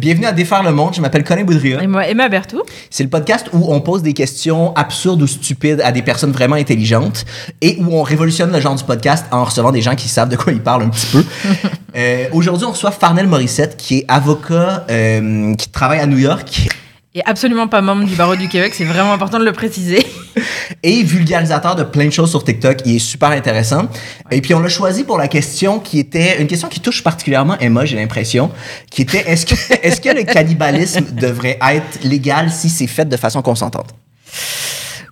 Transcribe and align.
Bienvenue 0.00 0.24
à 0.24 0.32
Défaire 0.32 0.62
le 0.62 0.72
monde, 0.72 0.94
je 0.94 1.02
m'appelle 1.02 1.22
Colin 1.22 1.44
Boudria. 1.44 1.82
Et 1.82 1.86
moi, 1.86 2.08
Emma 2.08 2.26
Bertou. 2.30 2.62
C'est 2.88 3.02
le 3.02 3.10
podcast 3.10 3.50
où 3.52 3.74
on 3.74 3.82
pose 3.82 4.02
des 4.02 4.14
questions 4.14 4.74
absurdes 4.74 5.20
ou 5.20 5.26
stupides 5.26 5.82
à 5.82 5.92
des 5.92 6.00
personnes 6.00 6.32
vraiment 6.32 6.56
intelligentes 6.56 7.26
et 7.60 7.76
où 7.78 7.94
on 7.94 8.02
révolutionne 8.02 8.50
le 8.50 8.58
genre 8.58 8.74
du 8.74 8.84
podcast 8.84 9.26
en 9.30 9.44
recevant 9.44 9.70
des 9.70 9.82
gens 9.82 9.94
qui 9.94 10.08
savent 10.08 10.30
de 10.30 10.36
quoi 10.36 10.54
ils 10.54 10.62
parlent 10.62 10.84
un 10.84 10.88
petit 10.88 11.08
peu. 11.08 11.22
euh, 11.96 12.24
Aujourd'hui, 12.32 12.64
on 12.66 12.70
reçoit 12.70 12.90
Farnell 12.90 13.26
Morissette, 13.26 13.76
qui 13.76 13.98
est 13.98 14.04
avocat 14.08 14.86
euh, 14.90 15.54
qui 15.56 15.68
travaille 15.68 16.00
à 16.00 16.06
New 16.06 16.16
York 16.16 16.70
Et 17.14 17.20
absolument 17.26 17.68
pas 17.68 17.82
membre 17.82 18.04
du 18.04 18.14
barreau 18.16 18.36
du 18.36 18.48
Québec, 18.48 18.72
c'est 18.74 18.84
vraiment 18.86 19.12
important 19.12 19.38
de 19.38 19.44
le 19.44 19.52
préciser. 19.52 20.06
et 20.82 21.02
vulgarisateur 21.02 21.76
de 21.76 21.82
plein 21.84 22.06
de 22.06 22.10
choses 22.10 22.30
sur 22.30 22.42
TikTok. 22.42 22.78
Il 22.86 22.96
est 22.96 22.98
super 22.98 23.30
intéressant. 23.30 23.88
Et 24.30 24.40
puis, 24.40 24.54
on 24.54 24.60
l'a 24.60 24.70
choisi 24.70 25.04
pour 25.04 25.18
la 25.18 25.28
question 25.28 25.78
qui 25.78 25.98
était 25.98 26.40
une 26.40 26.46
question 26.46 26.68
qui 26.68 26.80
touche 26.80 27.02
particulièrement 27.04 27.58
Emma, 27.58 27.84
j'ai 27.84 27.96
l'impression, 27.96 28.50
qui 28.90 29.02
était 29.02 29.30
est-ce 29.30 29.44
que, 29.44 29.54
est-ce 29.82 30.00
que 30.00 30.08
le 30.08 30.22
cannibalisme 30.24 31.04
devrait 31.12 31.58
être 31.60 32.02
légal 32.02 32.50
si 32.50 32.70
c'est 32.70 32.86
fait 32.86 33.04
de 33.04 33.16
façon 33.18 33.42
consentante? 33.42 33.90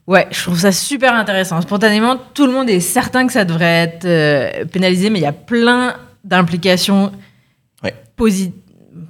Ouais, 0.06 0.26
je 0.30 0.42
trouve 0.42 0.58
ça 0.58 0.72
super 0.72 1.14
intéressant. 1.14 1.60
Spontanément, 1.60 2.16
tout 2.32 2.46
le 2.46 2.52
monde 2.52 2.70
est 2.70 2.80
certain 2.80 3.26
que 3.26 3.32
ça 3.34 3.44
devrait 3.44 3.84
être 3.84 4.04
euh, 4.06 4.64
pénalisé, 4.64 5.10
mais 5.10 5.18
il 5.18 5.22
y 5.22 5.26
a 5.26 5.32
plein 5.32 5.94
d'implications 6.24 7.12
Ouais. 7.84 7.94
posi- 8.18 8.52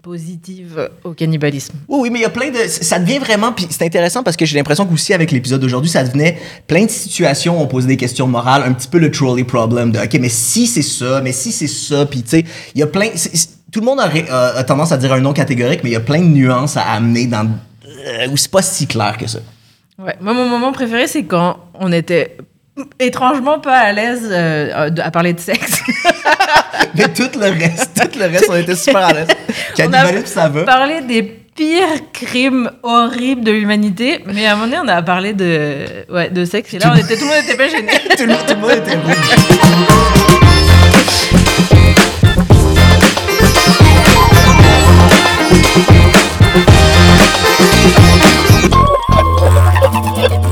positives 0.02 0.88
au 1.04 1.12
cannibalisme. 1.12 1.74
Oui, 1.88 1.98
oui, 2.02 2.10
mais 2.10 2.18
il 2.20 2.22
y 2.22 2.26
a 2.26 2.30
plein 2.30 2.50
de. 2.50 2.58
Ça 2.68 2.98
devient 2.98 3.18
vraiment. 3.18 3.52
Puis 3.52 3.66
c'est 3.70 3.84
intéressant 3.84 4.22
parce 4.22 4.36
que 4.36 4.44
j'ai 4.46 4.56
l'impression 4.56 4.86
qu'aussi 4.86 5.12
avec 5.14 5.30
l'épisode 5.32 5.60
d'aujourd'hui, 5.60 5.90
ça 5.90 6.02
devenait 6.04 6.38
plein 6.66 6.84
de 6.84 6.90
situations 6.90 7.58
où 7.58 7.62
on 7.62 7.66
posait 7.66 7.88
des 7.88 7.96
questions 7.96 8.26
morales, 8.26 8.62
un 8.64 8.72
petit 8.72 8.88
peu 8.88 8.98
le 8.98 9.10
trolley 9.10 9.44
problem 9.44 9.92
de 9.92 9.98
OK, 9.98 10.18
mais 10.20 10.28
si 10.28 10.66
c'est 10.66 10.82
ça, 10.82 11.20
mais 11.20 11.32
si 11.32 11.52
c'est 11.52 11.66
ça, 11.66 12.06
puis 12.06 12.22
tu 12.22 12.30
sais, 12.30 12.44
il 12.74 12.80
y 12.80 12.82
a 12.82 12.86
plein. 12.86 13.08
tout 13.72 13.80
le 13.80 13.86
monde 13.86 14.00
euh, 14.00 14.52
a 14.56 14.64
tendance 14.64 14.92
à 14.92 14.96
dire 14.96 15.12
un 15.12 15.20
nom 15.20 15.32
catégorique, 15.32 15.80
mais 15.84 15.90
il 15.90 15.94
y 15.94 15.96
a 15.96 16.00
plein 16.00 16.20
de 16.20 16.24
nuances 16.26 16.76
à 16.76 16.82
amener 16.82 17.26
dans. 17.26 17.48
euh, 18.06 18.28
où 18.30 18.36
c'est 18.36 18.50
pas 18.50 18.62
si 18.62 18.86
clair 18.86 19.16
que 19.18 19.26
ça. 19.26 19.40
Ouais. 19.98 20.16
Moi, 20.20 20.32
mon 20.32 20.48
moment 20.48 20.72
préféré, 20.72 21.06
c'est 21.06 21.24
quand 21.24 21.58
on 21.74 21.92
était 21.92 22.38
étrangement 22.98 23.58
pas 23.60 23.78
à 23.78 23.92
l'aise 23.92 24.28
euh, 24.30 24.90
de- 24.90 25.00
à 25.02 25.10
parler 25.10 25.32
de 25.32 25.40
sexe. 25.40 25.82
Mais 26.94 27.08
tout 27.08 27.28
le 27.38 27.46
reste, 27.46 27.90
tout 27.94 28.18
le 28.18 28.26
reste, 28.26 28.46
on 28.50 28.56
était 28.56 28.74
super 28.74 29.06
à 29.06 29.12
l'aise. 29.12 29.28
Cannibalisme, 29.76 30.26
ça 30.26 30.48
va. 30.48 30.64
parlé 30.64 31.00
des 31.02 31.22
pires 31.22 32.10
crimes 32.12 32.70
horribles 32.82 33.44
de 33.44 33.52
l'humanité, 33.52 34.20
mais 34.26 34.46
à 34.46 34.52
un 34.52 34.56
moment 34.56 34.66
donné, 34.66 34.78
on 34.84 34.88
a 34.88 35.02
parlé 35.02 35.32
de, 35.34 35.84
ouais, 36.10 36.30
de 36.30 36.44
sexe, 36.44 36.72
et 36.74 36.78
là, 36.78 36.92
on 36.94 36.96
était, 36.96 37.16
tout 37.16 37.24
le 37.24 37.26
monde 37.28 37.44
était 37.44 37.56
pas 37.56 37.68
gêné. 37.68 37.88
tout, 38.16 38.22
le 38.22 38.28
monde, 38.28 38.46
tout 38.46 38.54
le 38.54 38.60
monde 38.60 38.70
était 38.70 38.96
rouge. 38.96 40.19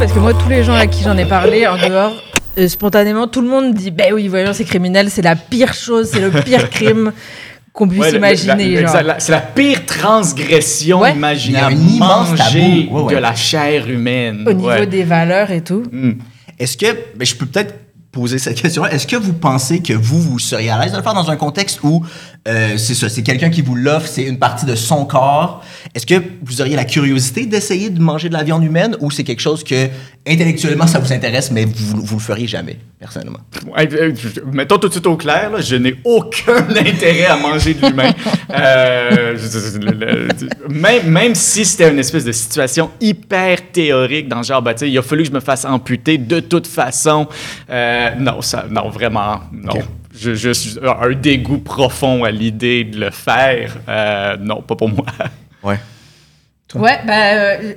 Parce 0.09 0.17
que 0.17 0.23
moi, 0.23 0.33
tous 0.33 0.49
les 0.49 0.65
gens 0.65 0.73
à 0.73 0.87
qui 0.87 1.05
j'en 1.05 1.19
ai 1.19 1.27
parlé, 1.27 1.67
en 1.67 1.77
dehors, 1.77 2.15
euh, 2.57 2.67
spontanément, 2.67 3.27
tout 3.27 3.43
le 3.43 3.49
monde 3.49 3.75
dit 3.75 3.91
Ben 3.91 4.15
oui, 4.15 4.27
voyons, 4.29 4.55
c'est 4.55 4.65
criminel, 4.65 5.11
c'est 5.11 5.21
la 5.21 5.37
pire 5.37 5.75
chose, 5.75 6.09
c'est 6.11 6.21
le 6.21 6.31
pire 6.31 6.71
crime 6.71 7.13
qu'on 7.75 7.87
puisse 7.87 8.01
Ouais, 8.01 8.17
imaginer. 8.17 8.87
C'est 9.19 9.33
la 9.33 9.41
pire 9.43 9.85
transgression 9.85 11.01
Ouais. 11.01 11.13
imaginable. 11.13 11.75
Il 11.75 11.79
y 11.79 11.83
a 11.83 11.85
un 11.85 11.95
immense 11.97 12.31
Manger 12.31 12.87
tabou. 12.87 12.97
Ouais, 12.97 13.03
ouais. 13.03 13.15
de 13.17 13.19
la 13.19 13.35
chair 13.35 13.91
humaine. 13.91 14.45
Au 14.49 14.55
niveau 14.55 14.87
des 14.87 15.05
valeurs 15.05 15.51
et 15.51 15.61
tout. 15.61 15.83
Mm. 15.93 16.13
Est-ce 16.59 16.79
que, 16.79 16.87
ben, 17.15 17.27
je 17.27 17.35
peux 17.35 17.45
peut-être 17.45 17.75
poser 18.19 18.39
cette 18.39 18.61
question-là, 18.61 18.93
est-ce 18.93 19.07
que 19.07 19.15
vous 19.15 19.33
pensez 19.33 19.81
que 19.81 19.93
vous, 19.93 20.21
vous 20.21 20.41
seriez 20.41 20.71
à 20.71 20.83
l'aise 20.83 20.91
de 20.91 20.97
le 20.97 21.05
faire 21.05 21.15
dans 21.15 21.31
un 21.31 21.37
contexte 21.37 21.79
où 21.85 22.05
euh, 22.49 22.77
c'est 22.77 22.95
ça, 22.95 23.09
c'est 23.09 23.23
quelqu'un 23.23 23.49
qui 23.49 23.63
vous 23.63 23.77
l'offre, 23.77 24.09
c'est 24.09 24.25
une 24.25 24.41
partie 24.41 24.67
de 24.67 24.75
son 24.75 25.05
corps? 25.05 25.65
Est-ce 25.95 26.05
que 26.05 26.21
vous 26.43 26.61
auriez 26.61 26.75
la 26.75 26.85
curiosité 26.85 27.47
d'essayer 27.47 27.91
de 27.91 28.01
manger 28.01 28.29
de 28.29 28.35
la 28.35 28.43
viande 28.43 28.65
humaine 28.65 28.97
ou 29.01 29.13
c'est 29.13 29.23
quelque 29.23 29.41
chose 29.41 29.63
que 29.63 29.89
intellectuellement 30.27 30.89
ça 30.89 30.99
vous 30.99 31.13
intéresse, 31.13 31.53
mais 31.53 31.65
vous, 31.65 32.03
vous 32.03 32.17
le 32.17 32.23
feriez 32.23 32.49
jamais, 32.49 32.77
personnellement? 32.99 33.39
Euh, 33.79 34.13
Mettons 34.53 34.79
tout 34.79 34.89
de 34.89 34.93
suite 34.93 35.07
au 35.07 35.17
clair, 35.17 35.53
je 35.61 35.77
n'ai 35.77 35.95
aucun 36.05 36.67
intérêt 36.71 37.27
à 37.27 37.37
manger 37.37 37.75
de 37.75 37.87
l'humain. 37.87 38.11
Euh, 38.51 39.37
même, 40.69 41.09
même 41.09 41.35
si 41.37 41.65
c'était 41.65 41.91
une 41.91 42.01
espèce 42.01 42.25
de 42.25 42.33
situation 42.33 42.91
hyper 43.01 43.71
théorique, 43.71 44.29
dans 44.29 44.39
le 44.39 44.45
genre, 44.45 44.61
bah, 44.61 44.75
il 44.83 44.99
a 44.99 45.03
fallu 45.03 45.23
que 45.23 45.29
je 45.29 45.35
me 45.35 45.41
fasse 45.41 45.65
amputer 45.65 46.19
de 46.19 46.41
toute 46.41 46.67
façon. 46.67 47.29
Non, 48.17 48.41
ça, 48.43 48.67
non, 48.71 48.89
vraiment, 48.89 49.41
non. 49.53 49.73
Ok. 49.73 49.83
Je, 50.19 50.35
je 50.35 50.51
suis 50.51 50.79
un 50.83 51.11
dégoût 51.13 51.59
profond 51.59 52.25
à 52.25 52.31
l'idée 52.31 52.83
de 52.85 52.99
le 52.99 53.11
faire. 53.11 53.77
Euh, 53.89 54.37
non, 54.41 54.63
pas 54.63 54.75
pour 54.75 54.89
moi. 54.89 55.05
Ouais. 55.63 55.79
Ouais, 56.75 56.99
bah. 57.07 57.33
euh, 57.35 57.73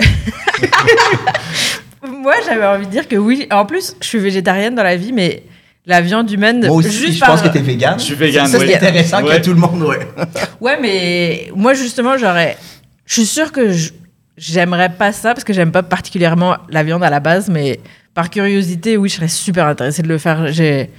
Moi, 2.08 2.34
j'avais 2.47 2.66
envie 2.66 2.86
de 2.88 2.91
dire 2.91 3.08
que 3.08 3.16
oui. 3.16 3.47
En 3.52 3.66
plus, 3.66 3.96
je 4.02 4.08
suis 4.08 4.18
végétarienne 4.20 4.74
dans 4.74 4.84
la 4.84 4.96
vie, 4.96 5.14
mais 5.14 5.44
la 5.86 6.02
viande 6.02 6.30
humaine. 6.31 6.66
Moi 6.66 6.78
aussi, 6.78 6.91
juste 6.91 7.14
je 7.14 7.20
par- 7.20 7.30
pense 7.30 7.41
que 7.44 7.47
t'es 7.50 7.59
vegan. 7.62 8.00
Je 8.00 8.06
suis 8.06 8.16
vegan, 8.16 8.47
Ça, 8.47 8.59
c'est 8.59 8.66
oui. 8.66 8.74
intéressant 8.74 9.24
Ouais. 9.24 9.40
que 9.40 9.44
tout 9.46 9.52
le 9.53 9.59
monde, 9.59 9.84
ouais. 9.84 10.00
Ouais, 10.62 10.78
mais 10.81 11.52
moi, 11.56 11.74
justement, 11.75 12.18
j'aurais. 12.18 12.58
Je 13.06 13.14
suis 13.14 13.25
sûre 13.25 13.52
que 13.52 13.72
je- 13.72 13.91
j'aimerais 14.38 14.90
pas 14.90 15.12
ça 15.12 15.34
parce 15.34 15.44
que 15.44 15.53
j'aime 15.53 15.72
pas 15.72 15.84
particulièrement 15.84 16.58
la 16.70 16.81
viande 16.84 17.03
à 17.03 17.09
la 17.12 17.20
base, 17.20 17.50
mais 17.50 17.80
par 18.13 18.29
curiosité, 18.29 18.97
oui, 18.97 19.09
je 19.09 19.16
serais 19.16 19.27
super 19.27 19.67
intéressée 19.67 20.01
de 20.01 20.07
le 20.07 20.17
faire. 20.17 20.51
J'ai. 20.51 20.89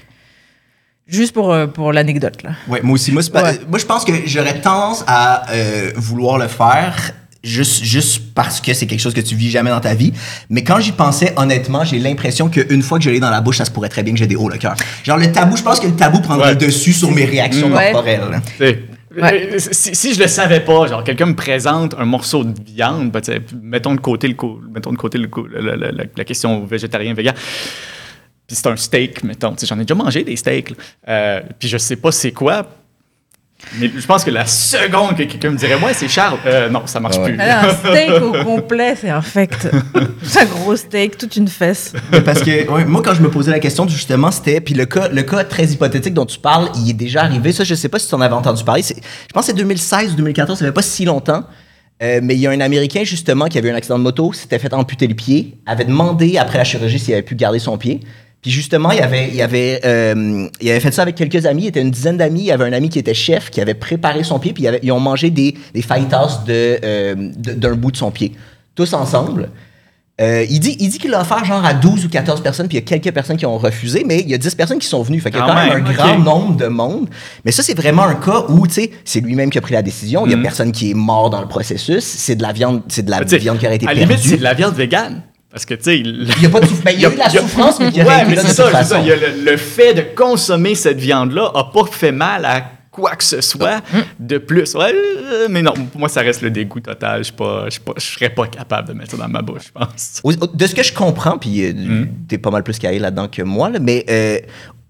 Juste 1.09 1.35
pour, 1.35 1.53
euh, 1.53 1.67
pour 1.67 1.93
l'anecdote, 1.93 2.43
là. 2.43 2.51
Ouais, 2.69 2.81
moi 2.83 2.95
aussi. 2.95 3.11
Moi, 3.13 3.23
c'est 3.23 3.33
pas- 3.33 3.43
Ouais. 3.43 3.61
moi, 3.69 3.79
je 3.79 3.85
pense 3.85 4.05
que 4.05 4.13
j'aurais 4.25 4.61
tendance 4.61 5.05
à 5.07 5.51
euh, 5.51 5.91
vouloir 5.97 6.39
le 6.39 6.47
faire 6.49 7.13
juste, 7.45 7.83
juste 7.83 8.33
parce 8.35 8.61
que 8.61 8.73
c'est 8.73 8.87
quelque 8.87 9.01
chose 9.01 9.13
que 9.13 9.21
tu 9.21 9.35
vis 9.35 9.51
jamais 9.51 9.69
dans 9.71 9.81
ta 9.81 9.95
vie. 9.95 10.13
Mais 10.49 10.63
quand 10.63 10.79
j'y 10.79 10.93
pensais, 10.93 11.35
honnêtement, 11.37 11.85
j'ai 11.85 11.99
l'impression 11.99 12.49
qu'une 12.49 12.83
fois 12.83 12.99
que 12.99 13.05
je 13.05 13.11
l'ai 13.11 13.19
dans 13.21 13.31
la 13.31 13.41
bouche, 13.41 13.59
ça 13.59 13.65
se 13.65 13.71
pourrait 13.73 13.89
très 13.89 14.05
bien 14.05 14.13
que 14.13 14.19
j'ai 14.21 14.29
des 14.29 14.37
hauts 14.37 14.49
le 14.49 14.59
cœur. 14.59 14.77
Genre, 15.03 15.19
le 15.19 15.31
tabou, 15.33 15.57
je 15.57 15.63
pense 15.63 15.81
que 15.81 15.89
le 15.89 15.97
tabou 15.97 16.21
prendrait 16.21 16.47
Ouais. 16.47 16.53
le 16.55 16.67
dessus 16.67 16.93
sur 16.93 17.11
mes 17.11 17.25
réactions 17.25 17.71
Ouais. 17.73 17.91
corporelles. 17.93 18.41
Euh, 19.19 19.59
Si, 19.59 20.15
je 20.15 20.21
le 20.21 20.27
savais 20.27 20.61
pas, 20.61 20.87
genre 20.87 21.05
quelqu'un 21.05 21.27
me 21.27 21.35
présente 21.35 21.95
un 21.99 22.05
morceau 22.05 22.45
de 22.45 22.55
viande, 22.65 23.11
ben, 23.11 23.21
mettons 23.63 23.95
de 23.95 24.01
côté 24.01 24.29
le 24.29 24.37
mettons 24.73 24.93
de 24.93 24.97
côté 24.97 25.19
le 25.19 25.29
la, 26.17 26.25
question 26.25 26.65
végétarien 26.65 27.15
vegan. 27.15 27.35
Puis 28.47 28.57
c'est 28.57 28.67
un 28.67 28.77
steak, 28.77 29.23
mettons. 29.25 29.55
J'en 29.63 29.79
ai 29.79 29.85
déjà 29.85 29.95
mangé 29.95 30.25
des 30.25 30.37
steaks. 30.37 30.75
Euh, 31.09 31.41
puis 31.59 31.69
je 31.69 31.79
sais 31.79 31.97
pas 31.97 32.13
c'est 32.13 32.33
quoi. 32.33 32.67
Mais 33.79 33.91
je 33.97 34.07
pense 34.07 34.23
que 34.25 34.31
la 34.31 34.45
seconde 34.47 35.17
que 35.17 35.23
quelqu'un 35.23 35.51
me 35.51 35.57
dirait, 35.57 35.77
ouais, 35.77 35.95
c'est 35.95 36.09
Charles, 36.09 36.39
euh, 36.47 36.69
non, 36.69 36.83
ça 36.87 37.01
marche 37.01 37.17
Ah 37.19 37.23
ouais. 37.23 37.31
plus. 37.33 37.41
Alors, 37.41 37.73
un 37.73 37.75
steak 37.91 38.11
au 38.23 38.45
complet, 38.45 38.95
c'est 39.01 39.09
infect. 39.09 39.69
C'est 40.23 40.41
un 40.43 40.45
gros 40.45 40.77
steak, 40.77 41.17
toute 41.17 41.37
une 41.37 41.49
fesse. 41.49 41.93
Parce 42.25 42.43
que 42.43 42.69
ouais, 42.71 42.85
moi, 42.85 43.01
quand 43.03 43.15
je 43.15 43.23
me 43.23 43.31
posais 43.31 43.51
la 43.51 43.61
question, 43.61 43.89
justement, 43.89 44.31
c'était. 44.31 44.61
Puis 44.61 44.75
le 44.75 44.85
cas, 44.85 45.09
le 45.09 45.23
cas 45.23 45.45
très 45.45 45.65
hypothétique 45.67 46.13
dont 46.15 46.27
tu 46.27 46.39
parles, 46.39 46.69
il 46.77 46.91
est 46.91 46.95
déjà 46.95 47.23
arrivé. 47.23 47.53
Ça, 47.53 47.65
je 47.65 47.75
sais 47.75 47.89
pas 47.89 47.99
si 47.99 48.09
tu 48.09 48.15
en 48.15 48.21
avais 48.21 48.35
entendu 48.35 48.63
parler. 48.63 48.83
C'est- 48.83 48.97
Je 48.97 49.33
pense 49.33 49.47
que 49.47 49.53
c'est 49.53 49.57
2016 49.59 50.13
ou 50.13 50.17
2014, 50.17 50.59
ça 50.59 50.67
fait 50.67 50.73
pas 50.73 50.83
si 50.83 51.05
longtemps. 51.07 51.45
Euh, 52.03 52.21
mais 52.23 52.35
il 52.35 52.41
y 52.41 52.47
a 52.47 52.51
un 52.51 52.61
Américain, 52.61 53.05
justement, 53.05 53.47
qui 53.47 53.59
avait 53.59 53.69
eu 53.69 53.73
un 53.73 53.77
accident 53.77 53.97
de 53.99 54.03
moto, 54.03 54.33
s'était 54.33 54.59
fait 54.59 54.75
amputer 54.75 55.07
le 55.07 55.15
pied, 55.15 55.59
avait 55.67 55.85
demandé 55.85 56.37
après 56.37 56.59
la 56.59 56.65
chirurgie 56.65 56.99
s'il 56.99 57.15
avait 57.15 57.23
pu 57.23 57.37
garder 57.37 57.61
son 57.61 57.79
pied. 57.79 58.01
Puis 58.43 58.51
justement, 58.51 58.91
il 58.91 59.01
avait, 59.01 59.31
il, 59.33 59.41
avait, 59.41 59.81
euh, 59.85 60.49
il 60.61 60.71
avait 60.71 60.81
fait 60.81 60.91
ça 60.91 61.03
avec 61.03 61.15
quelques 61.15 61.47
amis. 61.47 61.63
Il 61.63 61.67
était 61.69 61.81
une 61.81 61.93
dizaine 61.93 62.17
d'amis. 62.17 62.41
Il 62.41 62.47
y 62.47 62.51
avait 62.53 62.65
un 62.65 62.73
ami 62.73 62.89
qui 62.89 62.99
était 62.99 63.15
chef, 63.15 63.51
qui 63.51 63.61
avait 63.61 63.75
préparé 63.75 64.25
son 64.25 64.41
pied. 64.41 64.53
Puis 64.53 64.65
il 64.65 64.67
avait- 64.67 64.81
ils 64.83 64.91
ont 64.91 64.99
mangé 65.01 65.31
des, 65.31 65.55
des 65.73 65.83
fajitas 65.83 66.41
de, 66.47 66.79
euh, 66.85 67.15
de- 67.17 67.53
d'un 67.53 67.75
bout 67.75 67.93
de 67.93 67.97
son 67.97 68.11
pied. 68.11 68.33
Tous 68.75 68.93
ensemble. 68.95 69.49
Euh, 70.21 70.45
il 70.51 70.61
dit, 70.61 70.77
il 70.79 70.89
dit 70.91 70.99
qu'il 70.99 71.11
l'a 71.11 71.21
offert 71.23 71.45
genre 71.45 71.65
à 71.65 71.73
12 71.73 72.05
ou 72.05 72.09
14 72.09 72.43
personnes, 72.43 72.69
puis 72.69 72.77
il 72.77 72.81
y 72.81 72.85
a 72.85 72.87
quelques 72.87 73.13
personnes 73.15 73.37
qui 73.37 73.47
ont 73.47 73.57
refusé, 73.59 74.05
mais 74.07 74.21
il 74.21 74.29
y 74.29 74.35
a 74.35 74.39
10 74.39 74.55
personnes 74.55 74.79
qui 74.79 74.87
sont 74.87 75.03
venues. 75.03 75.21
Fait 75.21 75.31
qu'il 75.31 75.39
y 75.41 75.43
a 75.43 75.47
Quand 75.47 75.55
quand 75.55 75.65
même, 75.65 75.75
même, 75.83 75.87
un 75.87 75.93
grand 75.93 76.19
nombre 76.19 76.57
de 76.57 76.67
monde. 76.67 77.09
Mais 77.45 77.51
ça, 77.53 77.63
c'est 77.63 77.77
vraiment 77.77 78.03
un 78.05 78.17
cas 78.17 78.45
où, 78.49 78.67
tu 78.67 78.75
sais, 78.75 78.91
c'est 79.05 79.21
lui-même 79.21 79.51
qui 79.51 79.59
a 79.59 79.61
pris 79.61 79.73
la 79.75 79.83
décision. 79.83 80.27
Il 80.27 80.31
y 80.31 80.35
a 80.35 80.37
Mhm. 80.37 80.43
personne 80.43 80.73
qui 80.73 80.91
est 80.91 80.95
mort 80.95 81.31
dans 81.31 81.41
le 81.41 81.49
processus. 81.49 82.05
C'est 82.05 82.35
de 82.37 82.43
la 82.43 82.53
viande, 82.53 82.83
c'est 82.89 83.05
de 83.05 83.11
la 83.11 83.23
viande 83.23 83.59
qui 83.59 83.67
aurait 83.67 83.77
été 83.77 83.87
à 83.87 83.95
perdue. 83.95 84.07
limite, 84.13 84.19
c'est 84.25 84.37
de 84.37 84.43
la 84.43 84.55
viande 84.55 84.75
végane. 84.75 85.23
Parce 85.53 85.65
que, 85.67 85.75
tu 85.75 85.83
sais, 85.85 85.99
il 86.01 86.29
Il 86.39 86.43
y 86.43 86.47
a 86.47 86.49
pas 86.49 86.61
de 86.61 86.67
souffrance. 86.67 86.83
Ben, 86.85 86.95
il 86.97 87.01
y 87.03 87.07
a 87.07 87.11
eu 87.11 87.13
de 87.13 87.19
la 87.19 87.27
a- 87.27 87.31
souffrance, 87.31 87.79
mais 87.79 87.87
Ouais, 87.87 88.37
c'est 88.37 88.49
ça, 88.49 88.83
ça. 88.85 88.99
Il 89.01 89.07
y 89.07 89.13
a 89.13 89.17
le, 89.17 89.45
le 89.51 89.57
fait 89.59 89.95
de 89.95 90.01
consommer 90.17 90.75
cette 90.75 90.99
viande-là 90.99 91.51
a 91.55 91.65
pas 91.65 91.85
fait 91.91 92.11
mal 92.13 92.45
à 92.47 92.65
quoi 92.91 93.17
que 93.17 93.25
ce 93.25 93.41
soit 93.41 93.81
Hum. 93.95 94.03
de 94.19 94.39
plus. 94.39 94.75
Ouais, 94.75 94.93
euh, 94.95 95.47
mais 95.51 95.63
non, 95.63 95.73
pour 95.73 95.99
moi, 96.01 96.09
ça 96.09 96.21
reste 96.23 96.43
le 96.43 96.51
dégoût 96.51 96.81
total. 96.81 97.19
Je 97.19 97.25
suis 97.25 97.33
pas- 97.33 97.65
je 97.67 97.71
suis 97.73 97.81
pas- 97.81 97.93
je 97.97 98.03
serais 98.03 98.31
pas 98.31 98.47
capable 98.47 98.89
de 98.89 98.93
mettre 98.95 99.11
ça 99.13 99.17
dans 99.19 99.29
ma 99.29 99.43
bouche, 99.43 99.63
je 99.67 99.73
pense. 99.73 100.23
De 100.55 100.67
ce 100.67 100.75
que 100.75 100.83
je 100.83 100.93
comprends, 100.93 101.37
puis 101.39 101.65
euh, 101.65 101.73
Mhm. 101.75 102.09
t'es 102.29 102.39
pas 102.39 102.51
mal 102.51 102.63
plus 102.63 102.79
calé 102.79 102.99
là-dedans 102.99 103.29
que 103.29 103.43
moi, 103.43 103.69
là, 103.71 103.79
mais 103.79 104.05
euh, 104.11 104.39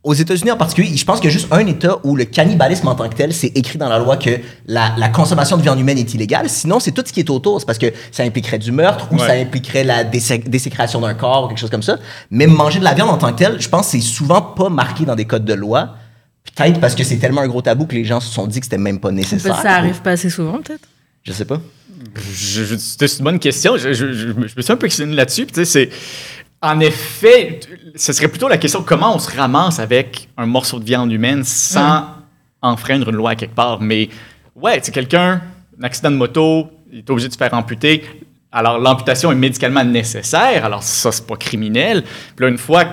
aux 0.05 0.15
États-Unis 0.15 0.51
en 0.51 0.57
particulier, 0.57 0.97
je 0.97 1.05
pense 1.05 1.21
qu'il 1.21 1.31
y 1.31 1.33
a 1.33 1.37
juste 1.37 1.47
un 1.53 1.65
État 1.67 1.99
où 2.03 2.17
le 2.17 2.25
cannibalisme 2.25 2.89
en 2.89 2.95
tant 2.97 3.09
que 3.09 3.15
tel, 3.15 3.33
c'est 3.33 3.53
écrit 3.57 3.79
dans 3.79 3.89
la 3.89 3.99
loi 4.01 4.17
que 4.17 4.31
la, 4.67 4.95
la 4.99 5.09
consommation 5.09 5.57
de 5.57 5.63
viande 5.63 5.79
humaine 5.79 5.99
est 5.99 6.13
illégale. 6.15 6.49
Sinon, 6.49 6.81
c'est 6.81 6.91
tout 6.91 7.05
ce 7.07 7.13
qui 7.13 7.21
est 7.21 7.31
autour. 7.31 7.61
C'est 7.61 7.67
parce 7.67 7.79
que 7.79 7.93
ça 8.11 8.25
impliquerait 8.25 8.59
du 8.59 8.73
meurtre 8.73 9.07
ou 9.13 9.17
Ouais. 9.17 9.27
ça 9.27 9.35
impliquerait 9.35 9.85
la 9.85 10.03
désé- 10.03 10.43
désécration 10.49 11.01
d'un 11.01 11.15
corps 11.15 11.45
ou 11.45 11.49
quelque 11.49 11.59
chose 11.61 11.71
comme 11.71 11.85
ça. 11.85 11.99
Mais 12.33 12.49
manger 12.49 12.81
de 12.81 12.85
la 12.85 12.95
viande 12.95 13.11
en 13.11 13.17
tant 13.19 13.33
que 13.33 13.39
tel, 13.39 13.61
je 13.61 13.69
pense 13.69 13.87
que 13.87 13.93
c'est 13.93 14.01
souvent 14.01 14.43
pas 14.43 14.69
marqué 14.69 15.05
dans 15.05 15.15
des 15.15 15.25
codes 15.25 15.45
de 15.45 15.55
loi. 15.55 15.95
Peut-être 16.57 16.81
parce 16.81 16.97
que 16.97 17.05
c'est 17.05 17.19
tellement 17.19 17.43
un 17.43 17.49
gros 17.49 17.63
tabou 17.63 17.87
que 17.87 17.95
les 17.95 18.05
gens 18.05 18.19
se 18.19 18.33
sont 18.33 18.49
dit 18.49 18.59
que 18.59 18.67
c'était 18.67 18.79
même 18.79 18.99
pas 18.99 19.13
nécessaire. 19.13 19.63
Ça 19.63 19.77
arrive 19.77 20.03
pas 20.03 20.11
assez 20.11 20.29
souvent, 20.31 20.59
peut-être? 20.61 20.89
Je 21.23 21.33
sais 21.33 21.45
pas. 21.45 21.61
C'est 22.17 23.19
une 23.19 23.25
bonne 23.25 23.39
question. 23.39 23.77
Je, 23.77 23.93
je- 23.93 24.13
je- 24.13 24.29
je 24.29 24.57
me 24.57 24.63
suis 24.63 24.73
un 24.73 24.77
peu 24.77 24.89
questionné 24.89 25.15
là-dessus. 25.15 25.45
Puis, 25.47 25.55
tu 25.55 25.65
sais, 25.65 25.65
c'est. 25.65 25.91
En 26.63 26.79
effet, 26.79 27.59
ce 27.97 28.13
serait 28.13 28.29
plutôt 28.29 28.49
la 28.49 28.57
question 28.57 28.83
comment 28.83 29.17
on 29.17 29.19
se 29.19 29.37
ramasse 29.37 29.81
avec 29.81 30.29
un 30.37 30.47
morceau 30.47 30.79
de 30.79 30.85
viande 30.85 31.11
humaine 31.11 31.43
sans 31.43 32.07
enfreindre 32.61 33.09
une 33.09 33.17
loi 33.17 33.31
à 33.31 33.35
quelque 33.35 33.55
part. 33.55 33.81
Mais 33.81 34.09
ouais, 34.55 34.79
tu 34.79 34.87
sais, 34.87 34.93
quelqu'un, 34.93 35.43
un 35.81 35.83
accident 35.83 36.13
de 36.13 36.17
moto, 36.17 36.71
il 36.93 36.99
est 36.99 37.11
obligé 37.11 37.27
de 37.27 37.33
se 37.33 37.39
faire 37.39 37.53
amputer. 37.53 38.05
Alors, 38.53 38.79
l'amputation 38.79 39.33
est 39.33 39.37
médicalement 39.37 39.83
nécessaire. 39.83 40.65
Alors, 40.65 40.85
ça, 40.85 41.11
c'est 41.11 41.27
pas 41.27 41.37
criminel. 41.37 42.05
Puis 42.37 42.45
là, 42.45 42.49
une 42.49 42.59
fois 42.59 42.85
que 42.85 42.91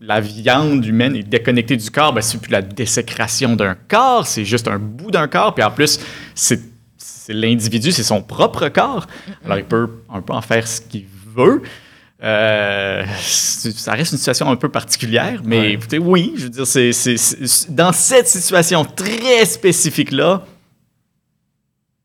la 0.00 0.20
viande 0.20 0.84
humaine 0.84 1.14
est 1.14 1.22
déconnectée 1.22 1.76
du 1.76 1.90
corps, 1.92 2.12
ben, 2.12 2.22
c'est 2.22 2.40
plus 2.40 2.50
la 2.50 2.62
désécration 2.62 3.54
d'un 3.54 3.76
corps, 3.88 4.26
c'est 4.26 4.44
juste 4.44 4.66
un 4.66 4.80
bout 4.80 5.12
d'un 5.12 5.28
corps. 5.28 5.54
Puis 5.54 5.62
en 5.62 5.70
plus, 5.70 6.00
c'est 6.34 6.60
c'est 6.96 7.34
l'individu, 7.34 7.92
c'est 7.92 8.02
son 8.02 8.20
propre 8.20 8.68
corps. 8.68 9.06
Alors, 9.44 9.58
il 9.58 9.64
peut 9.64 9.88
un 10.12 10.22
peu 10.22 10.32
en 10.32 10.40
faire 10.40 10.66
ce 10.66 10.80
qu'il 10.80 11.06
veut. 11.36 11.62
Euh, 12.22 13.04
ça 13.20 13.92
reste 13.92 14.12
une 14.12 14.18
situation 14.18 14.48
un 14.50 14.56
peu 14.56 14.68
particulière, 14.68 15.40
mais 15.44 15.58
Ouais. 15.60 15.72
écoutez, 15.72 15.98
oui, 15.98 16.34
je 16.36 16.44
veux 16.44 16.48
dire, 16.50 16.66
c'est, 16.66 16.92
c'est- 16.92 17.16
c'est- 17.16 17.70
dans 17.74 17.92
cette 17.92 18.28
situation 18.28 18.84
très 18.84 19.44
spécifique-là, 19.44 20.44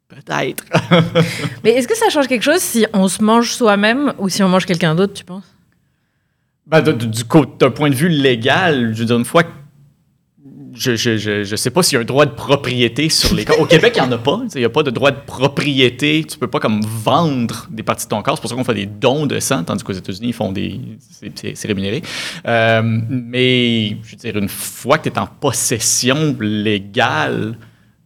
peut-être. 0.07 0.63
Mais 1.63 1.71
est-ce 1.71 1.87
que 1.87 1.95
ça 1.95 2.09
change 2.09 2.27
quelque 2.27 2.41
chose 2.43 2.61
si 2.61 2.85
on 2.93 3.07
se 3.07 3.21
mange 3.21 3.51
soi-même 3.53 4.13
ou 4.17 4.29
si 4.29 4.41
on 4.41 4.49
mange 4.49 4.65
quelqu'un 4.65 4.95
d'autre, 4.95 5.13
tu 5.13 5.23
penses? 5.23 5.43
Ben, 6.65 6.81
de- 6.81 6.91
de- 6.93 7.05
du 7.05 7.23
co- 7.23 7.45
d'un 7.45 7.69
point 7.71 7.89
de 7.89 7.95
vue 7.95 8.09
légal, 8.09 8.93
je 8.93 8.99
veux 8.99 9.05
dire, 9.05 9.17
une 9.17 9.25
fois 9.25 9.43
que. 9.43 9.49
Je, 10.77 10.95
je, 10.95 11.17
je, 11.17 11.43
je 11.43 11.55
sais 11.55 11.71
pas 11.71 11.81
s'il 11.83 11.95
y 11.95 11.97
a 11.97 12.01
un 12.01 12.05
droit 12.05 12.25
de 12.25 12.31
propriété 12.31 13.09
sur 13.09 13.33
les 13.33 13.45
corps. 13.45 13.59
Au 13.59 13.65
Québec, 13.65 13.93
il 13.95 14.01
n'y 14.01 14.07
en 14.07 14.11
a 14.11 14.17
pas. 14.17 14.41
Il 14.53 14.59
n'y 14.59 14.65
a 14.65 14.69
pas 14.69 14.83
de 14.83 14.91
droit 14.91 15.11
de 15.11 15.19
propriété. 15.25 16.23
Tu 16.23 16.37
peux 16.37 16.47
pas 16.47 16.59
comme 16.59 16.81
vendre 16.81 17.67
des 17.69 17.83
parties 17.83 18.05
de 18.05 18.09
ton 18.09 18.21
corps. 18.21 18.37
C'est 18.37 18.41
pour 18.41 18.49
ça 18.49 18.55
qu'on 18.55 18.63
fait 18.63 18.73
des 18.73 18.85
dons 18.85 19.25
de 19.25 19.39
sang, 19.39 19.63
tandis 19.63 19.83
qu'aux 19.83 19.93
États-Unis, 19.93 20.29
ils 20.29 20.33
font 20.33 20.51
des. 20.51 20.79
C'est, 21.09 21.67
rémunéré. 21.67 22.01
Euh, 22.47 22.81
mais, 22.83 23.97
je 24.03 24.11
veux 24.11 24.17
dire, 24.17 24.37
une 24.37 24.49
fois 24.49 24.97
que 24.97 25.09
tu 25.09 25.15
es 25.15 25.19
en 25.19 25.27
possession 25.27 26.35
légale 26.39 27.57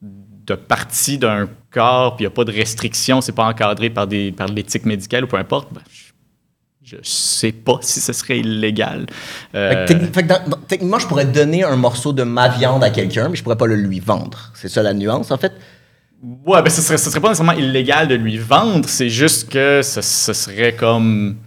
de 0.02 0.56
partie 0.56 1.18
d'un 1.18 1.48
corps, 1.72 2.16
puis 2.16 2.24
il 2.24 2.28
n'y 2.28 2.34
a 2.34 2.36
pas 2.36 2.44
de 2.44 2.52
restriction, 2.52 3.22
c'est 3.22 3.32
pas 3.32 3.46
encadré 3.46 3.90
par, 3.90 4.08
des, 4.08 4.32
par 4.32 4.48
l'éthique 4.48 4.86
médicale 4.86 5.24
ou 5.24 5.28
peu 5.28 5.38
importe, 5.38 5.74
ben, 5.74 5.82
je 6.92 6.98
sais 7.10 7.52
pas 7.52 7.78
si 7.82 8.00
ce 8.00 8.14
serait 8.14 8.40
illégal. 8.40 9.06
Euh, 9.56 9.70
Fait 9.88 9.94
que 9.96 10.00
techni- 10.00 10.14
fait 10.14 10.24
que 10.24 10.28
dans- 10.28 10.48
dans- 10.50 10.58
techniquement, 10.68 11.00
je 11.00 11.08
pourrais 11.08 11.26
donner 11.26 11.64
un 11.64 11.76
morceau 11.76 12.14
de 12.14 12.24
ma 12.24 12.50
viande 12.50 12.84
à 12.84 12.90
quelqu'un, 12.90 13.30
mais 13.30 13.36
je 13.36 13.44
pourrais 13.44 13.58
pas 13.58 13.68
le 13.68 13.76
lui 13.76 14.00
vendre. 14.00 14.52
C'est 14.54 14.70
ça 14.70 14.84
la 14.84 14.94
nuance, 14.94 15.32
en 15.32 15.38
fait? 15.38 15.54
ouais, 16.46 16.62
ben 16.62 16.70
ce 16.70 16.82
serait, 16.82 16.98
ce 17.00 17.10
serait 17.10 17.20
pas 17.20 17.30
nécessairement 17.30 17.60
illégal 17.60 18.08
de 18.08 18.14
lui 18.16 18.38
vendre, 18.38 18.88
c'est 18.88 19.10
juste 19.10 19.50
que 19.50 19.82
ce, 19.84 20.02
ce 20.02 20.34
serait 20.34 20.74
comme 20.74 21.38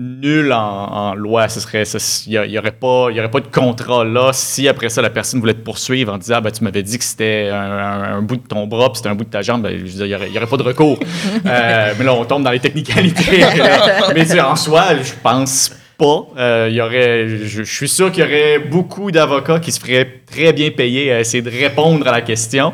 nul 0.00 0.52
en, 0.52 0.58
en 0.58 1.14
loi. 1.14 1.48
Ce 1.48 1.60
serait, 1.60 1.82
il 2.26 2.40
n'y 2.48 2.58
aurait, 2.58 2.72
pas- 2.72 3.08
il 3.10 3.16
y 3.16 3.20
aurait 3.20 3.30
pas 3.30 3.40
de 3.40 3.46
contrat 3.48 4.04
là 4.04 4.30
si 4.32 4.66
après 4.66 4.88
ça 4.88 5.02
la 5.02 5.10
personne 5.10 5.40
voulait 5.40 5.54
te 5.54 5.60
poursuivre 5.62 6.12
en 6.14 6.18
disant 6.18 6.36
ah, 6.38 6.40
ben, 6.40 6.50
tu 6.50 6.64
m'avais 6.64 6.82
dit 6.82 6.96
que 6.98 7.04
c'était 7.04 7.50
un, 7.52 7.56
un- 7.60 8.16
un 8.16 8.22
bout 8.22 8.36
de 8.36 8.46
ton 8.46 8.66
bras 8.66 8.88
puis 8.88 8.96
c'était 8.96 9.10
un 9.10 9.14
bout 9.14 9.24
de 9.24 9.30
ta 9.30 9.42
jambe, 9.42 9.62
ben, 9.62 9.72
je 9.76 9.82
veux 9.84 10.06
dire, 10.06 10.06
il 10.24 10.30
n'y 10.32 10.36
aurait, 10.38 10.46
pas 10.46 10.56
de 10.56 10.62
recours. 10.62 10.98
Euh, 11.46 11.94
mais 11.98 12.04
là, 12.04 12.14
on 12.14 12.24
tombe 12.24 12.42
dans 12.44 12.50
les 12.50 12.60
technicalités. 12.60 13.44
mais 14.14 14.24
tu 14.26 14.40
en 14.40 14.56
soi, 14.56 14.96
je 15.02 15.12
pense 15.22 15.70
pas. 15.98 16.26
Euh, 16.38 16.68
il 16.70 16.76
y 16.76 16.80
aurait, 16.80 17.28
je, 17.28 17.62
je 17.62 17.72
suis 17.74 17.88
sûr 17.88 18.10
qu'il 18.10 18.24
y 18.24 18.26
aurait 18.26 18.58
beaucoup 18.58 19.10
d'avocats 19.10 19.60
qui 19.60 19.70
se 19.72 19.80
feraient 19.80 20.22
très 20.30 20.52
bien 20.52 20.70
payer 20.70 21.12
à 21.12 21.20
essayer 21.20 21.42
de 21.42 21.50
répondre 21.50 22.06
à 22.08 22.12
la 22.12 22.20
question. 22.22 22.72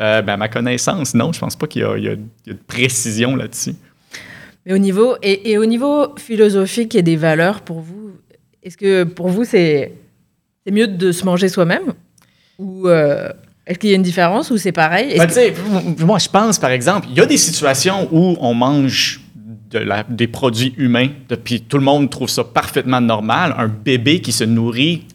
Euh, 0.00 0.22
ben, 0.22 0.34
à 0.34 0.36
ma 0.36 0.48
connaissance, 0.48 1.14
non, 1.14 1.32
je 1.32 1.40
pense 1.40 1.56
pas 1.56 1.66
qu'il 1.66 1.82
y, 1.82 1.84
a- 1.84 1.96
il 1.96 2.04
y 2.04 2.08
a- 2.08 2.12
il 2.12 2.18
y 2.46 2.50
a 2.50 2.52
de 2.54 2.58
précision 2.66 3.34
là-dessus. 3.34 3.74
Mais 4.68 4.74
au 4.74 4.78
niveau, 4.78 5.16
et, 5.22 5.50
et 5.50 5.56
au 5.56 5.64
niveau 5.64 6.14
philosophique 6.18 6.94
et 6.94 7.00
des 7.00 7.16
valeurs, 7.16 7.62
pour 7.62 7.80
vous, 7.80 8.10
est-ce 8.62 8.76
que 8.76 9.04
pour 9.04 9.28
vous, 9.28 9.44
c'est 9.44 9.94
c'est 10.66 10.72
mieux 10.72 10.86
de 10.86 11.10
se 11.10 11.24
manger 11.24 11.48
soi-même? 11.48 11.94
Ou 12.58 12.86
euh, 12.86 13.30
est-ce 13.66 13.78
qu'il 13.78 13.88
y 13.88 13.92
a 13.94 13.96
une 13.96 14.02
différence 14.02 14.50
ou 14.50 14.58
c'est 14.58 14.72
pareil? 14.72 15.16
Ben, 15.16 15.26
que- 15.26 16.04
moi, 16.04 16.18
je 16.18 16.28
pense, 16.28 16.58
par 16.58 16.70
exemple, 16.70 17.06
il 17.10 17.16
y 17.16 17.20
a 17.20 17.24
des 17.24 17.38
situations 17.38 18.08
où 18.12 18.36
on 18.40 18.52
mange 18.52 19.20
de 19.70 19.78
la- 19.78 20.02
des 20.02 20.26
produits 20.26 20.74
humains, 20.76 21.08
puis 21.44 21.62
tout 21.62 21.78
le 21.78 21.84
monde 21.84 22.10
trouve 22.10 22.28
ça 22.28 22.44
parfaitement 22.44 23.00
normal. 23.00 23.54
Un 23.56 23.68
bébé 23.68 24.20
qui 24.20 24.32
se 24.32 24.44
nourrit 24.44 25.06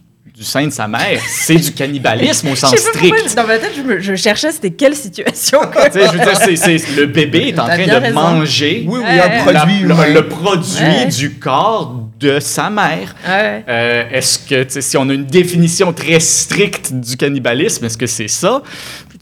du 0.44 0.50
sein 0.50 0.66
de 0.66 0.70
sa 0.72 0.86
mère, 0.86 1.18
c'est 1.26 1.54
du 1.56 1.72
cannibalisme 1.72 2.48
au 2.48 2.54
sens 2.54 2.74
pourquoi, 2.74 3.16
strict. 3.18 3.34
dans 3.36 3.46
ma 3.46 3.58
tête, 3.58 3.72
je, 3.76 3.80
me- 3.82 3.98
je 3.98 4.14
cherchais 4.14 4.52
c'était 4.52 4.70
quelle 4.72 4.94
situation. 4.94 5.60
Je 5.94 5.98
veux 5.98 6.54
dire, 6.54 6.86
le 6.96 7.06
bébé 7.06 7.48
est 7.48 7.58
en 7.58 7.64
train 7.64 7.78
de 7.86 7.90
raison. 7.92 8.14
manger 8.20 8.84
Oui, 8.86 8.98
oui, 9.00 9.04
Ouais, 9.04 9.20
un 9.20 9.28
ouais. 9.28 9.42
produit 9.42 9.80
la- 9.80 9.94
humain. 9.94 10.06
le, 10.08 10.12
le 10.14 10.28
produit 10.28 11.06
du 11.18 11.34
corps 11.38 11.94
de 12.20 12.38
sa 12.40 12.68
mère. 12.70 13.14
Euh, 13.26 14.04
est-ce 14.12 14.38
que, 14.38 14.80
si 14.80 14.96
on 14.96 15.08
a 15.08 15.14
une 15.14 15.24
définition 15.24 15.92
très 15.92 16.20
stricte 16.20 16.92
du 16.92 17.16
cannibalisme, 17.16 17.84
est-ce 17.86 17.98
que 17.98 18.06
c'est 18.06 18.28
ça? 18.28 18.62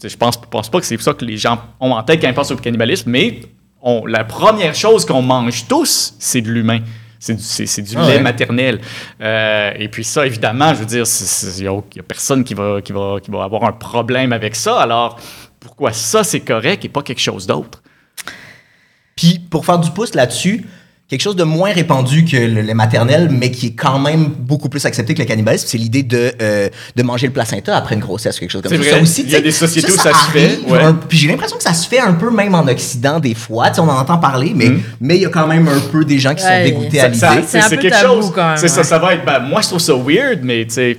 Je 0.03 0.15
pense, 0.17 0.35
pense 0.49 0.69
pas 0.69 0.79
que 0.81 0.85
c'est 0.85 1.01
ça 1.01 1.13
que 1.13 1.23
les 1.23 1.37
gens 1.37 1.57
ont 1.79 1.91
en 1.91 2.03
tête 2.03 2.19
quand 2.21 2.27
ils 2.27 2.33
pensent 2.33 2.51
au 2.51 2.57
cannibalisme, 2.57 3.09
mais 3.09 3.39
on- 3.81 4.05
la 4.05 4.25
première 4.25 4.75
chose 4.75 5.05
qu'on 5.05 5.21
mange 5.21 5.65
tous, 5.69 6.13
c'est 6.19 6.41
de 6.41 6.49
l'humain. 6.51 6.79
C'est 7.23 7.81
du, 7.81 7.95
Ah 7.95 8.07
lait 8.07 8.19
maternel. 8.19 8.81
Euh, 9.21 9.71
et 9.77 9.87
puis 9.87 10.03
ça, 10.03 10.25
évidemment, 10.25 10.73
je 10.73 10.79
veux 10.79 10.85
dire, 10.85 11.05
il 11.57 11.61
n'y 11.61 11.67
a, 11.67 11.71
a 11.71 12.03
personne 12.05 12.43
qui 12.43 12.53
va, 12.53 12.81
qui, 12.81 12.91
va, 12.91 13.19
qui 13.21 13.31
va 13.31 13.43
avoir 13.43 13.63
un 13.63 13.71
problème 13.71 14.33
avec 14.33 14.55
ça. 14.55 14.81
Alors, 14.81 15.17
pourquoi 15.61 15.93
ça, 15.93 16.25
c'est 16.25 16.41
correct 16.41 16.83
et 16.83 16.89
pas 16.89 17.01
quelque 17.01 17.21
chose 17.21 17.47
d'autre? 17.47 17.81
Puis, 19.15 19.39
pour 19.39 19.65
faire 19.65 19.79
du 19.79 19.91
pouce 19.91 20.15
là-dessus, 20.15 20.65
quelque 21.13 21.21
chose 21.23 21.35
de 21.35 21.43
moins 21.43 21.71
répandu 21.71 22.25
que 22.25 22.37
le 22.37 22.61
lait 22.61 22.73
maternel, 22.73 23.29
mais 23.31 23.51
qui 23.51 23.67
est 23.67 23.71
quand 23.75 23.99
même 23.99 24.25
beaucoup 24.25 24.67
plus 24.69 24.83
accepté 24.85 25.13
que 25.13 25.19
le 25.21 25.25
cannibalisme, 25.27 25.65
c'est 25.67 25.77
l'idée 25.77 26.01
de, 26.03 26.31
euh, 26.41 26.69
de 26.95 27.03
manger 27.03 27.27
le 27.27 27.33
placenta 27.33 27.77
après 27.77 27.95
une 27.95 28.01
grossesse, 28.01 28.39
quelque 28.39 28.49
chose 28.51 28.61
comme 28.63 28.71
ça. 28.71 28.77
vrai. 28.77 28.89
Ça 28.89 28.99
aussi, 28.99 29.21
Il 29.23 29.29
y 29.29 29.35
a 29.35 29.41
des 29.41 29.51
sociétés 29.51 29.91
où 29.91 29.95
ça 29.95 30.03
se 30.03 30.07
arrive 30.09 30.31
fait, 30.65 30.71
ouais. 30.71 30.79
un- 30.81 30.93
puis 30.93 31.17
j'ai 31.17 31.27
l'impression 31.27 31.57
que 31.57 31.63
ça 31.63 31.73
se 31.73 31.87
fait 31.87 31.99
un 31.99 32.13
peu 32.13 32.31
même 32.31 32.55
en 32.55 32.65
Occident 32.67 33.19
des 33.19 33.35
fois. 33.35 33.67
On 33.77 33.81
en 33.83 33.97
entend 33.99 34.17
parler, 34.17 34.53
mais 34.55 34.69
Mm. 34.69 34.81
mais 35.01 35.15
il 35.17 35.21
y 35.21 35.25
a 35.25 35.29
quand 35.29 35.45
même 35.47 35.67
un 35.67 35.79
peu 35.91 36.03
des 36.03 36.17
gens 36.17 36.33
qui 36.33 36.43
Ouais, 36.45 36.57
sont 36.57 36.63
dégoûtés 36.79 36.97
ça- 36.97 37.05
à 37.05 37.07
l'idée. 37.35 37.47
Ça- 37.47 37.61
C'est 37.69 37.77
quelque 37.77 37.89
tabou 37.93 38.13
chose. 38.21 38.31
quand 38.33 38.47
même, 38.49 38.57
C'est 38.57 38.67
ça, 38.67 38.77
ouais. 38.79 38.83
ça 38.83 38.97
va 38.99 39.13
être. 39.13 39.23
ben, 39.25 39.39
moi, 39.39 39.61
je 39.61 39.67
trouve 39.67 39.79
ça 39.79 39.93
weird, 39.93 40.39
mais 40.43 40.65
tu 40.65 40.73
sais, 40.73 40.97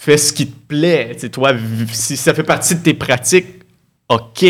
fais 0.00 0.16
ce 0.16 0.32
qui 0.32 0.46
te 0.46 0.56
plaît. 0.68 1.16
Toi, 1.32 1.52
si 1.92 2.16
ça 2.16 2.32
fait 2.34 2.44
partie 2.44 2.74
de 2.76 2.80
tes 2.80 2.94
pratiques, 2.94 3.55
OK. 4.08 4.44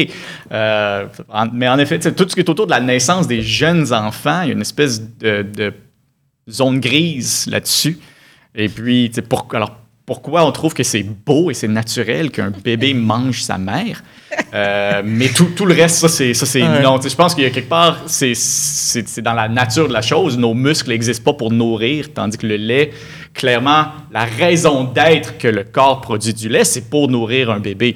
Euh, 0.53 1.07
en- 1.33 1.47
mais 1.53 1.69
en 1.69 1.79
effet, 1.79 1.99
tout 1.99 2.29
ce 2.29 2.35
qui 2.35 2.41
est 2.41 2.49
autour 2.49 2.67
de 2.67 2.71
la 2.73 2.81
naissance 2.81 3.27
des 3.27 3.43
jeunes 3.43 3.93
enfants, 3.93 4.43
il 4.43 4.49
y 4.49 4.51
a 4.51 4.55
une 4.55 4.61
espèce 4.61 5.01
de, 5.19 5.43
de 5.43 5.73
zone 6.51 6.79
grise 6.81 7.47
là-dessus. 7.51 7.99
Et 8.55 8.69
puis, 8.69 9.11
pour- 9.29 9.47
alors, 9.55 9.77
pourquoi 10.05 10.45
on 10.47 10.53
trouve 10.53 10.73
que 10.75 10.83
c'est 10.85 11.03
beau 11.03 11.51
et 11.51 11.55
c'est 11.55 11.67
naturel 11.69 12.31
qu'un 12.31 12.51
bébé 12.51 12.93
mange 13.13 13.43
sa 13.43 13.59
mère? 13.59 14.03
Euh, 14.55 15.03
mais 15.05 15.29
tout, 15.29 15.47
tout 15.57 15.65
le 15.65 15.75
reste, 15.75 15.97
ça, 15.97 16.09
c'est, 16.09 16.35
ça, 16.35 16.45
c'est 16.47 16.63
Ouais. 16.63 16.83
non. 16.83 17.01
Je 17.01 17.15
pense 17.15 17.35
qu'il 17.35 17.43
y 17.45 17.47
a 17.47 17.51
quelque 17.51 17.69
part, 17.69 18.03
c'est 18.07 18.35
dans 19.23 19.33
la 19.33 19.49
nature 19.49 19.89
de 19.89 19.93
la 19.93 20.03
chose. 20.03 20.37
Nos 20.37 20.53
muscles 20.55 20.91
n'existent 20.91 21.33
pas 21.33 21.37
pour 21.37 21.51
nourrir, 21.51 22.13
tandis 22.13 22.37
que 22.37 22.47
le 22.47 22.57
lait, 22.57 22.91
clairement, 23.33 23.87
la 24.13 24.25
raison 24.25 24.85
d'être 24.85 25.39
que 25.39 25.49
le 25.49 25.65
corps 25.65 26.03
produit 26.03 26.35
du 26.35 26.49
lait, 26.51 26.65
c'est 26.65 26.91
pour 26.91 27.09
nourrir 27.09 27.51
un 27.51 27.59
bébé. 27.61 27.95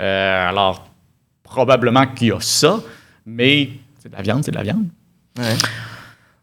Euh, 0.00 0.48
alors, 0.48 0.86
probablement 1.52 2.06
qu'il 2.06 2.28
y 2.28 2.32
a 2.32 2.40
ça, 2.40 2.80
mais 3.26 3.68
c'est 4.02 4.08
de 4.10 4.16
la 4.16 4.22
viande, 4.22 4.42
c'est 4.44 4.50
de 4.50 4.56
la 4.56 4.62
viande. 4.62 4.86
Ouais. 5.38 5.56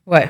Ouais. 0.06 0.30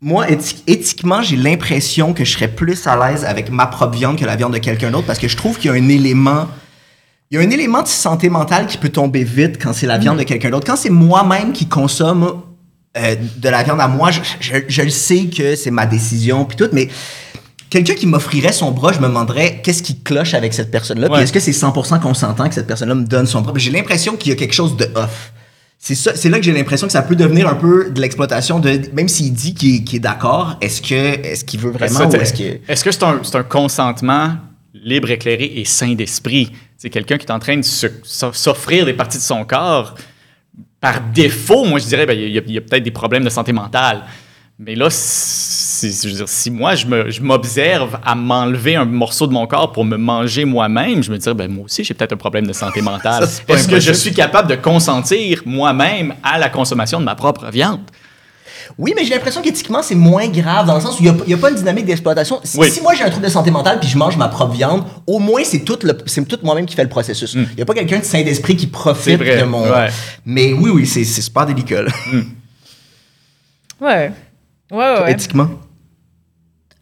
Moi, 0.00 0.26
éthi- 0.28 0.62
éthiquement, 0.66 1.22
j'ai 1.22 1.36
l'impression 1.36 2.12
que 2.14 2.24
je 2.24 2.32
serais 2.32 2.48
plus 2.48 2.86
à 2.86 2.94
l'aise 2.96 3.24
avec 3.24 3.50
ma 3.50 3.66
propre 3.66 3.96
viande 3.96 4.16
que 4.18 4.24
la 4.24 4.36
viande 4.36 4.52
de 4.52 4.58
quelqu'un 4.58 4.90
d'autre 4.90 5.06
parce 5.06 5.18
que 5.18 5.26
je 5.28 5.36
trouve 5.36 5.58
qu'il 5.58 5.70
y 5.70 5.74
a 5.74 5.76
un 5.76 5.88
élément. 5.88 6.46
Il 7.30 7.38
y 7.38 7.42
a 7.42 7.46
un 7.46 7.50
élément 7.50 7.82
de 7.82 7.88
santé 7.88 8.28
mentale 8.28 8.66
qui 8.68 8.78
peut 8.78 8.88
tomber 8.90 9.24
vite 9.24 9.60
quand 9.60 9.72
c'est 9.72 9.86
la 9.86 9.98
viande 9.98 10.18
de 10.18 10.22
quelqu'un 10.22 10.50
d'autre. 10.50 10.66
Quand 10.66 10.76
c'est 10.76 10.90
moi-même 10.90 11.52
qui 11.52 11.66
consomme 11.66 12.42
euh, 12.96 13.16
de 13.38 13.48
la 13.48 13.62
viande 13.64 13.80
à 13.80 13.88
moi, 13.88 14.10
je, 14.12 14.20
je- 14.40 14.54
je 14.68 14.82
le 14.82 14.90
sais 14.90 15.26
que 15.26 15.56
c'est 15.56 15.72
ma 15.72 15.86
décision 15.86 16.44
puis 16.44 16.56
tout, 16.56 16.68
mais 16.72 16.88
quelqu'un 17.70 17.94
qui 17.94 18.06
m'offrirait 18.06 18.52
son 18.52 18.70
bras, 18.70 18.92
je 18.92 19.00
me 19.00 19.06
demanderais 19.06 19.60
qu'est-ce 19.62 19.82
qui 19.82 20.00
cloche 20.00 20.34
avec 20.34 20.54
cette 20.54 20.70
personne-là? 20.70 21.10
Ouais. 21.10 21.22
est-ce 21.22 21.32
que 21.32 21.40
c'est 21.40 21.52
100% 21.52 22.00
consentant 22.00 22.48
que 22.48 22.54
cette 22.54 22.66
personne-là 22.66 22.94
me 22.94 23.04
donne 23.04 23.26
son 23.26 23.42
bras? 23.42 23.52
J'ai 23.56 23.70
l'impression 23.70 24.16
qu'il 24.16 24.30
y 24.30 24.32
a 24.32 24.36
quelque 24.36 24.54
chose 24.54 24.76
de 24.76 24.88
off. 24.94 25.32
C'est 25.78 26.28
là 26.28 26.38
que 26.38 26.44
j'ai 26.44 26.52
l'impression 26.52 26.86
que 26.86 26.92
ça 26.92 27.02
peut 27.02 27.14
devenir 27.14 27.46
un 27.46 27.54
peu 27.54 27.90
de 27.90 28.00
l'exploitation 28.00 28.58
de 28.58 28.80
même 28.92 29.08
s'il 29.08 29.32
dit 29.32 29.54
qu'il 29.54 29.94
est, 29.94 30.00
d'accord, 30.00 30.56
est-ce 30.60 30.82
que 30.82 30.94
est-ce 30.94 31.44
qu'il 31.44 31.60
veut 31.60 31.70
vraiment 31.70 32.10
est-ce 32.10 32.32
que 32.32 32.58
Est-ce 32.66 32.82
que 32.82 32.90
c'est 32.90 33.04
un, 33.04 33.42
consentement 33.44 34.36
libre, 34.74 35.10
éclairé 35.10 35.52
et 35.56 35.64
sain 35.64 35.94
d'esprit? 35.94 36.50
C'est 36.76 36.90
quelqu'un 36.90 37.18
qui 37.18 37.26
est 37.26 37.30
en 37.30 37.38
train 37.38 37.58
de 37.58 37.62
s'offrir 37.62 38.84
des 38.84 38.94
parties 38.94 39.18
de 39.18 39.22
son 39.22 39.44
corps. 39.44 39.94
Par 40.80 41.00
défaut, 41.14 41.64
moi, 41.64 41.78
je 41.78 41.86
dirais, 41.86 42.06
ben, 42.06 42.18
il 42.18 42.30
y 42.30 42.38
a, 42.38 42.40
a 42.40 42.60
peut-être 42.62 42.82
des 42.82 42.90
problèmes 42.90 43.24
de 43.24 43.30
santé 43.30 43.52
mentale. 43.52 44.02
Mais 44.58 44.74
là, 44.74 44.88
si, 45.78 45.92
je 45.92 46.08
veux 46.08 46.14
dire, 46.14 46.28
si 46.28 46.50
moi, 46.50 46.74
je 46.74 46.86
me- 46.86 47.10
je 47.10 47.20
m'observe 47.22 47.98
à 48.04 48.14
m'enlever 48.14 48.76
un 48.76 48.84
morceau 48.84 49.26
de 49.26 49.32
mon 49.32 49.46
corps 49.46 49.72
pour 49.72 49.84
me 49.84 49.96
manger 49.96 50.44
moi-même, 50.44 51.02
je 51.02 51.10
me 51.10 51.18
dirais, 51.18 51.34
ben, 51.34 51.50
moi 51.50 51.64
aussi, 51.64 51.84
j'ai 51.84 51.94
peut-être 51.94 52.12
un 52.12 52.16
problème 52.16 52.46
de 52.46 52.52
santé 52.52 52.80
mentale. 52.90 53.28
Est-ce 53.48 53.68
que 53.68 53.80
je 53.80 53.92
suis 53.92 54.12
capable 54.14 54.48
de 54.48 54.56
consentir 54.56 55.42
moi-même 55.44 56.14
à 56.22 56.38
la 56.38 56.48
consommation 56.48 56.98
de 57.00 57.04
ma 57.04 57.14
propre 57.14 57.46
viande? 57.50 57.80
Oui, 58.78 58.92
mais 58.96 59.04
j'ai 59.04 59.14
l'impression 59.14 59.42
qu'éthiquement, 59.42 59.80
c'est 59.82 59.94
moins 59.94 60.26
grave 60.28 60.66
dans 60.66 60.74
le 60.74 60.80
sens 60.80 60.98
où 60.98 61.04
il 61.04 61.12
n'y 61.26 61.34
a, 61.34 61.36
pas 61.36 61.50
une 61.50 61.56
dynamique 61.56 61.84
d'exploitation. 61.86 62.40
Si, 62.42 62.58
Oui. 62.58 62.68
si 62.70 62.80
moi 62.80 62.94
j'ai 62.94 63.04
un 63.04 63.10
trouble 63.10 63.24
de 63.24 63.30
santé 63.30 63.50
mentale 63.52 63.78
puis 63.78 63.88
je 63.88 63.96
mange 63.96 64.16
ma 64.16 64.26
propre 64.28 64.52
viande, 64.54 64.82
au 65.06 65.18
moins 65.20 65.42
c'est 65.44 65.60
tout, 65.60 65.78
le- 65.84 65.96
c'est 66.06 66.26
tout 66.26 66.38
moi-même 66.42 66.66
qui 66.66 66.74
fait 66.74 66.82
le 66.82 66.88
processus. 66.88 67.34
Il 67.34 67.46
n'y 67.56 67.62
a 67.62 67.64
pas 67.64 67.74
quelqu'un 67.74 68.00
de 68.00 68.04
saint 68.04 68.22
d'esprit 68.22 68.56
qui 68.56 68.66
profite 68.66 69.20
de 69.20 69.44
mon. 69.44 69.62
ouais. 69.70 69.88
Mais 70.24 70.52
oui, 70.52 70.70
oui, 70.74 70.86
c'est 70.86 71.04
c'est 71.04 71.22
super 71.22 71.46
délicat, 71.46 71.82
là. 71.82 71.90
Ouais. 73.80 74.12
Ouais, 74.70 74.76
ouais. 74.78 75.00
ouais. 75.02 75.12
éthiquement. 75.12 75.48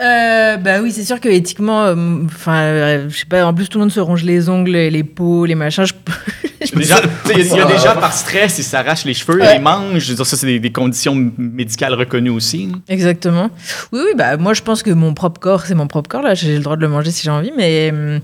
Euh, 0.04 0.56
bah 0.58 0.80
oui, 0.82 0.92
c'est 0.92 1.04
sûr 1.04 1.18
que 1.20 1.28
éthiquement, 1.28 1.84
euh, 1.84 1.94
enfin, 2.26 2.60
euh, 2.60 3.06
je 3.08 3.18
sais 3.18 3.24
pas, 3.26 3.44
en 3.46 3.54
plus 3.54 3.68
tout 3.68 3.78
le 3.78 3.84
monde 3.84 3.92
se 3.92 4.00
ronge 4.00 4.22
les 4.22 4.48
ongles, 4.48 4.70
les 4.72 5.04
peaux, 5.04 5.44
les 5.46 5.54
machins. 5.54 5.84
je- 5.86 5.92
Il 6.76 6.86
y 6.86 6.92
a 6.92 7.00
des 7.36 7.44
gens- 7.44 7.68
gens 7.94 8.00
par 8.00 8.12
stress, 8.12 8.58
ils 8.58 8.64
s'arrachent 8.64 9.04
les 9.04 9.12
cheveux, 9.14 9.38
ils 9.54 9.60
mangent. 9.60 9.98
Je 9.98 10.10
veux 10.10 10.16
dire, 10.16 10.26
ça, 10.26 10.36
c'est 10.36 10.46
des, 10.46 10.58
des 10.58 10.72
conditions 10.72 11.14
médicales 11.36 11.92
reconnues 11.94 12.30
aussi. 12.30 12.72
Exactement. 12.88 13.50
Oui, 13.92 14.00
oui, 14.04 14.12
bah 14.16 14.36
moi 14.38 14.54
je 14.54 14.62
pense 14.62 14.82
que 14.82 14.90
mon 14.90 15.12
propre 15.14 15.40
corps, 15.40 15.62
c'est 15.66 15.74
mon 15.74 15.86
propre 15.86 16.08
corps, 16.08 16.22
là, 16.22 16.34
j'ai 16.34 16.56
le 16.56 16.62
droit 16.62 16.76
de 16.76 16.80
le 16.80 16.88
manger 16.88 17.10
si 17.10 17.22
j'ai 17.24 17.30
envie, 17.30 17.52
mais. 17.56 17.90
hum, 17.92 18.20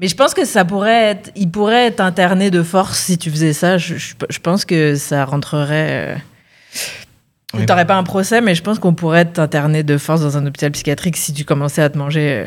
Mais 0.00 0.08
je 0.08 0.14
pense 0.16 0.34
que 0.34 0.44
ça 0.44 0.64
pourrait 0.64 1.04
être. 1.12 1.30
Il 1.36 1.50
pourrait 1.50 1.86
être 1.86 2.00
interné 2.00 2.50
de 2.50 2.62
force 2.62 2.98
si 2.98 3.18
tu 3.18 3.30
faisais 3.30 3.52
ça. 3.52 3.78
Je, 3.78 3.96
je- 3.96 4.14
je 4.28 4.38
pense 4.38 4.64
que 4.64 4.94
ça 4.96 5.24
rentrerait. 5.24 6.14
Euh... 6.14 6.16
Oui. 7.60 7.66
T'aurais 7.66 7.86
pas 7.86 7.96
un 7.96 8.02
procès, 8.04 8.40
mais 8.40 8.54
je 8.54 8.62
pense 8.62 8.78
qu'on 8.78 8.94
pourrait 8.94 9.24
t'interner 9.26 9.82
de 9.82 9.98
force 9.98 10.20
dans 10.20 10.36
un 10.36 10.46
hôpital 10.46 10.70
psychiatrique 10.72 11.16
si 11.16 11.32
tu 11.32 11.44
commençais 11.44 11.82
à 11.82 11.88
te 11.90 11.98
manger. 11.98 12.44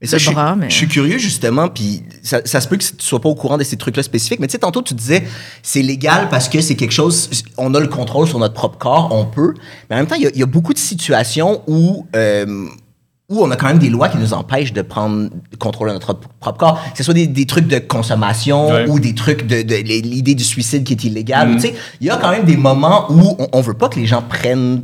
Mais 0.00 0.06
ça, 0.06 0.16
je 0.16 0.24
suis, 0.24 0.32
bras, 0.34 0.56
mais- 0.56 0.70
je 0.70 0.74
suis 0.74 0.88
curieux 0.88 1.18
justement, 1.18 1.68
puis 1.68 2.02
ça, 2.22 2.40
ça 2.46 2.60
se 2.62 2.68
peut 2.68 2.76
que 2.78 2.82
tu 2.82 2.92
sois 3.00 3.20
pas 3.20 3.28
au 3.28 3.34
courant 3.34 3.58
de 3.58 3.64
ces 3.64 3.76
trucs-là 3.76 4.02
spécifiques, 4.02 4.40
mais 4.40 4.46
tu 4.46 4.52
sais, 4.52 4.58
tantôt 4.58 4.80
tu 4.80 4.94
disais, 4.94 5.24
c'est 5.62 5.82
légal 5.82 6.28
parce 6.30 6.48
que 6.48 6.60
c'est 6.62 6.74
quelque 6.74 6.92
chose, 6.92 7.28
on 7.58 7.74
a 7.74 7.80
le 7.80 7.86
contrôle 7.88 8.26
sur 8.26 8.38
notre 8.38 8.54
propre 8.54 8.78
corps, 8.78 9.10
on 9.12 9.26
peut, 9.26 9.52
mais 9.90 9.96
en 9.96 9.98
même 9.98 10.06
temps, 10.06 10.14
il 10.14 10.22
y 10.22 10.26
a, 10.26 10.30
il 10.32 10.40
y 10.40 10.42
a 10.42 10.46
beaucoup 10.46 10.72
de 10.72 10.78
situations 10.78 11.62
où, 11.66 12.06
euh, 12.16 12.66
où 13.30 13.42
on 13.44 13.50
a 13.50 13.56
quand 13.56 13.68
même 13.68 13.78
des 13.78 13.88
lois 13.90 14.08
qui 14.08 14.18
nous 14.18 14.34
empêchent 14.34 14.72
de 14.72 14.82
prendre 14.82 15.30
le 15.50 15.56
contrôle 15.56 15.88
de 15.88 15.94
notre 15.94 16.14
propre 16.14 16.58
corps, 16.58 16.82
que 16.90 16.98
ce 16.98 17.04
soit 17.04 17.14
des, 17.14 17.26
des 17.28 17.46
trucs 17.46 17.68
de 17.68 17.78
consommation 17.78 18.68
Ouais. 18.70 18.88
ou 18.88 18.98
des 19.00 19.14
trucs 19.14 19.46
de, 19.46 19.62
de 19.62 19.74
l'idée 19.76 20.34
du 20.34 20.42
suicide 20.44 20.82
qui 20.84 20.92
est 20.94 21.04
illégal. 21.04 21.52
Tu 21.54 21.60
sais, 21.60 21.74
il 22.00 22.06
y 22.08 22.10
a 22.10 22.16
quand 22.16 22.30
même 22.32 22.44
des 22.44 22.56
moments 22.56 23.06
où 23.10 23.36
on, 23.38 23.46
on 23.52 23.60
veut 23.60 23.74
pas 23.74 23.88
que 23.88 23.98
les 24.00 24.06
gens 24.06 24.20
prennent 24.22 24.82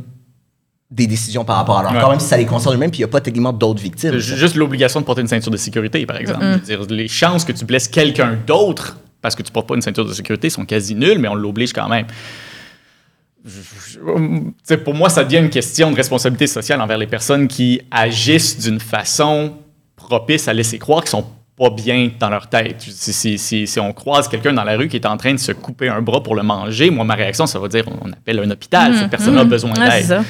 des 0.89 1.05
décisions 1.07 1.43
par 1.43 1.57
rapport 1.57 1.77
à 1.79 1.83
leur 1.83 1.91
Ouais. 1.91 1.99
corps, 1.99 2.11
même 2.11 2.19
si 2.21 2.27
ça 2.27 2.37
les 2.37 2.45
concerne 2.45 2.75
eux-mêmes, 2.75 2.89
puis 2.91 2.99
il 2.99 3.03
n'y 3.03 3.09
a 3.09 3.11
pas 3.11 3.19
techniquement 3.19 3.51
d'autres 3.51 3.81
victimes. 3.83 4.17
Ju- 4.17 4.37
Juste 4.37 4.55
l'obligation 4.55 5.01
de 5.01 5.05
porter 5.05 5.19
une 5.21 5.27
ceinture 5.27 5.51
de 5.51 5.57
sécurité, 5.57 6.05
par 6.05 6.15
exemple. 6.15 6.39
Je 6.41 6.73
veux 6.73 6.85
dire, 6.85 6.95
les 6.95 7.09
chances 7.09 7.43
que 7.43 7.51
tu 7.51 7.65
blesses 7.65 7.89
quelqu'un 7.89 8.37
d'autre 8.47 8.97
parce 9.21 9.35
que 9.35 9.43
tu 9.43 9.51
portes 9.51 9.67
pas 9.67 9.75
une 9.75 9.81
ceinture 9.81 10.05
de 10.05 10.13
sécurité 10.13 10.49
sont 10.49 10.63
quasi 10.63 10.95
nulles, 10.95 11.19
mais 11.19 11.27
on 11.27 11.35
l'oblige 11.35 11.73
quand 11.73 11.89
même. 11.89 12.05
Je- 13.47 14.75
pour 14.75 14.93
moi, 14.93 15.09
ça 15.09 15.23
devient 15.23 15.37
une 15.37 15.49
question 15.49 15.91
de 15.91 15.95
responsabilité 15.95 16.47
sociale 16.47 16.81
envers 16.81 16.97
les 16.97 17.07
personnes 17.07 17.47
qui 17.47 17.81
agissent 17.91 18.59
d'une 18.59 18.79
façon 18.79 19.53
propice 19.95 20.47
à 20.47 20.53
laisser 20.53 20.77
croire 20.79 21.01
qu'ils 21.01 21.11
sont 21.11 21.25
pas 21.57 21.69
bien 21.71 22.11
dans 22.19 22.29
leur 22.29 22.47
tête. 22.49 22.81
Si, 22.81 23.13
si- 23.13 23.37
si- 23.37 23.65
si 23.65 23.79
on 23.79 23.91
croise 23.93 24.27
quelqu'un 24.27 24.53
dans 24.53 24.63
la 24.63 24.77
rue 24.77 24.87
qui 24.87 24.97
est 24.97 25.05
en 25.07 25.17
train 25.17 25.33
de 25.33 25.39
se 25.39 25.51
couper 25.53 25.89
un 25.89 26.01
bras 26.01 26.21
pour 26.21 26.35
le 26.35 26.43
manger, 26.43 26.89
moi, 26.91 27.03
ma 27.05 27.15
réaction, 27.15 27.47
ça 27.47 27.57
va 27.59 27.67
dire 27.67 27.85
on 28.03 28.11
appelle 28.11 28.39
un 28.39 28.51
hôpital, 28.51 28.95
cette 28.95 29.09
personne 29.09 29.37
a 29.37 29.43
besoin 29.43 29.71
Ouais, 29.73 30.01
d'aide. 30.03 30.21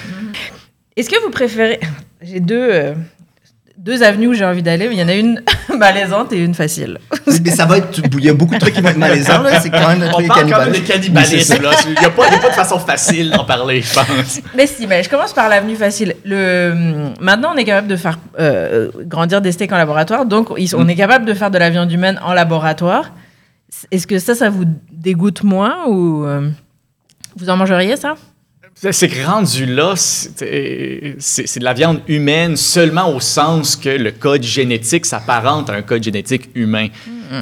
Est-ce 0.95 1.09
que 1.09 1.21
vous 1.23 1.29
préférez. 1.31 1.79
J'ai 2.21 2.39
deux, 2.39 2.69
euh, 2.71 2.93
deux 3.77 4.01
avenues 4.03 4.27
où 4.27 4.33
j'ai 4.33 4.45
envie 4.45 4.63
d'aller, 4.63 4.87
mais 4.87 4.95
il 4.95 4.99
y 4.99 5.03
en 5.03 5.07
a 5.07 5.13
une 5.13 5.41
malaisante 5.77 6.33
et 6.33 6.37
une 6.37 6.53
facile. 6.55 6.97
Mais 7.43 7.51
ça 7.51 7.65
va 7.65 7.77
être. 7.77 8.01
Il 8.17 8.25
y 8.25 8.29
a 8.29 8.33
beaucoup 8.33 8.55
de 8.55 8.59
trucs 8.59 8.73
qui 8.73 8.81
vont 8.81 8.89
être 8.89 8.97
malaisants, 8.97 9.41
là. 9.41 9.59
C'est 9.61 9.69
quand 9.69 9.87
même 9.87 10.03
On 10.09 10.13
truc 10.13 10.27
parle 10.27 10.71
de 10.71 10.79
cannibalisme, 10.79 11.61
là. 11.61 11.71
Il 11.85 11.91
n'y 11.91 12.05
a, 12.05 12.09
pas 12.09 12.25
a 12.25 12.49
de 12.49 12.53
façon 12.53 12.79
facile 12.79 13.31
d'en 13.31 13.45
parler, 13.45 13.81
je 13.81 13.93
pense. 13.93 14.41
Mais 14.55 14.67
si, 14.67 14.87
mais 14.87 15.03
je 15.03 15.09
commence 15.09 15.33
par 15.33 15.47
l'avenue 15.47 15.75
facile. 15.75 16.15
Le, 16.25 17.11
maintenant, 17.21 17.51
on 17.53 17.57
est 17.57 17.65
capable 17.65 17.87
de 17.87 17.95
faire 17.95 18.17
euh, 18.39 18.89
grandir 19.05 19.41
des 19.41 19.51
steaks 19.51 19.71
en 19.71 19.77
laboratoire, 19.77 20.25
donc 20.25 20.49
on 20.51 20.87
est 20.87 20.95
capable 20.95 21.25
de 21.25 21.33
faire 21.33 21.51
de 21.51 21.57
la 21.57 21.69
viande 21.69 21.91
humaine 21.91 22.19
en 22.23 22.33
laboratoire. 22.33 23.11
Est-ce 23.91 24.07
que 24.07 24.17
ça, 24.17 24.33
ça 24.33 24.49
vous 24.49 24.65
dégoûte 24.91 25.43
moins 25.43 25.85
ou 25.87 26.25
euh, 26.25 26.49
vous 27.35 27.49
en 27.49 27.57
mangeriez 27.57 27.95
ça? 27.95 28.15
C'est- 28.79 29.07
que 29.09 29.25
rendu 29.25 29.65
là, 29.65 29.93
c'est 29.95 31.59
de 31.59 31.63
la 31.63 31.73
viande 31.73 32.01
humaine 32.07 32.55
seulement 32.55 33.13
au 33.13 33.19
sens 33.19 33.75
que 33.75 33.89
le 33.89 34.11
code 34.11 34.43
génétique 34.43 35.05
s'apparente 35.05 35.69
à 35.69 35.73
un 35.73 35.81
code 35.81 36.03
génétique 36.03 36.49
humain. 36.53 36.87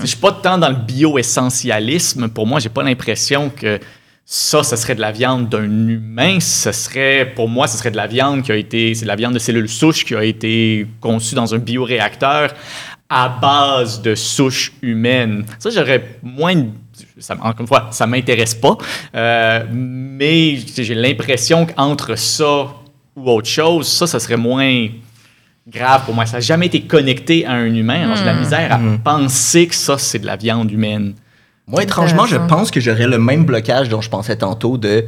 Je 0.01 0.05
suis 0.05 0.17
pas 0.17 0.31
tant 0.31 0.57
dans 0.57 0.69
le 0.69 0.75
bio-essentialisme. 0.75 2.29
Pour 2.29 2.47
moi, 2.47 2.59
j'ai 2.59 2.69
pas 2.69 2.83
l'impression 2.83 3.49
que 3.49 3.79
ça, 4.25 4.63
ce 4.63 4.75
serait 4.75 4.95
de 4.95 5.01
la 5.01 5.11
viande 5.11 5.49
d'un 5.49 5.65
humain. 5.65 6.39
Ce 6.39 6.71
serait, 6.71 7.31
pour 7.35 7.47
moi, 7.49 7.67
ce 7.67 7.77
serait 7.77 7.91
de 7.91 7.97
la 7.97 8.07
viande 8.07 8.41
qui 8.43 8.51
a 8.51 8.55
été, 8.55 8.95
c'est 8.95 9.03
de 9.03 9.07
la 9.07 9.15
viande 9.15 9.33
de 9.33 9.39
cellules 9.39 9.69
souches 9.69 10.05
qui 10.05 10.15
a 10.15 10.23
été 10.23 10.87
conçue 11.01 11.35
dans 11.35 11.53
un 11.53 11.59
bioréacteur 11.59 12.53
à 13.09 13.29
base 13.29 14.01
de 14.01 14.15
souches 14.15 14.71
humaines. 14.81 15.45
Ça, 15.59 15.69
j'aurais 15.69 16.17
moins 16.23 16.55
de- 16.55 16.69
ça, 17.19 17.35
encore 17.35 17.61
une 17.61 17.67
fois, 17.67 17.87
ça 17.91 18.07
m'intéresse 18.07 18.55
pas. 18.55 18.77
Euh, 19.15 19.65
mais 19.71 20.57
j'ai 20.77 20.95
l'impression 20.95 21.65
qu'entre 21.65 22.15
ça 22.17 22.67
ou 23.15 23.29
autre 23.29 23.47
chose, 23.47 23.87
ça, 23.87 24.07
ça 24.07 24.19
serait 24.19 24.37
moins 24.37 24.87
grave 25.67 26.05
pour 26.05 26.13
moi. 26.13 26.25
Ça 26.25 26.37
n'a 26.37 26.41
jamais 26.41 26.67
été 26.67 26.81
connecté 26.81 27.45
à 27.45 27.53
un 27.53 27.73
humain. 27.73 28.03
Alors, 28.03 28.15
j'ai 28.15 28.21
de 28.21 28.27
la 28.27 28.33
misère 28.33 28.73
à 28.73 28.79
penser 29.03 29.67
que 29.67 29.75
ça, 29.75 29.97
c'est 29.97 30.19
de 30.19 30.25
la 30.25 30.35
viande 30.35 30.71
humaine. 30.71 31.13
Moi, 31.67 31.83
étrangement, 31.83 32.25
je 32.25 32.35
pense 32.35 32.69
que 32.69 32.79
j'aurais 32.79 33.07
le 33.07 33.17
même 33.17 33.43
blocage 33.43 33.89
dont 33.89 34.01
je 34.01 34.09
pensais 34.09 34.35
tantôt 34.35 34.77
de. 34.77 35.05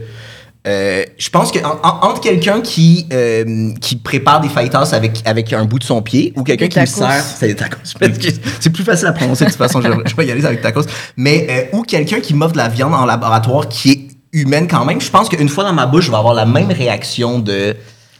Euh, 0.67 1.03
je 1.17 1.29
pense 1.29 1.51
que 1.51 1.59
en- 1.59 1.79
en- 1.83 2.09
entre 2.09 2.19
quelqu'un 2.21 2.59
qui, 2.61 3.05
euh, 3.13 3.71
qui 3.79 3.95
prépare 3.95 4.41
des 4.41 4.49
fajitas 4.49 4.89
avec, 4.93 5.21
avec 5.25 5.53
un 5.53 5.63
bout 5.65 5.79
de 5.79 5.83
son 5.85 6.01
pied 6.01 6.33
ou 6.35 6.43
quelqu'un 6.43 6.67
qui 6.67 6.79
me 6.79 6.85
sert. 6.85 7.23
C'est 7.23 7.47
des 7.47 7.55
tacos. 7.55 7.77
C'est 8.59 8.69
plus 8.71 8.83
facile 8.83 9.07
à 9.07 9.13
prononcer 9.13 9.45
de 9.45 9.49
toute 9.49 9.57
façon, 9.57 9.81
je, 9.81 9.89
je 10.05 10.15
vais 10.15 10.25
y 10.27 10.31
aller 10.31 10.45
avec 10.45 10.61
tacos. 10.61 10.81
Mais, 11.15 11.47
euh, 11.49 11.77
ou 11.77 11.83
quelqu'un 11.83 12.19
qui 12.19 12.33
m'offre 12.33 12.51
de 12.53 12.57
la 12.57 12.67
viande 12.69 12.93
en 12.93 13.05
laboratoire 13.05 13.69
qui 13.69 13.91
est 13.91 14.07
humaine 14.33 14.67
quand 14.67 14.83
même, 14.85 14.99
je 14.99 15.09
pense 15.09 15.29
qu'une 15.29 15.49
fois 15.49 15.63
dans 15.63 15.73
ma 15.73 15.85
bouche, 15.85 16.05
je 16.05 16.11
vais 16.11 16.17
avoir 16.17 16.33
la 16.33 16.45
même 16.45 16.71
réaction 16.71 17.39
de. 17.39 17.75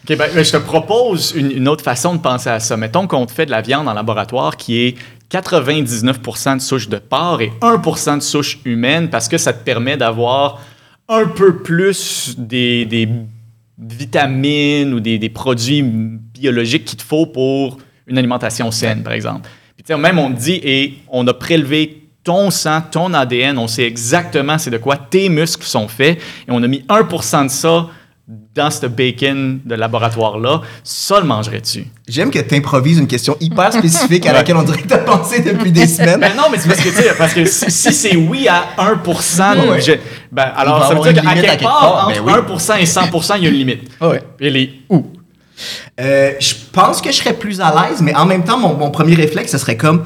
OK, 0.10 0.16
ben, 0.18 0.30
ben, 0.34 0.46
je 0.46 0.52
te 0.52 0.58
propose 0.58 1.34
une, 1.36 1.52
une 1.52 1.68
autre 1.68 1.84
façon 1.84 2.14
de 2.16 2.20
penser 2.20 2.50
à 2.50 2.62
ça. 2.62 2.78
Mettons 2.78 3.08
qu'on 3.08 3.26
te 3.26 3.32
fait 3.34 3.46
de 3.46 3.52
la 3.52 3.62
viande 3.62 3.90
en 3.90 3.94
laboratoire 3.94 4.56
qui 4.56 4.80
est 4.80 4.96
99% 5.32 6.56
de 6.58 6.62
souche 6.62 6.88
de 6.88 6.98
porc 6.98 7.42
et 7.42 7.52
1% 7.62 8.16
de 8.18 8.22
souche 8.24 8.60
humaine 8.64 9.10
parce 9.10 9.28
que 9.28 9.38
ça 9.38 9.52
te 9.54 9.64
permet 9.64 9.98
d'avoir 9.98 10.60
un 11.10 11.26
peu 11.26 11.58
plus 11.58 12.36
des, 12.38 12.86
des 12.86 13.08
vitamines 13.78 14.94
ou 14.94 15.00
des, 15.00 15.18
des 15.18 15.30
produits 15.30 15.82
biologiques 15.84 16.86
qu'il 16.86 16.98
te 16.98 17.04
faut 17.04 17.26
pour 17.26 17.78
une 18.08 18.18
alimentation 18.18 18.72
saine, 18.72 19.04
par 19.04 19.14
exemple. 19.14 19.50
Puis, 19.76 19.96
même 19.96 20.20
on 20.20 20.30
dit, 20.30 20.60
et 20.64 20.98
on 21.10 21.26
a 21.28 21.34
prélevé 21.34 22.04
ton 22.24 22.52
sang, 22.52 22.82
ton 22.82 23.14
ADN, 23.14 23.58
on 23.58 23.68
sait 23.68 23.84
exactement 23.84 24.58
c'est 24.58 24.70
de 24.70 24.78
quoi 24.78 24.98
tes 24.98 25.30
muscles 25.30 25.66
sont 25.66 25.88
faits, 25.88 26.20
et 26.20 26.50
on 26.50 26.62
a 26.62 26.68
mis 26.68 26.84
1% 26.90 27.44
de 27.46 27.50
ça 27.50 27.88
dans 28.28 28.70
ce 28.70 28.86
bacon 28.88 29.62
de 29.64 29.76
laboratoire-là, 29.76 30.62
ça 30.84 31.20
le 31.20 31.26
mangerais-tu? 31.26 31.86
J'aime 32.10 32.30
que 32.30 32.40
tu 32.40 32.56
improvises 32.56 32.98
une 32.98 33.08
question 33.08 33.38
hyper 33.40 33.72
spécifique 33.72 34.26
à 34.26 34.34
laquelle 34.34 34.58
on 34.58 34.64
dirait 34.64 34.82
que 34.82 34.88
tu 34.88 34.94
as 34.94 34.98
pensé 34.98 35.40
depuis 35.42 35.72
des 35.72 35.88
semaines. 35.88 36.20
Ben 36.20 36.36
non, 36.36 36.44
mais 36.52 36.58
c'est 36.58 36.68
parce 36.68 36.82
que, 36.82 36.90
tu 36.90 36.96
sais, 36.96 37.14
parce 37.18 37.34
que 37.34 37.46
si, 37.46 37.72
si 37.72 37.94
c'est 37.94 38.18
oui 38.18 38.48
à 38.50 38.66
1 38.78 38.96
du 39.56 39.62
Ouais. 39.70 39.76
budget, 39.78 40.02
ben 40.32 40.52
Il 40.56 40.62
alors 40.62 40.88
ça 40.88 40.96
veut 40.96 41.14
dire 41.14 41.24
qu'à 41.24 41.34
quelque 41.34 41.46
quelque 41.48 41.64
part, 41.64 41.80
part, 41.80 42.08
entre 42.10 42.22
ben 42.24 42.44
oui. 42.50 42.64
1 42.70 42.76
et 42.80 42.86
100% 42.86 43.34
il 43.38 43.44
y 43.44 43.48
a 43.48 43.50
une 43.50 43.56
limite. 43.56 43.84
Ouais. 44.02 44.22
Et 44.42 44.48
elle 44.48 44.58
est 44.58 44.72
où? 44.90 45.06
Euh, 46.00 46.34
je 46.40 46.54
pense 46.72 47.02
que 47.02 47.12
je 47.12 47.16
serais 47.16 47.34
plus 47.34 47.62
à 47.62 47.74
l'aise, 47.74 48.02
mais 48.02 48.14
en 48.16 48.26
même 48.26 48.44
temps, 48.44 48.60
mon, 48.60 48.74
mon 48.76 48.92
premier 48.92 49.16
réflexe, 49.16 49.52
ce 49.54 49.58
serait 49.58 49.78
comme. 49.78 50.04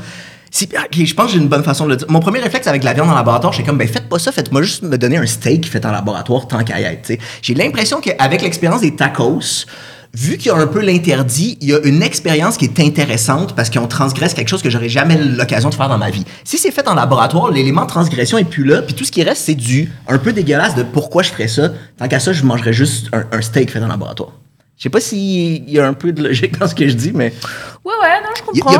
Si, 0.53 0.65
ok, 0.65 1.05
je 1.05 1.13
pense 1.13 1.27
que 1.27 1.31
j'ai 1.31 1.37
une 1.37 1.47
bonne 1.47 1.63
façon 1.63 1.85
de 1.85 1.91
le 1.91 1.95
dire. 1.95 2.07
Mon 2.09 2.19
premier 2.19 2.39
réflexe 2.39 2.67
avec 2.67 2.83
la 2.83 2.93
viande 2.93 3.09
en 3.09 3.15
laboratoire, 3.15 3.55
c'est 3.55 3.63
comme, 3.63 3.77
ben 3.77 3.87
faites 3.87 4.09
pas 4.09 4.19
ça, 4.19 4.33
faites-moi 4.33 4.61
juste 4.61 4.83
me 4.83 4.97
donner 4.97 5.15
un 5.15 5.25
steak 5.25 5.65
fait 5.65 5.85
en 5.85 5.91
laboratoire 5.91 6.45
tant 6.45 6.61
qu'à 6.65 6.81
y 6.81 6.83
être. 6.83 7.13
J'ai 7.41 7.53
l'impression 7.53 8.01
qu'avec 8.01 8.41
l'expérience 8.41 8.81
des 8.81 8.93
tacos, 8.93 9.65
vu 10.13 10.37
qu'il 10.37 10.47
y 10.47 10.49
a 10.49 10.57
un 10.57 10.67
peu 10.67 10.81
l'interdit, 10.81 11.57
il 11.61 11.69
y 11.69 11.73
a 11.73 11.79
une 11.85 12.03
expérience 12.03 12.57
qui 12.57 12.65
est 12.65 12.81
intéressante 12.81 13.55
parce 13.55 13.69
qu'on 13.69 13.87
transgresse 13.87 14.33
quelque 14.33 14.49
chose 14.49 14.61
que 14.61 14.69
j'aurais 14.69 14.89
jamais 14.89 15.17
l'occasion 15.17 15.69
de 15.69 15.75
faire 15.75 15.87
dans 15.87 15.97
ma 15.97 16.09
vie. 16.09 16.25
Si 16.43 16.57
c'est 16.57 16.71
fait 16.71 16.85
en 16.89 16.95
laboratoire, 16.95 17.49
l'élément 17.49 17.85
transgression 17.85 18.37
est 18.37 18.43
plus 18.43 18.65
là, 18.65 18.81
puis 18.81 18.93
tout 18.93 19.05
ce 19.05 19.11
qui 19.13 19.23
reste, 19.23 19.43
c'est 19.45 19.55
du 19.55 19.89
un 20.09 20.17
peu 20.17 20.33
dégueulasse 20.33 20.75
de 20.75 20.83
pourquoi 20.83 21.23
je 21.23 21.29
ferais 21.29 21.47
ça. 21.47 21.69
Tant 21.97 22.09
qu'à 22.09 22.19
ça, 22.19 22.33
je 22.33 22.43
mangerais 22.43 22.73
juste 22.73 23.07
un 23.13 23.41
steak 23.41 23.71
fait 23.71 23.81
en 23.81 23.87
laboratoire. 23.87 24.33
Je 24.81 24.85
sais 24.85 24.89
pas 24.89 24.99
s'il 24.99 25.69
y 25.69 25.77
a 25.79 25.85
un 25.85 25.93
peu 25.93 26.11
de 26.11 26.23
logique 26.23 26.57
dans 26.57 26.67
ce 26.67 26.73
que 26.73 26.87
je 26.87 26.95
dis, 26.95 27.11
mais 27.13 27.31
Ouais, 27.85 27.93
ouais, 28.01 28.19
non, 28.23 28.29
je 28.35 28.41
il 28.51 28.55
n'y 28.55 28.59
comprends. 28.61 28.71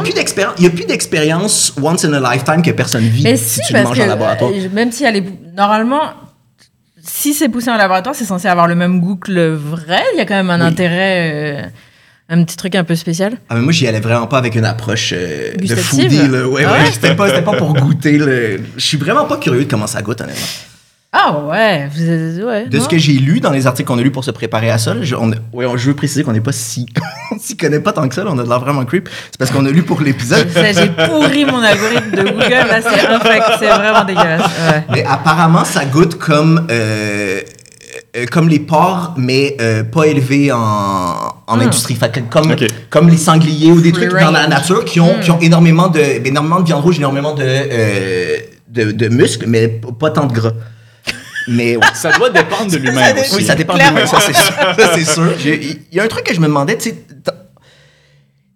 il 0.58 0.64
y 0.64 0.66
a 0.66 0.70
plus 0.72 0.86
d'expérience 0.88 1.74
once 1.80 2.04
in 2.06 2.14
a 2.14 2.34
lifetime 2.34 2.64
que 2.64 2.72
personne 2.72 3.04
vit 3.04 3.22
Mais 3.24 3.38
si, 3.38 3.60
si, 3.60 3.62
tu 3.68 3.74
le 3.74 3.84
manges 3.84 4.00
en 4.00 4.08
laboratoire. 4.08 4.50
euh, 4.52 4.68
même 4.74 4.92
si 4.92 5.04
elle 5.04 5.18
est 5.18 5.24
normalement, 5.56 6.02
si 7.04 7.36
c'est 7.36 7.50
poussé 7.50 7.70
en 7.70 7.78
laboratoire, 7.78 8.16
c'est 8.16 8.26
censé 8.26 8.48
avoir 8.48 8.66
le 8.68 8.74
même 8.74 9.00
goût 9.00 9.16
que 9.16 9.32
le 9.32 9.54
vrai. 9.54 10.02
Il 10.16 10.18
y 10.18 10.22
a 10.22 10.26
quand 10.26 10.34
même 10.34 10.50
un 10.50 10.60
Oui. 10.62 10.66
intérêt. 10.66 11.62
euh, 11.66 11.68
Un 12.30 12.44
petit 12.46 12.58
truc 12.58 12.74
un 12.74 12.84
peu 12.84 12.96
spécial 12.96 13.34
Ah, 13.50 13.54
mais 13.56 13.62
moi, 13.62 13.72
j'y 13.72 13.88
allais 13.88 14.00
vraiment 14.00 14.26
pas 14.26 14.40
avec 14.40 14.56
une 14.56 14.66
approche 14.66 15.14
euh, 15.16 15.54
de 15.54 15.76
foodie. 15.76 16.28
Là. 16.30 16.48
Ouais, 16.48 16.64
Ah 16.66 16.72
ouais, 16.72 16.80
ouais? 16.80 16.92
C'était 16.92 17.14
pas, 17.16 17.42
pas 17.44 17.58
pour 17.58 17.76
goûter. 17.76 18.18
Je 18.18 18.60
suis 18.84 18.98
vraiment 18.98 19.26
pas 19.26 19.38
curieux 19.38 19.66
de 19.66 19.70
comment 19.70 19.86
ça 19.86 20.02
goûte, 20.02 20.22
honnêtement. 20.22 20.48
Ah 21.14 21.40
ouais, 21.46 21.90
vous 21.94 22.02
êtes- 22.10 22.42
ouais. 22.44 22.68
De 22.70 22.78
non? 22.78 22.84
ce 22.84 22.88
que 22.88 22.98
j'ai 22.98 23.12
lu 23.14 23.42
dans 23.42 23.52
les 23.52 23.68
articles 23.68 23.86
qu'on 23.86 24.00
a 24.00 24.02
lus 24.02 24.12
pour 24.12 24.24
se 24.24 24.32
préparer 24.32 24.70
à 24.72 24.78
ça, 24.78 24.94
là, 24.94 25.02
je, 25.04 25.14
on, 25.16 25.30
ouais, 25.52 25.66
on- 25.66 25.76
je 25.76 25.88
veux 25.88 25.94
préciser 25.94 26.24
qu'on 26.24 26.32
n'est 26.32 26.40
pas 26.40 26.54
si. 26.54 26.86
on 27.32 27.38
s'y 27.38 27.58
connaît 27.58 27.82
pas 27.82 27.92
tant 27.92 28.08
que 28.08 28.16
ça, 28.16 28.24
là, 28.24 28.30
on 28.34 28.40
a 28.40 28.44
de 28.44 28.48
l'air 28.48 28.62
vraiment 28.62 28.86
creep. 28.86 29.10
C'est 29.30 29.38
parce 29.38 29.52
qu'on 29.52 29.66
a 29.66 29.72
lu 29.72 29.84
pour 29.84 30.00
l'épisode. 30.00 30.48
J'ai 30.56 30.88
pourri 31.08 31.44
mon 31.44 31.62
algorithme 31.62 32.12
de 32.12 32.22
Google, 32.24 32.50
là 32.50 32.82
c'est 32.82 33.68
vraiment 33.68 34.06
dégueulasse. 34.06 34.42
Ouais. 34.72 34.84
Mais 34.90 35.04
apparemment, 35.04 35.66
ça 35.66 35.84
goûte 35.84 36.16
comme. 36.18 36.66
euh, 36.72 37.42
euh, 38.16 38.26
comme 38.32 38.48
les 38.48 38.60
porcs, 38.60 39.14
mais 39.18 39.58
euh, 39.60 39.84
pas 39.84 40.06
élevés 40.06 40.50
en, 40.54 40.58
en 40.60 41.58
Hmm. 41.58 41.62
industrie. 41.62 41.96
Fait 41.96 42.10
que 42.10 42.22
comme, 42.90 43.10
les 43.10 43.18
sangliers 43.18 43.72
ou 43.72 43.82
des 43.82 43.92
Free 43.92 44.08
trucs 44.08 44.20
dans 44.22 44.32
la 44.32 44.48
nature 44.48 44.86
qui 44.86 45.02
ont, 45.02 45.18
Hmm. 45.18 45.20
qui 45.22 45.32
ont 45.32 45.40
énormément, 45.42 45.90
de, 45.90 46.00
énormément 46.26 46.62
de 46.62 46.66
viande 46.66 46.82
rouge, 46.84 46.98
énormément 47.00 47.34
de, 47.34 47.44
euh, 47.46 48.38
de, 48.70 48.92
de 48.92 49.08
muscles, 49.10 49.46
mais 49.48 49.68
pas 50.00 50.10
tant 50.10 50.26
de 50.26 50.34
gras. 50.34 50.54
Mais 51.48 51.76
ouais. 51.76 51.84
Ça 51.94 52.12
doit 52.12 52.30
dépendre 52.30 52.72
de 52.72 52.78
l'humain 52.78 53.14
aussi. 53.20 53.36
Oui, 53.36 53.46
ça 53.46 53.56
dépend 53.56 53.74
de 53.74 53.80
Clairement. 53.80 54.00
l'humain, 54.00 54.10
ça 54.10 54.20
c'est 54.96 55.06
sûr. 55.06 55.34
Il 55.46 55.96
y 55.96 56.00
a 56.00 56.04
un 56.04 56.08
truc 56.08 56.24
que 56.24 56.34
je 56.34 56.40
me 56.40 56.48
demandais, 56.48 56.78
tu 56.78 56.90
sais, 56.90 56.96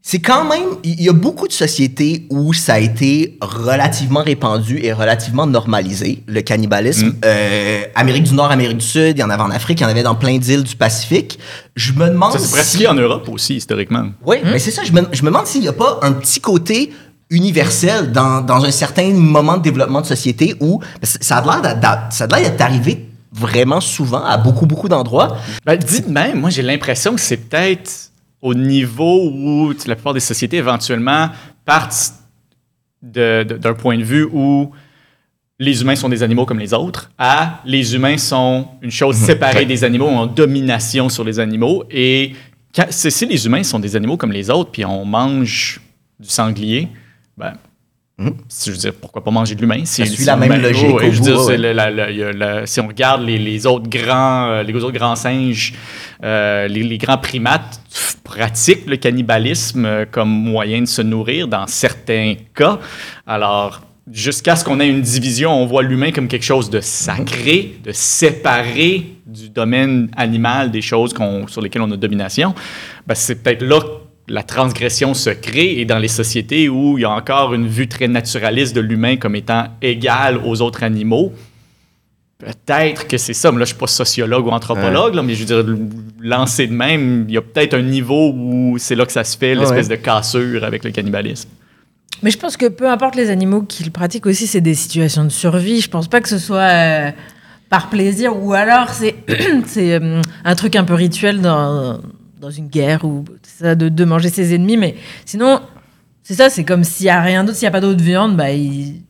c'est 0.08 0.20
quand 0.20 0.46
même, 0.48 0.78
il 0.84 1.02
y 1.02 1.10
a 1.10 1.14
beaucoup 1.14 1.48
de 1.48 1.52
sociétés 1.52 2.28
où 2.30 2.54
ça 2.54 2.76
a 2.76 2.80
été 2.80 3.40
relativement 3.42 4.22
répandu 4.22 4.80
et 4.84 4.94
relativement 4.94 5.48
normalisé, 5.48 6.22
le 6.28 6.42
cannibalisme. 6.44 7.08
Mm. 7.08 7.16
Euh, 7.26 7.82
Amérique 7.96 8.26
du 8.26 8.36
Nord, 8.36 8.52
Amérique 8.52 8.78
du 8.78 8.86
Sud, 8.86 9.18
il 9.18 9.20
y 9.20 9.24
en 9.24 9.32
avait 9.32 9.42
en 9.42 9.50
Afrique, 9.50 9.80
il 9.80 9.84
y 9.84 9.86
en 9.88 9.90
avait 9.90 10.04
dans 10.04 10.14
plein 10.14 10.38
d'îles 10.38 10.62
du 10.62 10.76
Pacifique. 10.76 11.40
Je 11.76 11.92
me 11.94 12.08
demande 12.08 12.34
Ça 12.34 12.38
s'est 12.38 12.46
si... 12.46 12.54
pratiqué 12.54 12.88
en 12.88 12.94
Europe 12.94 13.28
aussi, 13.30 13.56
historiquement. 13.56 14.10
Oui, 14.24 14.38
mais 14.44 14.60
c'est 14.60 14.70
ça, 14.70 14.84
je 14.84 14.92
me, 14.92 15.02
je 15.12 15.24
me 15.24 15.30
demande 15.30 15.48
s'il 15.48 15.62
n'y 15.62 15.70
a 15.70 15.74
pas 15.74 15.98
un 16.04 16.12
petit 16.12 16.40
côté 16.40 16.94
universel 17.30 18.12
dans, 18.12 18.42
dans 18.42 18.64
un 18.66 18.72
certain 18.72 19.12
moment 19.14 19.58
de 19.58 19.64
développement 19.64 20.02
de 20.02 20.06
société 20.06 20.56
où 20.60 20.80
ça 21.02 21.38
a 21.38 21.60
l'air 21.62 21.62
d'être 22.42 22.62
arrivé 22.62 23.10
vraiment 23.32 23.82
souvent 23.82 24.24
à 24.24 24.38
beaucoup, 24.38 24.66
beaucoup 24.66 24.88
d'endroits. 24.88 25.36
Ben, 25.66 25.78
de 25.78 26.10
même, 26.12 26.40
moi 26.40 26.50
j'ai 26.50 26.62
l'impression 26.62 27.16
que 27.16 27.22
c'est 27.22 27.38
peut-être 27.38 28.12
au 28.42 28.54
niveau 28.54 29.30
où 29.34 29.74
la 29.88 29.96
plupart 29.96 30.14
des 30.14 30.20
sociétés 30.20 30.58
éventuellement 30.58 31.30
partent 31.66 32.14
d'un 33.02 33.74
point 33.78 33.98
de 33.98 34.04
vue 34.04 34.28
où 34.32 34.72
les 35.60 35.82
humains 35.82 35.96
sont 35.96 36.10
des 36.10 36.22
animaux 36.24 36.46
comme 36.46 36.60
les 36.60 36.74
autres, 36.74 37.10
à 37.18 37.62
les 37.66 37.96
humains 37.96 38.18
sont 38.18 38.68
une 38.82 38.92
chose 38.92 39.16
séparée 39.16 39.66
des 39.66 39.84
animaux, 39.84 40.08
en 40.10 40.28
domination 40.28 41.08
sur 41.10 41.24
les 41.24 41.40
animaux. 41.40 41.84
Et 41.90 42.34
quand- 42.76 42.88
si 42.90 43.26
les 43.26 43.46
humains 43.46 43.64
sont 43.64 43.80
des 43.80 43.96
animaux 43.96 44.18
comme 44.18 44.32
les 44.34 44.50
autres, 44.50 44.72
puis 44.72 44.84
on 44.86 45.06
mange 45.06 45.80
du 46.20 46.28
sanglier, 46.30 46.90
ben, 47.38 47.54
si 48.48 48.70
je 48.70 48.72
veux 48.76 48.80
dire, 48.80 48.94
pourquoi 48.94 49.22
pas 49.24 49.32
manger 49.32 49.56
de 49.56 49.62
l'humain? 49.62 49.82
Si, 49.84 50.06
si 50.08 50.24
la 50.24 50.38
même 50.38 50.62
logique 50.62 50.88
Oh, 50.90 51.04
au 51.04 51.12
je 51.12 51.18
bout, 51.18 51.24
dire, 51.26 51.46
ouais. 51.46 51.58
le- 51.58 52.32
la- 52.32 52.66
si 52.66 52.80
on 52.80 52.88
regarde 52.88 53.24
les, 53.24 53.38
les 53.38 53.66
autres 53.66 53.90
grands, 53.90 54.48
euh, 54.52 54.64
les 54.64 54.74
autres 54.76 54.92
grands 54.98 55.18
singes, 55.18 55.74
euh, 56.24 56.68
les, 56.70 56.82
les 56.84 56.98
grands 56.98 57.18
primates 57.18 57.82
pratiquent 58.24 58.86
le 58.88 58.96
cannibalisme 58.96 59.86
euh, 59.86 60.06
comme 60.10 60.30
moyen 60.30 60.80
de 60.82 60.86
se 60.86 61.02
nourrir 61.02 61.50
dans 61.50 61.68
certains 61.68 62.36
cas. 62.54 62.80
Alors, 63.28 63.82
jusqu'à 64.10 64.56
ce 64.56 64.64
qu'on 64.64 64.80
ait 64.80 64.88
une 64.90 65.02
division, 65.02 65.52
on 65.52 65.66
voit 65.66 65.84
l'humain 65.84 66.12
comme 66.14 66.30
quelque 66.30 66.46
chose 66.46 66.70
de 66.70 66.80
sacré, 66.80 67.76
de 67.84 67.92
séparé 67.92 69.08
du 69.26 69.50
domaine 69.50 70.10
animal 70.16 70.72
des 70.72 70.82
choses 70.82 71.14
sur 71.48 71.62
lesquelles 71.62 71.82
on 71.82 71.92
a 71.92 71.98
domination. 71.98 72.56
Ben, 73.06 73.14
c'est 73.16 73.44
peut-être 73.44 73.64
là 73.64 73.82
que 73.82 73.88
la 74.28 74.44
transgression 74.44 75.14
se 75.14 75.30
crée 75.30 75.80
et 75.80 75.86
dans 75.86 76.00
les 76.00 76.08
sociétés 76.08 76.68
où 76.68 76.98
il 76.98 77.02
y 77.02 77.06
a 77.06 77.12
encore 77.12 77.54
une 77.54 77.68
vue 77.68 77.88
très 77.88 78.08
naturaliste 78.08 78.76
de 78.76 78.82
l'humain 78.82 79.18
comme 79.18 79.36
étant 79.36 79.66
égal 79.82 80.40
aux 80.44 80.62
autres 80.62 80.84
animaux, 80.84 81.32
peut-être 82.40 83.08
que 83.08 83.18
c'est 83.18 83.34
ça. 83.34 83.52
Mais 83.52 83.60
là, 83.60 83.66
je 83.66 83.70
suis 83.70 83.78
pas 83.78 83.88
sociologue 83.88 84.48
ou 84.48 84.50
anthropologue, 84.50 85.14
là, 85.14 85.22
mais 85.22 85.36
je 85.36 85.46
veux 85.46 85.64
dire, 85.64 85.78
lancer 86.20 86.68
de 86.68 86.74
même, 86.74 87.26
il 87.28 87.36
y 87.36 87.38
a 87.38 87.42
peut-être 87.42 87.76
un 87.76 87.84
niveau 87.84 88.32
où 88.36 88.78
c'est 88.80 88.96
là 88.96 89.06
que 89.06 89.12
ça 89.12 89.24
se 89.24 89.38
fait, 89.38 89.54
l'espèce 89.56 89.88
de 89.88 89.96
cassure 89.96 90.64
avec 90.64 90.84
le 90.84 90.92
cannibalisme. 90.92 91.50
Mais 92.24 92.32
je 92.32 92.38
pense 92.38 92.58
que 92.58 92.68
peu 92.68 92.90
importe 92.90 93.16
les 93.16 93.30
animaux 93.30 93.62
qui 93.62 93.84
le 93.84 93.92
pratiquent 93.92 94.26
aussi, 94.26 94.48
c'est 94.48 94.62
des 94.62 94.74
situations 94.74 95.26
de 95.26 95.30
survie. 95.30 95.82
Je 95.82 95.90
pense 95.90 96.08
pas 96.08 96.22
que 96.22 96.30
ce 96.30 96.38
soit 96.38 96.58
euh, 96.58 97.12
par 97.70 97.90
plaisir 97.90 98.42
ou 98.42 98.54
alors 98.54 98.90
c'est 98.90 99.16
c'est 99.66 99.94
euh, 99.96 100.22
un 100.46 100.56
truc 100.56 100.78
un 100.78 100.86
peu 100.86 100.94
rituel 100.94 101.42
dans, 101.42 102.00
dans 102.40 102.50
une 102.50 102.68
guerre 102.68 103.04
ou 103.04 103.26
ça 103.60 103.76
de, 103.76 103.90
de 103.90 104.06
manger 104.06 104.30
ses 104.30 104.54
ennemis. 104.56 104.78
Mais 104.78 104.96
sinon, 105.26 105.62
c'est 106.24 106.34
ça, 106.36 106.50
c'est 106.50 106.64
comme 106.64 106.84
s'il 106.84 107.06
y 107.06 107.10
a 107.10 107.22
rien 107.22 107.44
d'autre, 107.44 107.58
s'il 107.58 107.66
y 107.66 107.68
a 107.68 107.72
pas 107.72 107.82
d'autre 107.82 108.02
viande, 108.04 108.36
bah 108.38 108.52
il- 108.52 109.02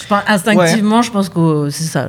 je 0.00 0.06
pense, 0.06 0.22
instinctivement, 0.26 1.02
je 1.02 1.10
pense 1.10 1.28
que 1.28 1.68
c'est 1.70 1.84
ça. 1.84 2.08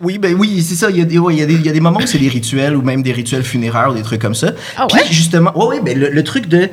Oui, 0.00 0.18
ben 0.18 0.34
oui, 0.38 0.62
c'est 0.62 0.74
ça. 0.74 0.90
Il 0.90 0.98
y, 0.98 1.00
a 1.00 1.04
des, 1.06 1.18
ouais, 1.18 1.34
il, 1.34 1.38
y 1.38 1.42
a 1.42 1.46
des, 1.46 1.54
il 1.54 1.64
y 1.64 1.68
a 1.70 1.72
des 1.72 1.80
moments 1.80 2.00
où 2.00 2.06
c'est 2.06 2.18
des 2.18 2.28
rituels 2.28 2.76
ou 2.76 2.82
même 2.82 3.02
des 3.02 3.12
rituels 3.12 3.42
funéraires 3.44 3.90
ou 3.90 3.94
des 3.94 4.02
trucs 4.02 4.20
comme 4.20 4.34
ça. 4.34 4.52
Ah 4.76 4.86
Puis 4.88 4.98
ouais? 5.00 5.06
justement, 5.10 5.56
ouais, 5.56 5.76
ouais, 5.76 5.80
ben 5.80 5.98
le, 5.98 6.10
le 6.10 6.24
truc 6.24 6.48
de. 6.48 6.68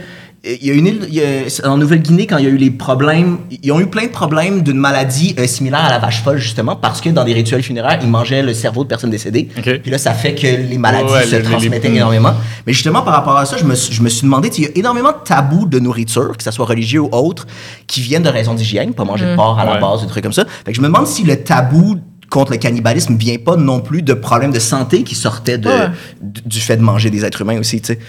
Il 0.45 0.65
y 0.65 0.71
a 0.71 0.73
une 0.73 0.87
île, 0.87 0.99
il 1.07 1.13
y 1.13 1.21
a- 1.21 1.69
en 1.69 1.77
Nouvelle-Guinée, 1.77 2.27
quand 2.27 2.37
il 2.37 2.43
y 2.43 2.47
a 2.47 2.49
eu 2.49 2.57
les 2.57 2.69
problèmes, 2.69 3.37
ils 3.61 3.71
ont 3.71 3.79
eu 3.79 3.85
plein 3.87 4.03
de 4.07 4.09
problèmes 4.11 4.61
d'une 4.61 4.77
maladie 4.77 5.33
euh, 5.39 5.47
similaire 5.47 5.85
à 5.85 5.89
la 5.89 5.99
vache 5.99 6.21
folle, 6.21 6.37
justement, 6.37 6.75
parce 6.75 6.99
que 6.99 7.09
dans 7.09 7.23
des 7.23 7.31
rituels 7.31 7.63
funéraires, 7.63 7.99
ils 8.01 8.09
mangeaient 8.09 8.41
le 8.43 8.53
cerveau 8.53 8.83
de 8.83 8.89
personnes 8.89 9.09
décédées. 9.09 9.47
OK. 9.57 9.79
Puis 9.81 9.89
là, 9.89 9.97
ça 9.97 10.13
fait 10.13 10.35
que 10.35 10.45
les 10.45 10.77
maladies 10.77 11.13
Ouais, 11.13 11.23
se 11.25 11.37
les- 11.37 11.43
transmettaient 11.43 11.87
les- 11.87 11.95
énormément. 11.95 12.33
Mais 12.67 12.73
justement, 12.73 13.03
par 13.03 13.13
rapport 13.13 13.37
à 13.37 13.45
ça, 13.45 13.55
je 13.55 13.63
me, 13.63 13.73
suis- 13.73 13.93
je 13.93 14.01
me 14.03 14.09
suis 14.09 14.23
demandé, 14.23 14.49
tu 14.49 14.55
sais, 14.57 14.61
il 14.63 14.65
y 14.65 14.67
a 14.75 14.77
énormément 14.79 15.11
de 15.13 15.23
tabous 15.23 15.65
de 15.65 15.79
nourriture, 15.79 16.35
que 16.35 16.43
ce 16.43 16.51
soit 16.51 16.65
religieux 16.65 16.99
ou 16.99 17.09
autre, 17.13 17.47
qui 17.87 18.01
viennent 18.01 18.23
de 18.23 18.29
raisons 18.29 18.53
d'hygiène, 18.53 18.93
pas 18.93 19.05
manger 19.05 19.25
de 19.25 19.35
porc 19.37 19.57
à 19.57 19.63
la 19.63 19.75
Ouais. 19.75 19.79
base, 19.79 20.01
des 20.01 20.07
trucs 20.07 20.23
comme 20.23 20.33
ça. 20.33 20.43
Fait 20.65 20.71
que 20.71 20.75
je 20.75 20.81
me 20.81 20.87
demande 20.87 21.07
si 21.07 21.23
le 21.23 21.37
tabou 21.41 21.95
contre 22.29 22.51
le 22.51 22.57
cannibalisme 22.57 23.15
vient 23.15 23.37
pas 23.37 23.55
non 23.55 23.79
plus 23.79 24.01
de 24.01 24.13
problèmes 24.13 24.51
de 24.51 24.59
santé 24.59 25.03
qui 25.03 25.15
sortaient 25.15 25.57
de, 25.57 25.69
Ouais. 25.69 25.87
du 26.21 26.59
fait 26.59 26.75
de 26.75 26.81
manger 26.81 27.09
des 27.11 27.23
êtres 27.23 27.39
humains 27.43 27.59
aussi, 27.59 27.79
tu 27.79 27.93
sais. 27.93 27.99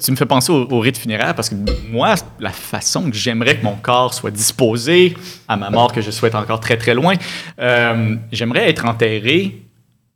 Tu 0.00 0.10
me 0.10 0.16
fais 0.16 0.26
penser 0.26 0.50
au, 0.52 0.66
au 0.70 0.80
rite 0.80 0.96
funéraire 0.98 1.34
parce 1.34 1.48
que 1.50 1.54
moi, 1.90 2.14
la 2.40 2.50
façon 2.50 3.10
que 3.10 3.16
j'aimerais 3.16 3.58
que 3.58 3.64
mon 3.64 3.76
corps 3.76 4.14
soit 4.14 4.30
disposé 4.30 5.14
à 5.48 5.56
ma 5.56 5.70
mort, 5.70 5.92
que 5.92 6.00
je 6.00 6.10
souhaite 6.10 6.34
encore 6.34 6.60
très 6.60 6.76
très 6.76 6.94
loin, 6.94 7.14
euh, 7.60 8.16
j'aimerais 8.32 8.70
être 8.70 8.86
enterré 8.86 9.62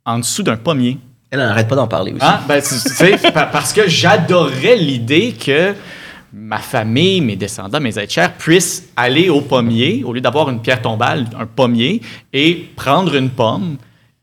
en 0.05 0.19
dessous 0.19 0.43
d'un 0.43 0.57
pommier. 0.57 0.97
Elle 1.29 1.39
n'arrête 1.39 1.67
pas 1.67 1.75
d'en 1.75 1.87
parler 1.87 2.13
aussi. 2.13 2.25
Hein? 2.25 2.39
Ben, 2.47 2.61
tu 2.61 2.75
sais, 2.75 3.17
pa- 3.33 3.45
parce 3.45 3.73
que 3.73 3.87
j'adorerais 3.87 4.77
l'idée 4.77 5.33
que 5.33 5.75
ma 6.33 6.57
famille, 6.59 7.21
mes 7.21 7.35
descendants, 7.35 7.79
mes 7.79 7.97
êtres 7.99 8.13
chers 8.13 8.33
puissent 8.33 8.89
aller 8.95 9.29
au 9.29 9.41
pommier, 9.41 10.03
au 10.05 10.13
lieu 10.13 10.21
d'avoir 10.21 10.49
une 10.49 10.61
pierre 10.61 10.81
tombale, 10.81 11.25
un 11.37 11.45
pommier, 11.45 12.01
et 12.33 12.69
prendre 12.75 13.15
une 13.15 13.29
pomme, 13.29 13.77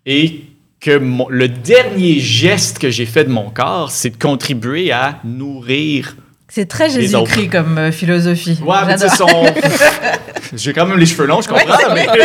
et 0.07 0.45
que 0.85 0.99
mon- 0.99 1.29
le 1.31 1.49
dernier 1.49 2.19
geste 2.21 2.79
que 2.79 2.91
j'ai 2.91 3.07
fait 3.07 3.25
de 3.25 3.31
mon 3.31 3.49
corps, 3.49 3.91
c'est 3.91 4.11
de 4.11 4.23
contribuer 4.23 4.93
à 4.93 5.17
nourrir. 5.25 6.15
C'est 6.49 6.67
très 6.69 6.91
Jésus-Christ 6.91 7.49
comme 7.49 7.79
euh, 7.79 7.91
philosophie. 7.91 8.59
Ouais, 8.63 8.77
mais 8.87 8.97
tu 8.97 9.09
son- 9.09 9.27
J'ai 10.57 10.73
quand 10.75 10.85
même 10.85 10.99
les 10.99 11.07
cheveux 11.07 11.27
longs, 11.27 11.41
je 11.41 11.49
comprends. 11.49 11.65
Ouais, 11.75 11.95
mais 11.95 12.07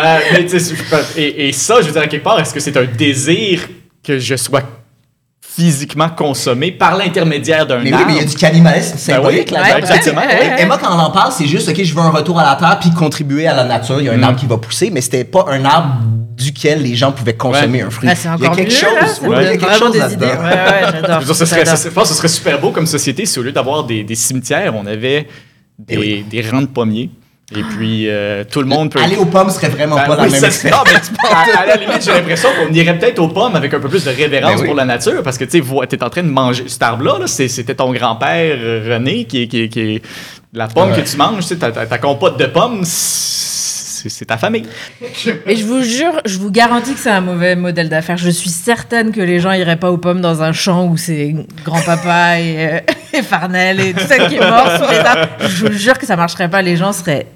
Euh, 0.00 0.18
mais 0.32 0.46
tu 0.46 0.58
sais, 0.58 0.74
je- 0.74 1.20
et, 1.20 1.48
et 1.48 1.52
ça, 1.52 1.80
je 1.82 1.86
veux 1.88 1.92
dire, 1.92 2.02
à 2.02 2.06
quelque 2.06 2.24
part, 2.24 2.40
est-ce 2.40 2.54
que 2.54 2.60
c'est 2.60 2.76
un 2.76 2.84
désir 2.84 3.68
que 4.02 4.18
je 4.18 4.36
sois 4.36 4.62
physiquement 5.46 6.08
consommé 6.08 6.70
par 6.72 6.96
l'intermédiaire 6.96 7.66
d'un 7.66 7.80
mais 7.80 7.92
oui, 7.92 8.00
mais 8.06 8.12
il 8.14 8.18
y 8.18 8.22
a 8.22 8.24
du 8.24 8.36
cannibalisme 8.36 8.96
symbolique 8.96 9.48
oui, 9.48 9.54
là-dedans. 9.54 9.72
ouais, 9.74 9.78
exactement, 9.80 10.20
ouais, 10.20 10.26
ouais. 10.26 10.62
Emma, 10.62 10.78
quand 10.80 10.94
on 10.96 11.00
en 11.00 11.10
parle, 11.10 11.32
c'est 11.32 11.46
juste, 11.46 11.68
OK, 11.68 11.82
je 11.82 11.94
veux 11.94 12.00
un 12.00 12.10
retour 12.10 12.38
à 12.38 12.44
la 12.44 12.54
terre 12.56 12.78
puis 12.80 12.90
contribuer 12.92 13.46
à 13.48 13.54
la 13.54 13.64
nature. 13.64 14.00
Il 14.00 14.06
y 14.06 14.08
a 14.08 14.12
un 14.12 14.18
Mm. 14.18 14.24
arbre 14.24 14.38
qui 14.40 14.46
va 14.46 14.56
pousser, 14.56 14.90
mais 14.90 15.00
c'était 15.00 15.24
pas 15.24 15.46
un 15.48 15.64
arbre 15.64 15.96
duquel 16.58 16.82
les 16.82 16.94
gens 16.94 17.12
pouvaient 17.12 17.34
consommer 17.36 17.78
Ouais. 17.82 17.86
un 17.88 17.90
fruit. 17.90 18.08
Ah, 18.10 18.14
c'est 18.14 18.28
il 18.28 18.30
y 18.30 18.32
a 18.32 18.34
encore 18.50 18.56
quelque 18.56 18.68
mieux, 18.70 18.76
chose, 18.76 19.28
là, 19.30 19.42
il 19.42 19.44
y 19.44 19.48
a 19.48 19.56
quelque 19.56 19.78
chose 19.78 19.92
des 19.92 19.98
là-dedans. 19.98 20.26
Ouais, 20.26 20.32
ouais, 20.34 20.92
j'adore. 20.92 21.20
Je 21.20 21.26
pense 21.26 22.08
que 22.08 22.08
ce 22.08 22.14
serait 22.14 22.28
super 22.28 22.60
beau 22.60 22.70
comme 22.70 22.86
société 22.86 23.26
si 23.26 23.38
au 23.38 23.42
lieu 23.42 23.52
d'avoir 23.52 23.84
des, 23.84 24.02
des 24.04 24.14
cimetières, 24.14 24.74
on 24.76 24.86
avait 24.86 25.28
des, 25.78 25.94
Eh 25.94 25.98
oui. 25.98 26.24
des 26.28 26.42
rangs 26.48 26.62
de 26.62 26.66
pommiers. 26.66 27.10
Et 27.56 27.62
puis, 27.62 28.10
euh, 28.10 28.44
tout 28.44 28.60
le 28.60 28.66
monde 28.66 28.90
peut... 28.92 29.00
Aller 29.00 29.16
aux 29.16 29.24
pommes 29.24 29.48
serait 29.48 29.70
vraiment 29.70 29.96
Ben 29.96 30.04
pas 30.06 30.16
la 30.16 30.22
oui, 30.24 30.30
même 30.32 30.40
ça- 30.40 30.48
expérience. 30.48 30.84
non, 30.86 30.92
mais 30.92 31.28
à, 31.30 31.60
à 31.62 31.66
la 31.66 31.76
limite, 31.76 32.02
j'ai 32.04 32.12
l'impression 32.12 32.50
qu'on 32.58 32.70
irait 32.74 32.98
peut-être 32.98 33.18
aux 33.20 33.28
pommes 33.28 33.56
avec 33.56 33.72
un 33.72 33.80
peu 33.80 33.88
plus 33.88 34.04
de 34.04 34.10
révérence 34.10 34.56
Ben 34.56 34.60
oui. 34.60 34.66
pour 34.66 34.74
la 34.74 34.84
nature, 34.84 35.22
parce 35.22 35.38
que 35.38 35.44
tu 35.44 35.62
sais, 35.62 35.86
tu 35.88 35.96
es 35.96 36.04
en 36.04 36.10
train 36.10 36.22
de 36.24 36.28
manger. 36.28 36.64
Cet 36.66 36.82
arbre-là, 36.82 37.18
là, 37.20 37.26
c'est- 37.26 37.48
c'était 37.48 37.74
ton 37.74 37.90
grand-père 37.94 38.58
René 38.58 39.24
qui 39.24 39.44
est. 39.44 39.48
Qui, 39.48 39.68
qui 39.70 40.02
la 40.52 40.66
pomme 40.66 40.90
Ouais. 40.92 41.02
que 41.02 41.08
tu 41.08 41.16
manges, 41.16 41.38
tu 41.42 41.48
sais, 41.48 41.56
ta, 41.56 41.70
ta- 41.72 41.86
ta 41.86 41.96
compote 41.98 42.38
de 42.38 42.46
pommes, 42.46 42.82
c'est 44.08 44.24
ta 44.24 44.36
famille. 44.36 44.64
Et 45.46 45.56
je 45.56 45.64
vous 45.64 45.82
jure, 45.82 46.20
je 46.24 46.38
vous 46.38 46.50
garantis 46.50 46.94
que 46.94 47.00
c'est 47.00 47.10
un 47.10 47.20
mauvais 47.20 47.56
modèle 47.56 47.88
d'affaires. 47.88 48.16
Je 48.16 48.30
suis 48.30 48.50
certaine 48.50 49.12
que 49.12 49.20
les 49.20 49.40
gens 49.40 49.52
iraient 49.52 49.76
pas 49.78 49.90
aux 49.90 49.98
pommes 49.98 50.20
dans 50.20 50.42
un 50.42 50.52
champ 50.52 50.86
où 50.86 50.96
c'est 50.96 51.34
grand-papa 51.64 52.40
et, 52.40 52.66
euh, 52.74 52.80
et 53.18 53.22
Farnell 53.22 53.80
et 53.80 53.92
tout 53.92 54.06
ça 54.06 54.28
qui 54.28 54.36
est 54.36 54.40
mort 54.40 54.70
sous 54.76 54.90
les 54.90 54.98
arbres. 54.98 55.28
Je 55.40 55.66
vous 55.66 55.72
jure 55.72 55.98
que 55.98 56.06
ça 56.06 56.16
marcherait 56.16 56.48
pas. 56.50 56.62
Les 56.62 56.76
gens 56.76 56.92
seraient 56.92 57.26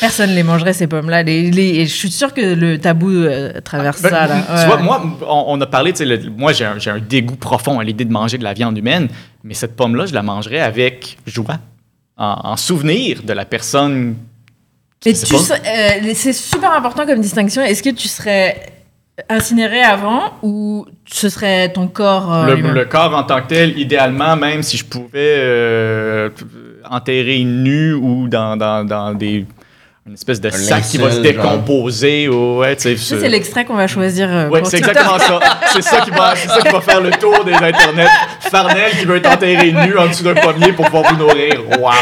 Personne 0.00 0.30
les 0.30 0.42
mangerait, 0.42 0.72
ces 0.72 0.86
pommes-là. 0.86 1.22
Les, 1.22 1.50
les- 1.50 1.80
et 1.80 1.86
je 1.86 1.94
suis 1.94 2.10
sûre 2.10 2.32
que 2.32 2.40
le 2.40 2.78
tabou 2.78 3.10
euh, 3.10 3.60
traverse 3.62 4.00
Ben, 4.00 4.10
ça. 4.10 4.26
Là. 4.26 4.36
Tu 4.62 4.66
vois, 4.66 4.78
moi, 4.78 5.02
on, 5.28 5.44
on 5.48 5.60
a 5.60 5.66
parlé, 5.66 5.92
le- 6.00 6.30
moi, 6.30 6.52
j'ai 6.52 6.64
un, 6.64 6.98
dégoût 6.98 7.36
profond 7.36 7.78
à 7.78 7.84
l'idée 7.84 8.04
de 8.04 8.12
manger 8.12 8.38
de 8.38 8.44
la 8.44 8.54
viande 8.54 8.78
humaine, 8.78 9.08
mais 9.44 9.54
cette 9.54 9.76
pomme-là, 9.76 10.06
je 10.06 10.14
la 10.14 10.22
mangerais 10.22 10.60
avec 10.60 11.18
joie, 11.26 11.58
en, 12.16 12.38
en 12.44 12.56
souvenir 12.56 13.22
de 13.22 13.32
la 13.32 13.44
personne. 13.44 14.14
Mais 15.04 15.12
tu 15.14 15.34
euh, 15.34 16.12
c'est 16.14 16.32
super 16.32 16.72
important 16.72 17.06
comme 17.06 17.20
distinction. 17.20 17.62
Est-ce 17.62 17.82
que 17.82 17.90
tu 17.90 18.08
serais 18.08 18.72
incinéré 19.28 19.82
avant 19.82 20.32
ou 20.42 20.86
ce 21.06 21.28
serait 21.28 21.72
ton 21.72 21.88
corps 21.88 22.32
euh, 22.32 22.54
le 22.54 22.84
corps 22.84 23.14
en 23.14 23.24
tant 23.24 23.42
que 23.42 23.48
tel, 23.48 23.78
idéalement, 23.78 24.36
même 24.36 24.62
si 24.62 24.76
je 24.76 24.84
pouvais 24.84 25.36
euh, 25.38 26.30
enterrer 26.88 27.42
nu 27.44 27.92
ou 27.92 28.28
dans, 28.28 28.56
dans, 28.56 28.84
dans 28.86 29.12
des. 29.12 29.46
Une 30.04 30.14
espèce 30.14 30.40
de 30.40 30.50
sac 30.50 30.82
qui 30.90 30.98
va 30.98 31.12
se 31.12 31.20
décomposer. 31.20 32.28
ou- 32.28 32.58
ouais, 32.58 32.74
tu 32.74 32.82
sais, 32.82 32.96
Ça, 32.96 33.20
c'est 33.20 33.28
l'extrait 33.28 33.64
qu'on 33.64 33.76
va 33.76 33.86
choisir. 33.86 34.28
euh, 34.28 34.48
Ouais, 34.48 34.60
c'est 34.64 34.78
exactement 34.78 35.16
ça. 35.18 35.38
C'est 35.72 35.80
ça, 35.82 36.00
qui 36.00 36.10
va, 36.10 36.34
c'est 36.36 36.48
ça 36.48 36.60
qui 36.60 36.68
va 36.72 36.80
faire 36.82 37.00
le 37.00 37.10
tour 37.12 37.44
des 37.44 37.52
internets. 37.54 38.08
Farnell 38.50 38.90
qui 38.98 39.06
veut 39.06 39.16
être 39.16 39.30
enterré 39.30 39.72
nu 39.72 39.96
en 39.96 40.06
dessous 40.08 40.24
d'un 40.24 40.34
pommier 40.34 40.72
pour 40.72 40.84
pouvoir 40.86 41.14
vous 41.14 41.18
nourrir. 41.18 41.62
Wow! 41.80 41.92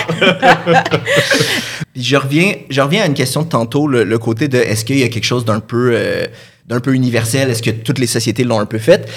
Puis 1.93 2.03
je 2.03 2.17
reviens, 2.17 2.53
je 2.69 2.81
reviens 2.81 3.03
à 3.03 3.07
une 3.07 3.15
question 3.15 3.43
de 3.43 3.49
tantôt, 3.49 3.87
le, 3.87 4.03
le 4.05 4.19
côté 4.19 4.49
de 4.49 4.57
est-ce 4.59 4.85
qu'il 4.85 4.99
y 4.99 5.05
a 5.05 5.09
quelque 5.09 5.25
chose 5.25 5.45
d'un 5.45 5.61
peu, 5.61 5.93
euh, 5.95 6.25
d'un 6.67 6.81
peu 6.81 6.95
universel, 6.95 7.51
est-ce 7.51 7.63
que 7.63 7.71
toutes 7.71 7.99
les 7.99 8.07
sociétés 8.09 8.43
l'ont 8.45 8.59
un 8.61 8.67
peu 8.67 8.79
fait? 8.79 9.09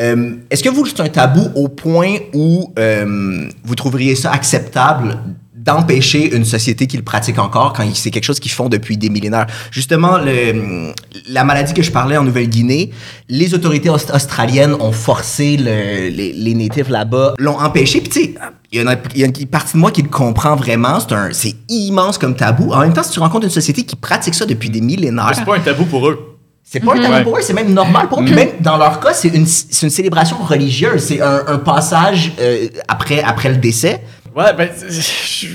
Euh, 0.00 0.36
est-ce 0.50 0.62
que 0.62 0.70
vous, 0.70 0.86
c'est 0.86 1.00
un 1.00 1.08
tabou 1.08 1.50
au 1.54 1.68
point 1.68 2.16
où 2.32 2.72
euh, 2.78 3.46
vous 3.64 3.74
trouveriez 3.74 4.14
ça 4.14 4.30
acceptable 4.32 5.18
d'empêcher 5.64 6.34
une 6.34 6.44
société 6.44 6.86
qui 6.86 6.96
le 6.96 7.02
pratique 7.02 7.38
encore 7.38 7.72
quand 7.72 7.84
c'est 7.94 8.10
quelque 8.10 8.24
chose 8.24 8.40
qu'ils 8.40 8.52
font 8.52 8.68
depuis 8.68 8.96
des 8.96 9.08
millénaires? 9.10 9.46
Justement, 9.70 10.18
le, 10.18 10.92
la 11.28 11.44
maladie 11.44 11.72
que 11.74 11.82
je 11.82 11.90
parlais 11.92 12.16
en 12.16 12.24
Nouvelle-Guinée, 12.24 12.90
les 13.28 13.54
autorités 13.54 13.88
aust- 13.90 14.10
australiennes 14.14 14.74
ont 14.80 14.92
forcé 14.92 15.56
le- 15.56 16.08
les, 16.08 16.32
les 16.32 16.54
natifs 16.54 16.88
là-bas, 16.88 17.34
l'ont 17.38 17.58
empêché. 17.58 18.00
Puis 18.00 18.08
tu 18.10 18.20
sais, 18.24 18.34
il 18.72 18.82
y, 18.82 18.86
a- 18.86 18.96
il 19.14 19.20
y 19.20 19.24
a 19.24 19.26
une 19.26 19.46
partie 19.46 19.74
de 19.74 19.78
moi 19.78 19.90
qui 19.90 20.02
le 20.02 20.08
comprend 20.08 20.56
vraiment. 20.56 20.98
C'est 21.32 21.54
immense 21.68 22.18
comme 22.18 22.34
tabou. 22.34 22.72
En 22.72 22.80
même 22.80 22.92
temps, 22.92 23.02
si 23.02 23.10
tu 23.12 23.20
rencontres 23.20 23.44
une 23.44 23.50
société 23.50 23.84
qui 23.84 23.96
pratique 23.96 24.34
ça 24.34 24.44
depuis 24.46 24.70
des 24.70 24.80
millénaires, 24.80 25.32
C'est 25.34 25.44
pas 25.44 25.56
un 25.56 25.60
tabou 25.60 25.84
pour 25.84 26.08
eux. 26.08 26.38
c'est 26.64 26.80
pas 26.80 26.92
un 26.94 27.00
tabou 27.02 27.12
Ouais. 27.14 27.22
pour 27.22 27.36
eux, 27.38 27.40
c'est 27.42 27.52
même 27.52 27.72
normal 27.72 28.08
pour 28.08 28.20
eux. 28.20 28.24
Puis 28.24 28.34
même 28.34 28.48
dans 28.60 28.76
leur 28.78 28.98
cas, 28.98 29.12
c'est 29.12 29.28
une, 29.28 29.46
c'est 29.46 29.82
une 29.86 29.90
célébration 29.90 30.38
religieuse. 30.38 31.02
C'est 31.02 31.20
un, 31.20 31.42
un 31.46 31.58
passage 31.58 32.32
euh, 32.40 32.66
après, 32.88 33.22
après 33.22 33.50
le 33.50 33.56
décès. 33.58 34.00
Ouais, 34.34 34.52
ben, 34.56 34.68
je- 34.88 35.46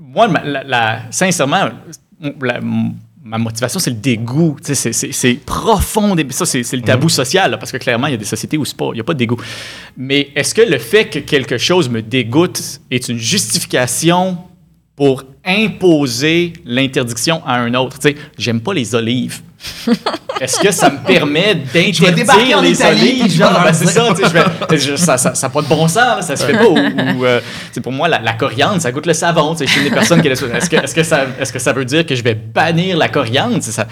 moi, 0.00 0.28
la, 0.44 0.62
la- 0.64 1.02
sincèrement, 1.10 1.68
la- 2.40 2.60
ma 3.24 3.38
motivation, 3.38 3.80
c'est 3.80 3.90
le 3.90 3.96
dégoût. 3.96 4.56
C'est, 4.62 5.34
profond. 5.44 6.14
Ça, 6.30 6.46
c'est, 6.46 6.62
c'est 6.62 6.76
le 6.76 6.82
tabou 6.82 7.08
social, 7.08 7.50
là, 7.50 7.58
parce 7.58 7.72
que 7.72 7.76
clairement, 7.78 8.06
il 8.06 8.12
y 8.12 8.14
a 8.14 8.18
des 8.18 8.24
sociétés 8.24 8.56
où 8.56 8.64
il 8.64 8.92
n'y 8.94 9.00
a 9.00 9.04
pas 9.04 9.14
de 9.14 9.18
dégoût. 9.18 9.40
Mais 9.96 10.28
est-ce 10.36 10.54
que 10.54 10.62
le 10.62 10.78
fait 10.78 11.06
que 11.06 11.18
quelque 11.18 11.58
chose 11.58 11.88
me 11.88 12.02
dégoûte 12.02 12.80
est 12.90 13.08
une 13.08 13.18
justification 13.18 14.38
pour 14.94 15.24
imposer 15.44 16.52
l'interdiction 16.64 17.44
à 17.44 17.56
un 17.56 17.74
autre? 17.74 17.98
Tu 17.98 18.10
sais, 18.10 18.16
j'aime 18.38 18.60
pas 18.60 18.72
les 18.74 18.94
olives. 18.94 19.40
Est-ce 20.40 20.60
que 20.60 20.70
ça 20.70 20.90
me 20.90 20.98
permet 20.98 21.54
d'interdire 21.54 22.60
les 22.60 22.82
olives? 22.82 23.30
Genre, 23.36 23.62
ben, 23.62 23.72
c'est 23.72 23.86
ça, 23.86 24.14
tu 24.14 24.78
sais, 24.78 24.96
ça 24.96 25.32
n'a 25.42 25.48
pas 25.48 25.62
de 25.62 25.68
bon 25.68 25.88
sens, 25.88 26.26
ça 26.26 26.36
se 26.36 26.44
fait 26.44 26.52
pas. 26.52 26.66
Ou, 26.66 26.76
ou, 26.76 27.24
euh, 27.24 27.40
pour 27.82 27.92
moi, 27.92 28.08
la, 28.08 28.20
la 28.20 28.34
coriandre, 28.34 28.80
ça 28.80 28.92
goûte 28.92 29.06
le 29.06 29.14
savon. 29.14 29.54
tu 29.54 29.66
sais, 29.66 29.66
Chez 29.66 29.80
les 29.80 29.90
personnes 29.90 30.20
qui... 30.20 30.28
Est-ce 30.28 30.68
que, 30.68 30.76
est-ce, 30.76 30.94
que 30.94 31.02
ça, 31.02 31.26
est-ce 31.40 31.52
que 31.52 31.58
ça 31.58 31.72
veut 31.72 31.84
dire 31.84 32.04
que 32.04 32.14
je 32.14 32.22
vais 32.22 32.34
bannir 32.34 32.96
la 32.96 33.08
coriandre? 33.08 33.62
Ça, 33.62 33.86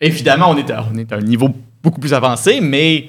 évidemment, 0.00 0.50
on 0.50 0.56
est, 0.56 0.70
à, 0.70 0.84
on 0.92 0.96
est 0.98 1.12
à 1.12 1.16
un 1.16 1.20
niveau 1.20 1.50
beaucoup 1.82 2.00
plus 2.00 2.14
avancé, 2.14 2.60
mais 2.60 3.08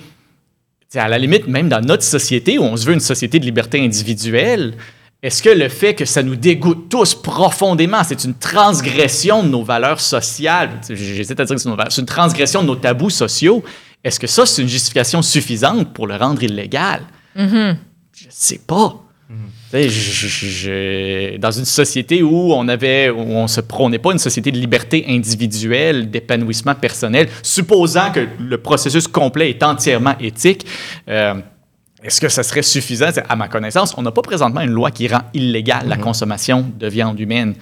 à 0.95 1.07
la 1.07 1.17
limite, 1.17 1.47
même 1.47 1.69
dans 1.69 1.81
notre 1.81 2.03
société, 2.03 2.57
où 2.57 2.63
on 2.63 2.75
se 2.75 2.85
veut 2.85 2.93
une 2.93 2.99
société 2.99 3.39
de 3.39 3.45
liberté 3.45 3.83
individuelle, 3.83 4.73
est-ce 5.21 5.43
que 5.43 5.49
le 5.49 5.67
fait 5.69 5.95
que 5.95 6.05
ça 6.05 6.23
nous 6.23 6.35
dégoûte 6.35 6.89
tous 6.89 7.13
profondément, 7.15 8.03
c'est 8.03 8.23
une 8.23 8.35
transgression 8.35 9.43
de 9.43 9.49
nos 9.49 9.63
valeurs 9.63 9.99
sociales, 9.99 10.69
j'hésite 10.89 11.39
à 11.39 11.45
dire 11.45 11.55
que 11.55 11.61
c'est, 11.61 11.99
une 12.01 12.05
transgression 12.05 12.61
de 12.61 12.67
nos 12.67 12.75
tabous 12.75 13.09
sociaux, 13.09 13.63
est-ce 14.03 14.19
que 14.19 14.27
ça, 14.27 14.45
c'est 14.45 14.61
une 14.61 14.69
justification 14.69 15.21
suffisante 15.21 15.93
pour 15.93 16.07
le 16.07 16.15
rendre 16.15 16.41
illégal? 16.41 17.01
Mhm. 17.35 17.77
Je 18.15 18.25
sais 18.29 18.59
pas. 18.65 18.95
Tu 19.29 19.35
sais, 19.71 19.89
je- 19.89 20.27
je- 20.27 20.47
je- 20.47 21.37
dans 21.37 21.51
une 21.51 21.65
société 21.65 22.23
où 22.23 22.51
on 22.53 22.67
avait, 22.67 23.09
où 23.11 23.19
on 23.19 23.47
se 23.47 23.61
prônait 23.61 23.99
pas 23.99 24.11
une 24.13 24.17
société 24.17 24.51
de 24.51 24.57
liberté 24.57 25.05
individuelle, 25.07 26.09
d'épanouissement 26.09 26.73
personnel, 26.73 27.29
supposant 27.43 28.11
que 28.11 28.21
le 28.39 28.57
processus 28.57 29.07
complet 29.07 29.51
est 29.51 29.61
entièrement 29.61 30.15
éthique, 30.19 30.65
euh, 31.07 31.35
est-ce 32.03 32.21
que 32.21 32.29
ça 32.29 32.43
serait 32.43 32.61
suffisant? 32.61 33.09
À 33.27 33.35
ma 33.35 33.47
connaissance, 33.47 33.93
on 33.97 34.01
n'a 34.01 34.11
pas 34.11 34.21
présentement 34.21 34.61
une 34.61 34.71
loi 34.71 34.91
qui 34.91 35.07
rend 35.07 35.21
illégale 35.33 35.87
la 35.87 35.97
consommation 35.97 36.65
de 36.77 36.87
viande 36.87 37.19
humaine. 37.19 37.55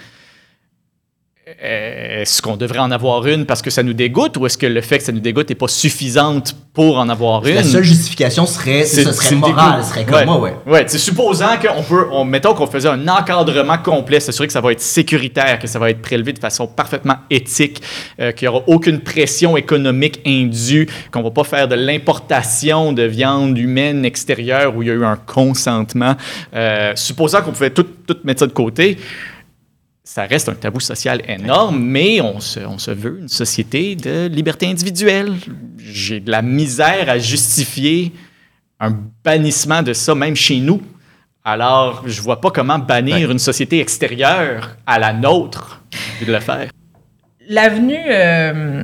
Est-ce 1.62 2.42
qu'on 2.42 2.58
devrait 2.58 2.80
en 2.80 2.92
avoir 2.92 3.26
une 3.26 3.46
parce 3.46 3.62
que 3.62 3.70
ça 3.70 3.82
nous 3.82 3.94
dégoûte 3.94 4.36
ou 4.36 4.46
est-ce 4.46 4.58
que 4.58 4.66
le 4.66 4.82
fait 4.82 4.98
que 4.98 5.04
ça 5.06 5.14
nous 5.14 5.22
dégoûte 5.22 5.48
n'est 5.48 5.56
pas 5.56 5.70
suffisante 5.70 6.54
pour 6.74 6.98
en 6.98 7.08
avoir 7.08 7.46
une? 7.48 7.56
La 7.56 7.64
seule 7.64 7.84
justification 7.86 8.46
serait, 8.46 8.84
c'est- 8.84 9.04
ce 9.06 9.14
serait 9.14 9.32
le 9.32 9.38
moral. 9.38 9.72
dégoût. 9.72 9.84
Ce 9.84 9.90
serait 9.90 10.04
comme 10.06 10.16
ouais. 10.16 10.26
moi, 10.26 10.40
ouais. 10.40 10.54
Ouais, 10.66 10.84
c'est 10.88 10.98
supposant 10.98 11.58
qu'on 11.58 11.84
peut, 11.84 12.06
on, 12.12 12.26
mettons 12.26 12.54
qu'on 12.54 12.68
faisait 12.68 12.90
un 12.90 13.08
encadrement 13.08 13.78
complet, 13.78 14.20
s'assurer 14.20 14.48
que 14.48 14.54
ça 14.54 14.60
va 14.60 14.74
être 14.74 14.82
sécuritaire, 14.82 15.58
que 15.60 15.68
ça 15.68 15.80
va 15.80 15.90
être 15.90 16.02
prélevé 16.02 16.34
de 16.34 16.40
façon 16.40 16.68
parfaitement 16.68 17.16
éthique, 17.30 17.82
euh, 18.20 18.34
qu'il 18.34 18.50
n'y 18.50 18.54
aura 18.54 18.64
aucune 18.68 19.00
pression 19.00 19.56
économique 19.56 20.20
indue, 20.28 20.90
qu'on 21.12 21.24
va 21.24 21.32
pas 21.32 21.46
faire 21.46 21.70
de 21.70 21.76
l'importation 21.76 22.92
de 22.92 23.04
viande 23.04 23.58
humaine 23.58 24.04
extérieure 24.04 24.76
où 24.76 24.84
il 24.84 24.90
y 24.90 24.92
a 24.92 24.96
eu 24.96 25.06
un 25.06 25.16
consentement. 25.16 26.16
Euh, 26.54 26.92
supposant 26.96 27.42
qu'on 27.42 27.52
pouvait 27.52 27.70
tout, 27.70 27.86
tout 28.06 28.18
mettre 28.26 28.42
ça 28.42 28.48
de 28.48 28.52
côté, 28.52 28.98
ça 30.08 30.24
reste 30.24 30.48
un 30.48 30.56
tabou 30.56 30.80
social 30.80 31.22
énorme, 31.28 31.84
mais 31.84 32.22
on 32.22 32.40
se, 32.40 32.62
on 32.62 32.78
se 32.78 32.92
veut 32.92 33.20
une 33.20 33.28
société 33.28 33.94
de 33.98 34.28
liberté 34.28 34.66
individuelle. 34.66 35.34
J'ai 35.78 36.22
de 36.22 36.32
la 36.32 36.42
misère 36.42 37.10
à 37.10 37.18
justifier 37.18 38.14
un 38.80 38.98
bannissement 39.22 39.84
de 39.84 39.92
ça, 39.92 40.16
même 40.16 40.36
chez 40.36 40.60
nous. 40.60 40.82
Alors, 41.44 42.04
je 42.06 42.22
vois 42.22 42.40
pas 42.40 42.52
comment 42.52 42.80
bannir 42.80 43.30
une 43.30 43.38
société 43.38 43.82
extérieure 43.82 44.78
à 44.86 44.98
la 44.98 45.12
nôtre 45.12 45.82
de 46.26 46.32
le 46.32 46.40
faire. 46.40 46.70
L'avenue 47.50 48.06
euh, 48.10 48.84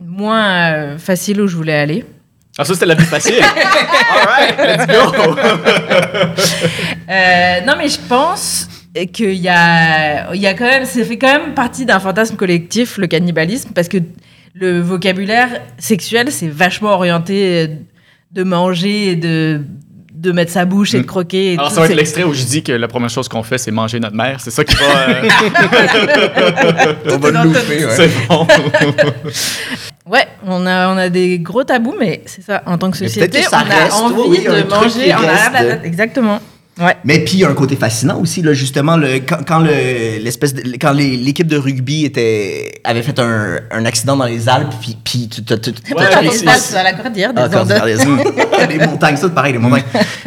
moins 0.00 0.72
euh, 0.72 0.98
facile 0.98 1.42
où 1.42 1.46
je 1.46 1.54
voulais 1.54 1.78
aller. 1.78 2.04
Ah, 2.58 2.64
ça, 2.64 2.74
c'était 2.74 2.86
la 2.86 2.96
plus 2.96 3.04
facile. 3.04 3.36
All 3.40 4.26
right, 4.26 4.58
let's 4.58 4.86
go. 4.88 5.36
Euh, 7.08 7.60
non, 7.64 7.74
mais 7.78 7.88
je 7.88 8.00
pense 8.08 8.66
qu'il 9.04 9.34
y 9.34 9.48
a, 9.50 10.32
il 10.34 10.40
y 10.40 10.46
a 10.46 10.54
quand 10.54 10.64
même, 10.64 10.86
ça 10.86 11.04
fait 11.04 11.18
quand 11.18 11.30
même 11.38 11.52
partie 11.54 11.84
d'un 11.84 12.00
fantasme 12.00 12.36
collectif, 12.36 12.96
le 12.96 13.06
cannibalisme, 13.06 13.70
parce 13.74 13.88
que 13.88 13.98
le 14.54 14.80
vocabulaire 14.80 15.48
sexuel, 15.76 16.32
c'est 16.32 16.48
vachement 16.48 16.92
orienté 16.94 17.68
de 18.32 18.42
manger 18.42 19.10
et 19.10 19.16
de, 19.16 19.60
de 20.14 20.32
mettre 20.32 20.50
sa 20.50 20.64
bouche 20.64 20.94
et 20.94 20.98
de 20.98 21.02
croquer. 21.04 21.52
Et 21.52 21.58
Alors, 21.58 21.68
tout. 21.68 21.74
ça 21.74 21.80
va 21.80 21.86
être 21.86 21.90
C'est- 21.92 21.96
l'extrait 21.96 22.22
où 22.24 22.32
je 22.32 22.44
dis 22.44 22.62
que 22.62 22.72
la 22.72 22.88
première 22.88 23.10
chose 23.10 23.28
qu'on 23.28 23.42
fait, 23.42 23.58
c'est 23.58 23.70
manger 23.70 24.00
notre 24.00 24.16
mère. 24.16 24.40
C'est 24.40 24.50
ça 24.50 24.64
qui 24.64 24.74
va. 24.76 25.08
euh, 25.10 25.28
On 27.12 27.18
va 27.18 27.30
le 27.30 27.42
louper, 27.48 27.84
ouais. 27.84 27.92
c'est 27.94 28.10
bon. 28.28 28.46
Ouais, 30.08 30.24
on 30.46 30.64
a, 30.66 30.88
on 30.94 30.96
a 30.96 31.08
des 31.08 31.40
gros 31.40 31.64
tabous, 31.64 31.96
mais 31.98 32.22
c'est 32.26 32.40
ça, 32.42 32.62
en 32.66 32.78
tant 32.78 32.92
que 32.92 32.96
société, 32.96 33.26
peut-être 33.28 33.44
que 33.46 33.50
ça 33.50 33.64
on 34.00 34.06
a 34.06 34.12
envie 34.12 34.38
oui, 34.38 34.46
a 34.46 34.62
de 34.62 34.68
manger 34.68 35.10
arrière 35.10 35.50
de 35.50 35.54
la 35.56 35.64
de- 35.64 35.68
tête. 35.70 35.80
Exactement. 35.84 36.40
Ouais. 36.78 36.94
Mais 37.04 37.20
puis 37.20 37.34
il 37.34 37.40
y 37.40 37.44
a 37.44 37.48
un 37.48 37.54
côté 37.54 37.74
fascinant 37.74 38.20
aussi 38.20 38.42
là 38.42 38.52
justement 38.52 38.96
le, 38.98 39.20
quand, 39.26 39.38
quand 39.46 39.60
le 39.60 40.22
l'espèce 40.22 40.52
de- 40.52 40.62
quand 40.80 40.92
l'équipe 40.92 41.46
de 41.46 41.56
rugby 41.56 42.04
était 42.04 42.72
avait 42.84 43.00
fait 43.02 43.18
un, 43.18 43.58
un 43.70 43.84
accident 43.86 44.14
dans 44.16 44.26
les 44.26 44.46
Alpes 44.48 44.74
puis 44.82 44.96
puis 45.02 45.28
tu 45.28 45.42
t'as- 45.42 45.54
à 45.96 46.82
la 46.82 46.92
cordillère 46.92 47.32
des 47.32 47.40
Ah, 47.42 48.66
les 48.66 48.78
montagnes, 48.86 49.16
ça, 49.16 49.22
c'est 49.28 49.34
pareil, 49.34 49.52
les 49.54 49.58
montagnes. 49.58 49.82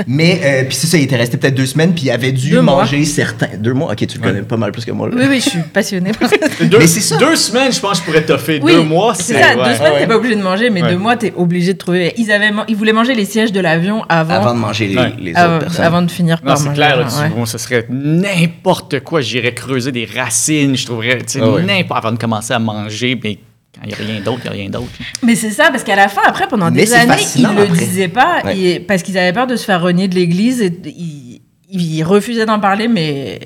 Mais, 0.08 0.40
euh, 0.44 0.64
puis 0.68 0.76
c'est 0.76 0.88
ça, 0.88 0.98
il 0.98 1.04
était 1.04 1.16
resté 1.16 1.38
peut-être 1.38 1.56
deux 1.56 1.66
semaines, 1.66 1.94
puis 1.94 2.06
il 2.06 2.12
avait 2.12 2.32
dû 2.32 2.52
Deux 2.52 2.62
mois. 2.62 2.78
manger 2.78 3.04
certains. 3.06 3.50
Deux 3.58 3.74
mois? 3.74 3.92
Ok, 3.92 4.06
tu 4.08 4.18
le 4.18 4.24
connais 4.24 4.42
pas 4.42 4.58
mal 4.58 4.72
plus 4.72 4.86
que 4.86 4.92
moi. 4.92 5.10
là. 5.10 5.16
Oui, 5.18 5.26
oui, 5.30 5.42
je 5.44 5.50
suis 5.50 5.60
passionnée 5.74 6.12
par 6.12 6.30
ça. 6.30 6.36
Deux, 6.66 6.78
Mais 6.80 6.88
c'est 6.88 7.02
ça. 7.02 7.18
deux 7.18 7.36
semaines, 7.36 7.72
je 7.72 7.80
pense 7.80 8.00
que 8.00 8.06
je 8.06 8.12
pourrais 8.12 8.26
toffer. 8.26 8.60
Oui, 8.64 8.74
deux 8.74 8.84
mois, 8.84 9.14
c'est 9.16 9.34
c'est. 9.34 9.42
ça. 9.42 9.50
ouais. 9.58 9.70
Deux 9.70 9.76
semaines, 9.76 9.94
Ouais, 9.94 10.00
t'es 10.00 10.08
pas 10.08 10.16
obligé 10.16 10.36
de 10.36 10.42
manger, 10.42 10.70
mais 10.70 10.82
Ouais. 10.84 10.90
deux 10.92 10.98
mois, 10.98 11.16
t'es 11.16 11.34
obligé 11.36 11.74
de 11.74 11.78
trouver. 11.78 12.14
Ils, 12.18 12.32
avaient, 12.32 12.52
ils 12.68 12.76
voulaient 12.76 12.94
manger 12.94 13.14
les 13.16 13.26
sièges 13.26 13.52
de 13.52 13.60
l'avion 13.60 14.04
avant, 14.10 14.34
Avant 14.36 14.54
de 14.54 14.60
manger 14.60 14.88
les, 14.88 14.96
les 15.20 15.32
autres 15.32 15.60
personnes. 15.60 15.86
avant 15.86 16.02
de 16.02 16.12
finir 16.12 16.39
Non, 16.44 16.54
par 16.54 16.58
c'est 16.58 16.74
clair, 16.74 16.98
là, 16.98 17.04
ouais. 17.08 17.30
tu- 17.30 17.36
bon, 17.36 17.46
ce 17.46 17.58
serait 17.58 17.86
n'importe 17.90 19.00
quoi. 19.02 19.22
J'irais 19.22 19.54
creuser 19.54 19.92
des 19.92 20.06
racines, 20.06 20.76
je 20.76 20.86
trouverais, 20.86 21.20
sais, 21.26 21.40
Ah 21.42 21.62
n'importe 21.62 21.98
avant 22.06 22.12
de 22.14 22.20
commencer 22.20 22.54
à 22.54 22.60
manger, 22.60 23.20
mais 23.24 23.36
quand 23.76 23.82
il 23.84 23.88
n'y 23.90 23.94
a 23.94 23.98
rien 23.98 24.22
d'autre, 24.22 24.40
il 24.46 24.52
n'y 24.52 24.58
a 24.58 24.60
rien 24.62 24.70
d'autre. 24.70 24.88
Mais 25.24 25.36
c'est 25.36 25.52
ça, 25.52 25.70
parce 25.72 25.84
qu'à 25.84 25.96
la 25.96 26.08
fin, 26.08 26.22
après, 26.26 26.48
pendant 26.48 26.72
Mais 26.72 26.84
des 26.84 26.94
années, 26.94 27.14
ils 27.14 27.24
fascinant, 27.24 27.54
le 27.54 27.68
disaient 27.68 28.08
pas, 28.08 28.42
Ouais. 28.46 28.58
et- 28.58 28.80
parce 28.80 29.04
qu'ils 29.04 29.18
avaient 29.18 29.34
peur 29.34 29.48
de 29.48 29.56
se 29.56 29.66
faire 29.66 29.82
renier 29.82 30.08
de 30.08 30.16
l'église, 30.16 30.62
et 30.62 30.74
ils, 30.86 31.42
ils 31.72 32.04
refusaient 32.04 32.46
d'en 32.46 32.60
parler, 32.60 32.88
mais 32.88 33.40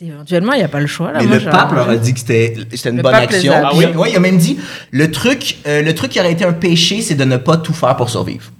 éventuellement, 0.00 0.52
il 0.52 0.58
n'y 0.58 0.64
a 0.64 0.68
pas 0.68 0.80
le 0.80 0.86
choix. 0.86 1.12
Là. 1.12 1.18
Mais 1.20 1.26
Moi, 1.26 1.38
le 1.38 1.50
pape 1.50 1.72
leur 1.72 1.88
a 1.90 1.96
dit 1.96 2.14
que 2.14 2.20
c'était 2.20 2.54
c'était 2.72 2.90
une 2.90 2.96
Le 2.98 3.02
bonne 3.02 3.14
action. 3.14 3.52
Ah 3.54 3.70
oui? 3.74 3.84
ouais, 3.86 4.10
il 4.10 4.16
a 4.16 4.20
même 4.20 4.38
dit 4.38 4.58
le 4.90 5.10
truc, 5.10 5.56
euh, 5.66 5.82
le 5.82 5.94
truc 5.94 6.10
qui 6.12 6.20
aurait 6.20 6.32
été 6.32 6.44
un 6.44 6.52
péché, 6.54 7.02
c'est 7.02 7.14
de 7.16 7.24
ne 7.24 7.36
pas 7.36 7.56
tout 7.58 7.74
faire 7.74 7.96
pour 7.96 8.08
survivre. 8.08 8.50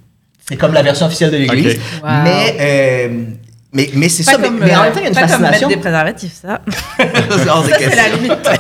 C'est 0.46 0.56
comme 0.56 0.72
la 0.74 0.82
version 0.82 1.06
officielle 1.06 1.30
de 1.30 1.36
l'Église. 1.36 1.78
Wow. 2.02 2.10
Mais, 2.24 2.56
euh, 2.60 3.24
mais, 3.72 3.90
mais 3.94 4.08
c'est 4.08 4.22
ça. 4.22 4.36
Mais, 4.38 4.48
comme, 4.48 4.58
mais 4.58 4.74
en 4.74 4.80
euh, 4.80 4.82
même 4.84 4.92
temps, 4.92 4.98
il 5.00 5.02
y 5.02 5.06
a 5.06 5.08
une 5.08 5.14
pas 5.14 5.20
comme 5.22 5.28
fascination. 5.30 5.68
mettre 5.68 5.78
des 5.78 5.82
préservatifs, 5.82 6.32
ça. 6.40 6.60
Ça, 6.98 7.62
c'est 7.78 7.96
la 7.96 8.08
limite. 8.08 8.50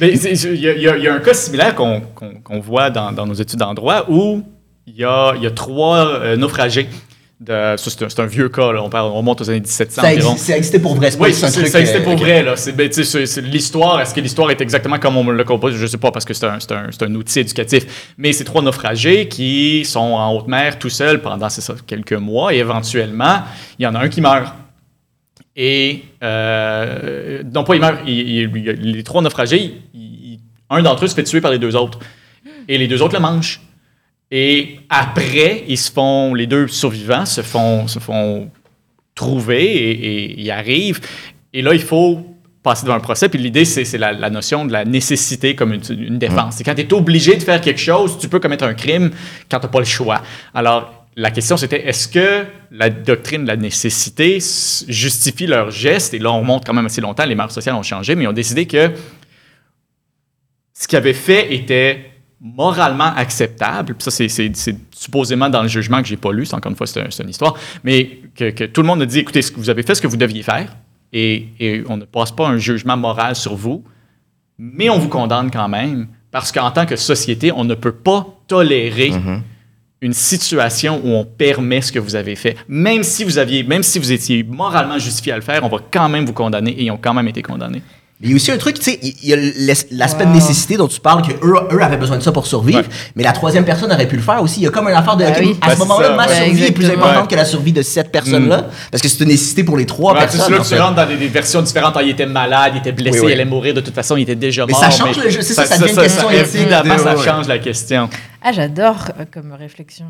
Il 0.02 0.60
y, 0.60 0.88
a- 0.88 0.96
y 0.96 1.02
y 1.02 1.08
un 1.08 1.18
cas 1.18 1.34
similaire 1.34 1.74
qu'on 1.74 2.00
qu'on- 2.00 2.40
qu'on 2.42 2.58
voit 2.60 2.88
dans, 2.88 3.12
dans 3.12 3.26
nos 3.26 3.34
études 3.34 3.60
en 3.62 3.74
droit 3.74 4.06
où 4.08 4.42
il 4.86 4.96
y 4.96 5.04
a, 5.04 5.34
il 5.36 5.42
y 5.42 5.46
a 5.46 5.50
trois 5.50 6.06
euh, 6.06 6.36
naufragés. 6.36 6.88
C'est 7.46 8.20
un, 8.20 8.26
vieux 8.26 8.50
cas, 8.50 8.70
là, 8.70 8.82
on, 8.82 8.90
parle, 8.90 9.10
on 9.10 9.14
remonte 9.14 9.40
aux 9.40 9.48
années 9.48 9.60
1700 9.60 10.02
Ça, 10.02 10.08
environ. 10.08 10.36
ça 10.36 10.56
existait 10.58 10.78
pour 10.78 10.94
vrai. 10.94 11.10
c'est 11.10 11.18
Oui, 11.18 11.30
un 11.30 11.50
truc, 11.50 11.66
ça 11.68 11.80
existait 11.80 12.00
euh, 12.00 12.04
pour 12.04 12.16
vrai. 12.16 12.42
Là. 12.42 12.54
C'est, 12.56 12.72
ben, 12.72 12.92
c'est- 12.92 13.40
l'histoire, 13.40 13.98
est-ce 14.00 14.12
que 14.14 14.20
l'histoire 14.20 14.50
est 14.50 14.60
exactement 14.60 14.98
comme 14.98 15.16
on 15.16 15.24
me 15.24 15.32
le 15.32 15.44
compose? 15.44 15.74
Je 15.74 15.80
ne 15.82 15.86
sais 15.86 15.96
pas, 15.96 16.10
parce 16.10 16.26
que 16.26 16.34
c'est 16.34 16.44
un, 16.44 16.60
c'est 16.60 16.72
un- 16.72 16.88
c'est 16.90 17.02
un 17.02 17.14
outil 17.14 17.40
éducatif. 17.40 18.12
Mais 18.18 18.34
c'est 18.34 18.44
trois 18.44 18.60
naufragés 18.60 19.26
qui 19.28 19.86
sont 19.86 20.00
en 20.00 20.34
haute 20.36 20.48
mer 20.48 20.78
tout 20.78 20.90
seuls 20.90 21.22
pendant 21.22 21.48
ça, 21.48 21.74
quelques 21.86 22.12
mois 22.12 22.52
et 22.54 22.58
éventuellement, 22.58 23.38
il 23.78 23.84
y 23.84 23.86
en 23.86 23.94
a 23.94 24.00
un 24.00 24.08
qui 24.10 24.20
meurt. 24.20 24.54
Et, 25.56 26.02
euh, 26.22 27.42
non 27.54 27.64
pas 27.64 27.74
il 27.74 27.80
meurt, 27.80 27.98
il- 28.06 28.18
il- 28.18 28.56
il- 28.56 28.92
les 28.92 29.02
trois 29.02 29.22
naufragés, 29.22 29.80
un 30.68 30.82
d'entre 30.82 31.04
eux 31.04 31.08
se 31.08 31.14
fait 31.14 31.24
tuer 31.24 31.40
par 31.40 31.50
les 31.50 31.58
deux 31.58 31.74
autres. 31.74 31.98
Et 32.68 32.76
les 32.78 32.86
deux 32.86 33.00
autres 33.02 33.14
le 33.14 33.20
mangent. 33.20 33.60
Et 34.30 34.78
après, 34.88 35.64
ils 35.66 35.78
se 35.78 35.90
font, 35.90 36.34
les 36.34 36.46
deux 36.46 36.68
survivants 36.68 37.26
se 37.26 37.42
font, 37.42 37.88
se 37.88 37.98
font 37.98 38.50
trouver 39.14 39.64
et, 39.64 39.90
et 39.90 40.40
ils 40.40 40.50
arrivent. 40.50 41.00
Et 41.52 41.62
là, 41.62 41.74
il 41.74 41.82
faut 41.82 42.24
passer 42.62 42.84
devant 42.84 42.94
un 42.94 43.00
procès. 43.00 43.28
Puis 43.28 43.40
l'idée, 43.40 43.64
c'est 43.64 43.84
c'est 43.84 43.98
la, 43.98 44.12
la 44.12 44.30
notion 44.30 44.64
de 44.64 44.72
la 44.72 44.84
nécessité 44.84 45.54
comme 45.54 45.72
une, 45.72 45.82
une 45.90 46.18
défense. 46.18 46.56
C'est 46.56 46.64
quand 46.64 46.74
tu 46.74 46.82
es 46.82 46.92
obligé 46.92 47.36
de 47.36 47.42
faire 47.42 47.60
quelque 47.60 47.80
chose, 47.80 48.18
tu 48.18 48.28
peux 48.28 48.38
commettre 48.38 48.64
un 48.64 48.74
crime 48.74 49.10
quand 49.50 49.58
tu 49.58 49.66
n'as 49.66 49.72
pas 49.72 49.80
le 49.80 49.84
choix. 49.84 50.22
Alors, 50.54 51.06
la 51.16 51.32
question, 51.32 51.56
c'était 51.56 51.88
est-ce 51.88 52.06
que 52.06 52.44
la 52.70 52.88
doctrine 52.88 53.42
de 53.42 53.48
la 53.48 53.56
nécessité 53.56 54.38
justifie 54.88 55.46
leur 55.46 55.70
geste? 55.72 56.14
Et 56.14 56.18
là, 56.20 56.30
on 56.30 56.40
remonte 56.40 56.64
quand 56.64 56.72
même 56.72 56.86
assez 56.86 57.00
longtemps, 57.00 57.24
les 57.24 57.34
mœurs 57.34 57.50
sociales 57.50 57.74
ont 57.74 57.82
changé, 57.82 58.14
mais 58.14 58.24
ils 58.24 58.28
ont 58.28 58.32
décidé 58.32 58.66
que 58.66 58.92
ce 60.72 60.86
qu'ils 60.86 60.98
avaient 60.98 61.12
fait 61.12 61.52
était 61.52 62.09
moralement 62.40 63.12
acceptable. 63.16 63.94
Puis 63.94 64.04
ça, 64.04 64.10
c'est- 64.10 64.52
supposément 64.92 65.48
dans 65.50 65.62
le 65.62 65.68
jugement 65.68 66.00
que 66.02 66.08
j'ai 66.08 66.16
pas 66.16 66.32
lu. 66.32 66.46
C'est 66.46 66.54
encore 66.54 66.70
une 66.70 66.76
fois, 66.76 66.86
c'est 66.86 67.00
un- 67.00 67.22
une 67.24 67.30
histoire. 67.30 67.54
Mais 67.84 68.20
que, 68.34 68.50
que 68.50 68.64
tout 68.64 68.80
le 68.82 68.86
monde 68.86 69.02
a 69.02 69.06
dit, 69.06 69.18
écoutez, 69.18 69.42
ce 69.42 69.50
que 69.52 69.58
vous 69.58 69.70
avez 69.70 69.82
fait 69.82 69.94
ce 69.94 70.02
que 70.02 70.06
vous 70.06 70.16
deviez 70.16 70.42
faire. 70.42 70.74
Et, 71.12 71.48
et 71.58 71.82
on 71.88 71.96
ne 71.96 72.04
passe 72.04 72.30
pas 72.32 72.46
un 72.48 72.56
jugement 72.58 72.96
moral 72.96 73.34
sur 73.36 73.54
vous. 73.56 73.84
Mais 74.58 74.88
on 74.90 74.98
vous 74.98 75.08
condamne 75.08 75.50
quand 75.50 75.68
même. 75.68 76.08
Parce 76.30 76.52
qu'en 76.52 76.70
tant 76.70 76.86
que 76.86 76.96
société, 76.96 77.50
on 77.52 77.64
ne 77.64 77.74
peut 77.74 77.92
pas 77.92 78.26
tolérer 78.46 79.10
une 80.02 80.12
situation 80.14 81.00
où 81.04 81.08
on 81.10 81.24
permet 81.26 81.80
ce 81.82 81.92
que 81.92 81.98
vous 81.98 82.14
avez 82.14 82.36
fait. 82.36 82.56
Même 82.68 83.02
si 83.02 83.24
vous 83.24 83.36
aviez, 83.38 83.62
même 83.64 83.82
si 83.82 83.98
vous 83.98 84.12
étiez 84.12 84.42
moralement 84.44 84.98
justifié 84.98 85.32
à 85.32 85.36
le 85.36 85.42
faire, 85.42 85.62
on 85.64 85.68
va 85.68 85.78
quand 85.90 86.08
même 86.08 86.24
vous 86.24 86.32
condamner 86.32 86.70
et 86.70 86.84
ils 86.84 86.90
ont 86.90 86.96
quand 86.96 87.12
même 87.12 87.28
été 87.28 87.42
condamnés. 87.42 87.82
Mais 88.20 88.28
il 88.28 88.30
y 88.32 88.34
a 88.34 88.36
aussi 88.36 88.52
un 88.52 88.58
truc, 88.58 88.78
tu 88.78 88.82
sais, 88.90 88.98
il 89.02 89.28
y 89.28 89.32
a 89.32 89.36
l'as- 89.36 89.86
l'aspect 89.92 90.24
Wow. 90.24 90.30
de 90.30 90.34
nécessité 90.34 90.76
dont 90.76 90.88
tu 90.88 91.00
parles, 91.00 91.22
que 91.22 91.32
eux, 91.42 91.54
eux 91.72 91.82
avaient 91.82 91.96
besoin 91.96 92.18
de 92.18 92.22
ça 92.22 92.32
pour 92.32 92.46
survivre, 92.46 92.80
Ouais. 92.80 92.84
mais 93.16 93.22
la 93.22 93.32
troisième 93.32 93.64
personne 93.64 93.90
aurait 93.90 94.06
pu 94.06 94.16
le 94.16 94.22
faire 94.22 94.42
aussi. 94.42 94.60
Il 94.60 94.64
y 94.64 94.66
a 94.66 94.70
comme 94.70 94.88
une 94.88 94.94
affaire 94.94 95.16
de. 95.16 95.24
Ah 95.24 95.30
ok, 95.30 95.36
oui. 95.40 95.56
À 95.62 95.68
Ben, 95.68 95.74
ce 95.74 95.78
moment-là, 95.78 96.08
c'est 96.10 96.16
ma 96.16 96.28
survie 96.44 96.64
est 96.64 96.70
plus 96.72 96.90
importante 96.90 97.22
Ouais. 97.22 97.28
que 97.28 97.34
la 97.36 97.44
survie 97.46 97.72
de 97.72 97.80
cette 97.80 98.12
personne-là, 98.12 98.66
parce 98.90 99.02
que 99.02 99.08
c'est 99.08 99.20
une 99.20 99.28
nécessité 99.30 99.64
pour 99.64 99.78
les 99.78 99.86
trois 99.86 100.12
Ouais, 100.12 100.18
personnes. 100.20 100.52
là, 100.52 100.60
en 100.60 100.64
tu 100.64 100.74
rentres 100.78 100.94
dans 100.96 101.06
des, 101.06 101.16
des 101.16 101.28
versions 101.28 101.62
différentes. 101.62 101.94
Ah, 101.96 102.02
il 102.02 102.10
était 102.10 102.26
malade, 102.26 102.72
il 102.74 102.78
était 102.80 102.92
blessé, 102.92 103.20
Oui, 103.20 103.26
oui. 103.26 103.32
il 103.32 103.34
allait 103.36 103.44
mourir. 103.46 103.72
De 103.72 103.80
toute 103.80 103.94
façon, 103.94 104.16
il 104.16 104.22
était 104.22 104.34
déjà 104.34 104.66
Mais 104.66 104.72
mort. 104.72 104.82
ça 104.84 104.90
change 104.90 105.16
le 105.16 105.30
jeu, 105.30 105.40
c'est 105.40 105.54
ça, 105.54 105.64
ça 105.64 105.78
devient 105.78 105.90
une 105.92 105.96
question 106.02 106.30
éthique 106.30 106.54
Évidemment, 106.60 106.94
de- 106.96 107.00
ça 107.00 107.16
change 107.16 107.48
la 107.48 107.58
question. 107.58 108.10
Ah, 108.42 108.52
j'adore 108.52 109.06
euh, 109.18 109.24
comme 109.32 109.52
réflexion. 109.58 110.06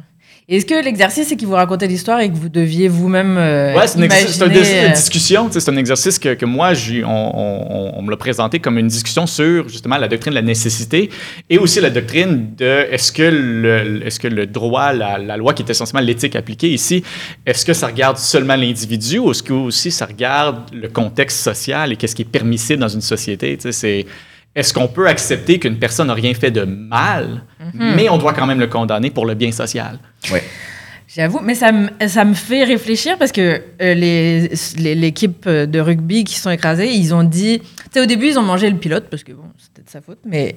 Est-ce 0.53 0.67
que 0.67 0.83
l'exercice, 0.85 1.29
c'est 1.29 1.37
qu'il 1.37 1.47
vous 1.47 1.55
racontait 1.55 1.87
l'histoire 1.87 2.19
et 2.19 2.29
que 2.29 2.35
vous 2.35 2.49
deviez 2.49 2.89
vous-même 2.89 3.37
euh, 3.39 3.73
Ouais, 3.77 3.87
c'est 3.87 4.01
un 4.01 4.03
exercice- 4.03 4.39
de 4.41 4.45
euh, 4.47 4.89
discussion. 4.93 5.49
sais, 5.53 5.61
C'est 5.61 5.71
un 5.71 5.77
exercice 5.77 6.19
que, 6.19 6.35
que 6.35 6.45
moi, 6.45 6.73
on, 7.05 7.07
on- 7.07 7.93
on 7.97 8.03
me 8.03 8.11
l'a 8.11 8.17
présenté 8.17 8.59
comme 8.59 8.77
une 8.77 8.89
discussion 8.89 9.29
sur 9.29 9.69
justement 9.69 9.97
la 9.97 10.09
doctrine 10.09 10.33
de 10.33 10.35
la 10.35 10.43
nécessité 10.43 11.09
et 11.49 11.57
aussi 11.59 11.81
la 11.81 11.91
doctrine 11.91 12.49
de 12.57 12.87
est-ce 12.91 13.13
que 13.13 13.23
le, 13.23 14.05
est-ce 14.05 14.19
que 14.19 14.27
le 14.27 14.47
droit, 14.47 14.93
la, 14.93 15.19
la 15.19 15.37
loi 15.37 15.55
qui 15.55 15.63
est 15.63 15.71
essentiellement 15.71 16.05
l'éthique 16.05 16.35
appliquée 16.35 16.69
ici, 16.71 17.05
est-ce 17.47 17.65
que 17.65 17.73
ça 17.73 17.87
regarde 17.87 18.17
seulement 18.19 18.57
l'individu 18.57 19.19
ou 19.19 19.31
est-ce 19.31 19.45
que 19.45 19.53
aussi 19.53 19.93
ça 19.93 20.07
regarde 20.07 20.63
le 20.75 20.89
contexte 20.89 21.39
social 21.39 21.93
et 21.93 21.97
qu'est-ce 21.97 22.17
qui 22.17 22.23
est 22.23 22.33
permissible 22.39 22.81
dans 22.81 22.89
une 22.89 23.03
société? 23.03 23.57
Tu 23.57 23.63
sais, 23.63 23.73
c'est 23.73 24.07
est-ce 24.55 24.73
qu'on 24.75 24.89
peut 24.89 25.07
accepter 25.07 25.59
qu'une 25.59 25.79
personne 25.79 26.09
n'a 26.09 26.15
rien 26.15 26.35
fait 26.35 26.51
de 26.51 26.63
mal, 26.65 27.43
Mhm. 27.75 27.95
mais 27.97 28.09
on 28.09 28.19
doit 28.19 28.33
quand 28.33 28.47
même 28.47 28.61
le 28.61 28.67
condamner 28.67 29.11
pour 29.11 29.27
le 29.27 29.35
bien 29.35 29.53
social? 29.53 29.99
Ouais. 30.33 30.43
J'avoue, 31.15 31.41
mais 31.43 31.57
ça 31.57 31.73
me, 31.73 31.89
ça 32.07 32.25
me 32.25 32.35
fait 32.35 32.63
réfléchir 32.63 33.17
parce 33.19 33.33
que 33.33 33.41
euh, 33.83 33.95
les, 33.95 34.51
les- 34.79 34.95
l'équipe 34.95 35.49
de 35.49 35.81
rugby 35.81 36.23
qui 36.25 36.37
sont 36.39 36.51
écrasés, 36.51 36.89
ils 36.93 37.13
ont 37.15 37.25
dit. 37.25 37.63
Tu 37.93 37.99
sais, 37.99 38.05
au 38.05 38.07
début, 38.07 38.29
ils 38.29 38.39
ont 38.39 38.43
mangé 38.43 38.71
le 38.71 38.77
pilote 38.77 39.07
parce 39.11 39.25
que 39.25 39.33
bon, 39.33 39.43
c'était 39.59 39.83
de 39.83 39.91
sa 39.91 40.01
faute, 40.01 40.19
mais. 40.25 40.55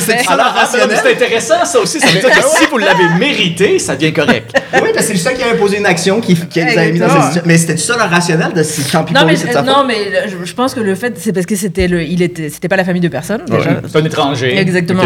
C'est 0.00 0.22
ça, 0.24 0.32
Alors, 0.32 0.46
ah, 0.54 0.68
mais 0.72 0.80
rationnel. 0.80 1.00
c'est 1.02 1.12
intéressant 1.14 1.64
ça 1.64 1.80
aussi. 1.80 1.98
Ça 1.98 2.08
veut 2.08 2.20
dire 2.20 2.30
que 2.30 2.42
si 2.58 2.66
vous 2.66 2.76
l'avez 2.78 3.08
mérité, 3.18 3.78
ça 3.78 3.96
devient 3.96 4.12
correct. 4.12 4.52
Oui, 4.74 4.90
parce 4.94 5.06
que 5.06 5.12
c'est 5.14 5.16
ça 5.16 5.32
qui 5.32 5.42
avait 5.42 5.56
posé 5.58 5.78
une 5.78 5.86
action 5.86 6.20
qui, 6.20 6.34
qui 6.34 6.60
les 6.62 6.76
avait 6.76 6.92
mis 6.92 6.98
dans 6.98 7.08
cette 7.08 7.16
situation. 7.22 7.42
Mais 7.46 7.56
c'était 7.56 7.76
ça 7.78 7.96
le 7.96 8.02
rationnel 8.02 8.52
de 8.52 8.62
si 8.62 8.82
tant 8.84 9.02
pis 9.04 9.14
Non 9.14 9.20
pour 9.20 9.26
mais, 9.28 9.32
lui, 9.32 9.40
c'est 9.40 9.48
de 9.48 9.52
sa 9.52 9.62
non, 9.62 9.74
faute. 9.76 9.86
mais 9.88 10.28
je, 10.28 10.44
je 10.44 10.54
pense 10.54 10.74
que 10.74 10.80
le 10.80 10.94
fait, 10.94 11.14
c'est 11.18 11.32
parce 11.32 11.46
que 11.46 11.56
c'était 11.56 11.88
le, 11.88 12.02
il 12.02 12.20
était, 12.20 12.50
c'était 12.50 12.68
pas 12.68 12.76
la 12.76 12.84
famille 12.84 13.00
de 13.00 13.08
personne. 13.08 13.44
déjà. 13.46 13.80
C'est 13.90 13.98
un 13.98 14.04
étranger. 14.04 14.58
Exactement. 14.58 15.04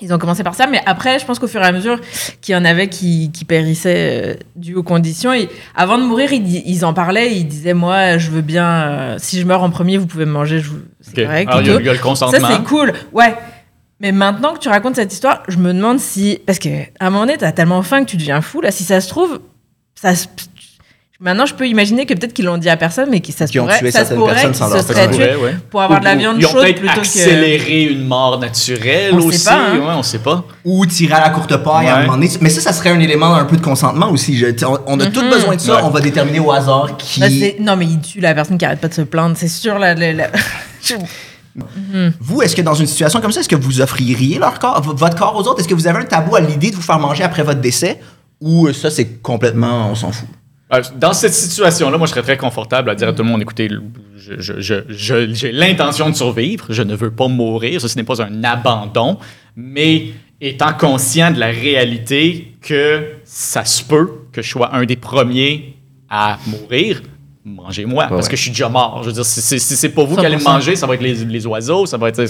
Ils 0.00 0.12
ont 0.12 0.18
commencé 0.18 0.42
par 0.42 0.54
ça, 0.56 0.66
mais 0.66 0.80
après, 0.86 1.20
je 1.20 1.24
pense 1.24 1.38
qu'au 1.38 1.46
fur 1.46 1.62
et 1.62 1.64
à 1.64 1.70
mesure 1.70 2.00
qu'il 2.40 2.52
y 2.52 2.56
en 2.56 2.64
avait 2.64 2.88
qui, 2.88 3.30
qui 3.32 3.44
périssaient 3.44 4.22
euh, 4.24 4.34
dû 4.56 4.74
aux 4.74 4.82
conditions, 4.82 5.32
et 5.32 5.48
avant 5.76 5.98
de 5.98 6.02
mourir, 6.02 6.32
ils, 6.32 6.84
en 6.84 6.92
parlaient, 6.92 7.32
ils 7.36 7.44
disaient 7.46 7.74
Moi, 7.74 8.18
je 8.18 8.30
veux 8.30 8.40
bien, 8.42 8.66
euh, 8.66 9.16
si 9.18 9.40
je 9.40 9.46
meurs 9.46 9.62
en 9.62 9.70
premier, 9.70 9.96
vous 9.96 10.06
pouvez 10.08 10.24
me 10.24 10.32
manger, 10.32 10.58
je 10.60 10.70
c'est 11.00 11.20
Ok. 11.20 11.26
correct. 11.26 11.48
Alors, 11.48 11.60
et 11.60 11.64
il 11.64 11.86
y, 11.86 11.88
a- 11.88 11.92
le 11.92 11.96
Ça, 11.96 12.02
consentement. 12.02 12.48
c'est 12.50 12.62
cool. 12.64 12.92
Ouais. 13.12 13.36
Mais 14.00 14.10
maintenant 14.10 14.52
que 14.54 14.58
tu 14.58 14.68
racontes 14.68 14.96
cette 14.96 15.12
histoire, 15.12 15.44
je 15.46 15.58
me 15.58 15.72
demande 15.72 16.00
si. 16.00 16.40
Parce 16.44 16.58
qu'à 16.58 16.70
un 16.98 17.10
moment 17.10 17.26
donné, 17.26 17.38
t'as 17.38 17.52
tellement 17.52 17.82
faim 17.82 18.04
que 18.04 18.10
tu 18.10 18.16
deviens 18.16 18.40
fou. 18.40 18.60
Là, 18.60 18.72
si 18.72 18.82
ça 18.82 19.00
se 19.00 19.08
trouve, 19.08 19.40
ça 19.94 20.16
se- 20.16 20.26
Maintenant, 21.24 21.46
je 21.46 21.54
peux 21.54 21.66
imaginer 21.66 22.04
que 22.04 22.12
peut-être 22.12 22.34
qu'ils 22.34 22.44
l'ont 22.44 22.58
dit 22.58 22.68
à 22.68 22.76
personne, 22.76 23.08
mais 23.10 23.20
que 23.20 23.32
ça 23.32 23.46
se 23.46 23.52
Qui 23.52 23.58
ont 23.58 23.64
pourrait, 23.64 23.78
tué 23.78 23.90
ça 23.90 24.00
se 24.00 24.04
certaines 24.04 24.18
pourrait 24.18 24.32
personnes 24.34 24.50
qu'ils 24.52 24.58
sans 24.60 24.70
se 24.82 24.86
seraient 24.86 25.10
tués 25.10 25.36
ouais. 25.36 25.56
pour 25.70 25.80
avoir 25.80 25.98
de 26.00 26.04
la 26.04 26.16
viande 26.16 26.36
Ils 26.38 26.44
ont 26.44 26.50
chaude 26.50 26.62
peut-être 26.64 26.80
plutôt 26.80 26.94
que. 26.96 27.00
accéléré 27.00 27.82
une 27.84 28.06
mort 28.06 28.38
naturelle 28.38 29.14
On 29.14 29.20
sait 29.22 29.26
aussi. 29.28 29.44
pas, 29.46 29.54
hein. 29.54 29.78
Ouais, 29.78 29.94
on 29.96 30.02
sait 30.02 30.18
pas. 30.18 30.44
Ou 30.66 30.84
tirer 30.84 31.14
à 31.14 31.20
la 31.22 31.30
courte 31.30 31.56
paille 31.56 31.86
à 31.88 31.94
un 31.94 32.00
Ouais. 32.00 32.06
moment 32.06 32.18
donné. 32.18 32.30
Mais 32.42 32.50
ça, 32.50 32.60
ça 32.60 32.74
serait 32.74 32.90
un 32.90 33.00
élément 33.00 33.34
un 33.34 33.46
peu 33.46 33.56
de 33.56 33.62
consentement 33.62 34.10
aussi. 34.10 34.36
Je- 34.36 34.64
on, 34.66 34.78
on 34.86 35.00
a 35.00 35.06
tous 35.06 35.22
besoin 35.22 35.56
de 35.56 35.60
ça. 35.62 35.76
Ouais. 35.76 35.82
On 35.84 35.88
va 35.88 36.00
déterminer 36.02 36.40
au 36.40 36.52
hasard 36.52 36.94
qui. 36.98 37.20
Non, 37.58 37.76
mais 37.76 37.86
il 37.86 38.00
tue 38.00 38.20
la 38.20 38.34
personne 38.34 38.58
qui 38.58 38.66
arrête 38.66 38.80
pas 38.80 38.88
de 38.88 38.94
se 38.94 39.00
plaindre, 39.02 39.34
c'est 39.38 39.48
sûr. 39.48 39.78
La, 39.78 39.94
la- 39.94 40.12
la- 40.12 40.30
Vous, 42.20 42.42
est-ce 42.42 42.56
que 42.56 42.62
dans 42.62 42.74
une 42.74 42.86
situation 42.86 43.20
comme 43.20 43.32
ça, 43.32 43.40
est-ce 43.40 43.48
que 43.48 43.56
vous 43.56 43.80
offririez 43.80 44.38
leur 44.38 44.58
corps, 44.58 44.82
votre 44.82 45.16
corps 45.16 45.36
aux 45.36 45.48
autres? 45.48 45.60
Est-ce 45.60 45.68
que 45.68 45.74
vous 45.74 45.86
avez 45.86 46.00
un 46.00 46.04
tabou 46.04 46.34
à 46.36 46.40
l'idée 46.40 46.70
de 46.70 46.76
vous 46.76 46.82
faire 46.82 46.98
manger 46.98 47.22
après 47.22 47.44
votre 47.44 47.60
décès? 47.60 48.00
Ou 48.40 48.66
euh, 48.66 48.72
ça, 48.72 48.90
c'est 48.90 49.22
complètement, 49.22 49.88
on 49.90 49.94
s'en 49.94 50.10
fout? 50.12 50.28
Euh, 50.78 50.82
Dans 50.96 51.12
cette 51.12 51.34
situation-là, 51.34 51.96
moi, 51.98 52.06
je 52.06 52.10
serais 52.12 52.22
très 52.22 52.36
confortable 52.36 52.90
à 52.90 52.94
dire 52.94 53.08
à 53.08 53.12
tout 53.12 53.22
le 53.22 53.28
monde, 53.28 53.42
écoutez, 53.42 53.68
je- 54.16 54.34
je- 54.38 54.60
je- 54.60 54.74
je- 54.88 55.32
j'ai 55.34 55.52
l'intention 55.52 56.08
de 56.10 56.14
survivre, 56.14 56.66
je 56.70 56.82
ne 56.82 56.94
veux 56.94 57.10
pas 57.10 57.28
mourir, 57.28 57.80
ceci 57.80 57.96
n'est 57.96 58.04
pas 58.04 58.22
un 58.22 58.42
abandon, 58.44 59.18
mais 59.56 60.06
étant 60.40 60.72
conscient 60.72 61.30
de 61.30 61.38
la 61.38 61.46
réalité 61.48 62.52
que 62.60 63.02
ça 63.24 63.64
se 63.64 63.82
peut 63.82 64.10
que 64.32 64.42
je 64.42 64.48
sois 64.50 64.74
un 64.74 64.84
des 64.84 64.96
premiers 64.96 65.74
à 66.10 66.38
mourir, 66.46 67.02
mangez-moi, 67.44 68.06
parce 68.08 68.28
que 68.28 68.36
je 68.36 68.42
suis 68.42 68.50
déjà 68.50 68.68
mort. 68.68 69.00
Je 69.02 69.08
veux 69.08 69.14
dire, 69.14 69.24
si, 69.24 69.40
si- 69.40 69.60
si 69.60 69.76
c'est 69.76 69.88
pas 69.90 70.04
vous 70.04 70.16
qui 70.16 70.24
allez 70.26 70.36
me 70.36 70.40
100%. 70.40 70.52
manger, 70.52 70.76
ça 70.76 70.86
va 70.86 70.94
être 70.94 71.02
les, 71.02 71.14
les 71.24 71.46
oiseaux, 71.46 71.86
ça 71.86 71.96
va 71.96 72.08
être... 72.08 72.24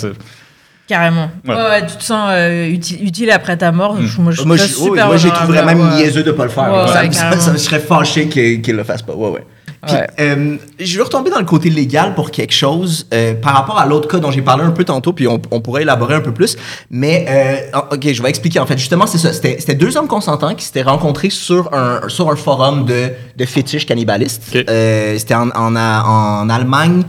Carrément. 0.87 1.31
Ouais. 1.49 1.55
Ouais. 1.55 1.61
ouais, 1.62 1.87
tu 1.87 1.97
te 1.97 2.03
sens 2.05 2.29
euh, 2.31 2.66
uti- 2.68 2.99
utile 3.01 3.31
après 3.31 3.57
ta 3.57 3.73
mort. 3.73 3.97
Je- 4.03 4.20
Moi, 4.20 4.33
je 4.33 4.42
Moi, 4.42 4.57
je- 4.57 4.77
moi, 5.07 5.16
j'ai 5.16 5.31
trouvé 5.31 5.62
même 5.62 5.81
ouais. 5.81 5.97
niaiseux 5.97 6.23
de 6.23 6.31
pas 6.33 6.44
le 6.44 6.51
faire. 6.51 6.88
Ça, 6.88 7.11
ça, 7.40 7.53
me 7.53 7.57
serait 7.57 7.81
fâché 7.81 8.29
qu'il 8.29 8.61
qu'il 8.61 8.77
le 8.77 8.85
fasse 8.85 9.01
pas. 9.03 9.14
Ouais, 9.14 9.31
ouais. 9.31 9.44
Puis, 9.87 9.97
Ouais. 9.97 10.07
euh, 10.20 10.57
je 10.81 10.97
veux 10.97 11.03
retomber 11.05 11.29
dans 11.31 11.38
le 11.38 11.44
côté 11.44 11.68
légal 11.68 12.14
pour 12.14 12.31
quelque 12.31 12.55
chose 12.55 13.07
euh, 13.12 13.35
par 13.35 13.53
rapport 13.55 13.79
à 13.79 13.85
l'autre 13.87 14.09
cas 14.09 14.18
dont 14.18 14.31
j'ai 14.31 14.40
parlé 14.40 14.62
un 14.64 14.70
peu 14.70 14.85
tantôt, 14.85 15.12
puis 15.12 15.27
on, 15.29 15.40
on 15.51 15.61
pourrait 15.61 15.83
élaborer 15.83 16.14
un 16.14 16.20
peu 16.23 16.33
plus. 16.33 16.57
Mais, 16.90 17.27
euh, 17.29 17.79
ok, 17.92 18.12
je 18.12 18.23
vais 18.23 18.29
expliquer. 18.31 18.61
En 18.61 18.66
fait, 18.66 18.79
justement, 18.79 19.07
c'est 19.07 19.18
ça. 19.18 19.33
C'était 19.35 19.75
deux 19.75 19.97
hommes 19.99 20.09
consentants 20.09 20.55
qui 20.55 20.64
s'étaient 20.64 20.83
rencontrés 20.83 21.29
sur 21.31 21.73
un, 21.75 22.01
sur 22.09 22.31
un 22.31 22.37
forum 22.37 22.85
de, 22.87 23.11
de 23.37 23.44
fétiches 23.47 23.85
cannibalistes. 23.87 24.42
Euh, 24.68 25.16
C'était 25.18 25.35
en, 25.35 25.49
en, 25.51 25.77
en 25.77 26.49
Allemagne 26.51 27.03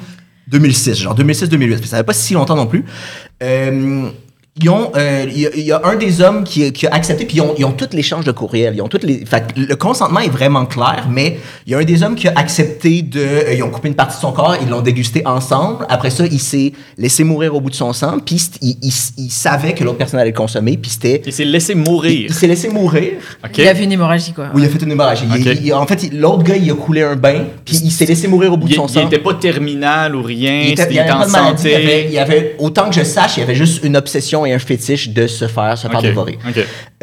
2006, 0.47 0.95
genre 0.99 1.15
2006-2008. 1.17 1.85
Ça 1.85 1.97
fait 1.97 2.03
pas 2.03 2.13
si 2.13 2.33
longtemps 2.33 2.55
non 2.55 2.67
plus. 2.67 2.85
Euh, 3.41 4.11
ils 4.61 4.69
ont, 4.69 4.89
euh, 4.95 5.25
il 5.29 5.37
y, 5.41 5.47
a- 5.47 5.49
il 5.53 5.63
y 5.63 5.71
a 5.73 5.81
un 5.83 5.97
des 5.97 6.21
hommes 6.21 6.45
qui, 6.45 6.71
qui 6.71 6.87
a 6.87 6.93
accepté, 6.93 7.25
puis 7.25 7.37
ils 7.37 7.41
ont, 7.41 7.53
ils 7.57 7.65
ont 7.65 7.73
tous 7.73 7.89
l'échange 7.91 8.23
de 8.23 8.31
courriels. 8.31 8.73
Ils 8.73 8.81
ont 8.81 8.87
toutes 8.87 9.03
les, 9.03 9.25
fait 9.25 9.43
le 9.57 9.75
consentement 9.75 10.21
est 10.21 10.29
vraiment 10.29 10.65
clair, 10.65 11.07
mais 11.11 11.39
il 11.67 11.73
y 11.73 11.75
a 11.75 11.79
un 11.79 11.83
des 11.83 12.01
hommes 12.03 12.15
qui 12.15 12.29
a 12.29 12.33
accepté 12.37 13.01
de, 13.01 13.19
euh, 13.19 13.53
ils 13.53 13.61
ont 13.63 13.69
coupé 13.69 13.89
une 13.89 13.95
partie 13.95 14.15
de 14.15 14.21
son 14.21 14.31
corps, 14.31 14.55
ils 14.61 14.69
l'ont 14.69 14.79
dégusté 14.79 15.23
ensemble. 15.27 15.85
Après 15.89 16.09
ça, 16.09 16.23
il 16.25 16.39
s'est 16.39 16.71
laissé 16.97 17.25
mourir 17.25 17.53
au 17.53 17.59
bout 17.59 17.69
de 17.69 17.75
son 17.75 17.91
sang, 17.91 18.17
puis 18.25 18.41
il, 18.61 18.77
il, 18.81 18.93
il 19.17 19.29
savait 19.29 19.73
que 19.73 19.83
l'autre 19.83 19.97
personne 19.97 20.21
allait 20.21 20.31
le 20.31 20.37
consommer, 20.37 20.77
puis 20.77 20.89
c'était, 20.89 21.21
Il 21.25 21.33
s'est 21.33 21.43
laissé 21.43 21.73
il, 21.73 21.79
mourir. 21.79 22.27
il 22.29 22.33
s'est 22.33 22.47
laissé 22.47 22.69
mourir. 22.69 23.11
Il 23.57 23.67
a 23.67 23.75
fait 23.75 23.83
une 23.83 23.91
hémorragie, 23.91 24.31
quoi. 24.31 24.45
Où 24.53 24.59
il 24.59 24.65
a 24.65 24.69
fait 24.69 24.81
une 24.81 24.91
hémorragie. 24.93 25.25
Il- 25.35 25.65
il- 25.65 25.73
en 25.73 25.85
fait, 25.85 26.01
il- 26.03 26.17
l'autre 26.17 26.43
gars, 26.43 26.55
il 26.55 26.71
a 26.71 26.75
coulé 26.75 27.01
un 27.01 27.17
bain, 27.17 27.43
puis 27.65 27.75
il 27.83 27.91
s'est 27.91 28.05
laissé 28.05 28.29
mourir 28.29 28.53
au 28.53 28.57
bout 28.57 28.67
Il 28.67 28.71
de 28.71 28.75
son 28.75 28.87
sang. 28.87 29.03
n'était 29.03 29.19
pas 29.19 29.33
terminal 29.33 30.15
ou 30.15 30.21
rien. 30.23 30.61
Il 30.61 30.71
était- 30.71 30.87
il 30.89 30.97
était 30.97 31.07
pas 31.09 31.25
en 31.25 31.29
maladie. 31.29 31.63
Il 31.65 31.71
y, 31.71 31.75
avait, 31.75 32.05
il 32.05 32.11
y 32.13 32.19
avait- 32.19 32.55
autant 32.59 32.87
que 32.89 32.95
je 32.95 33.03
sache, 33.03 33.35
il 33.35 33.41
y 33.41 33.43
avait 33.43 33.53
juste 33.55 33.83
une 33.83 33.97
obsession 33.97 34.44
et 34.45 34.53
un 34.53 34.59
fétiche 34.59 35.09
de 35.09 35.27
se 35.27 35.47
faire, 35.47 35.77
se 35.77 35.87
faire 35.87 36.01
dévorer. 36.01 36.37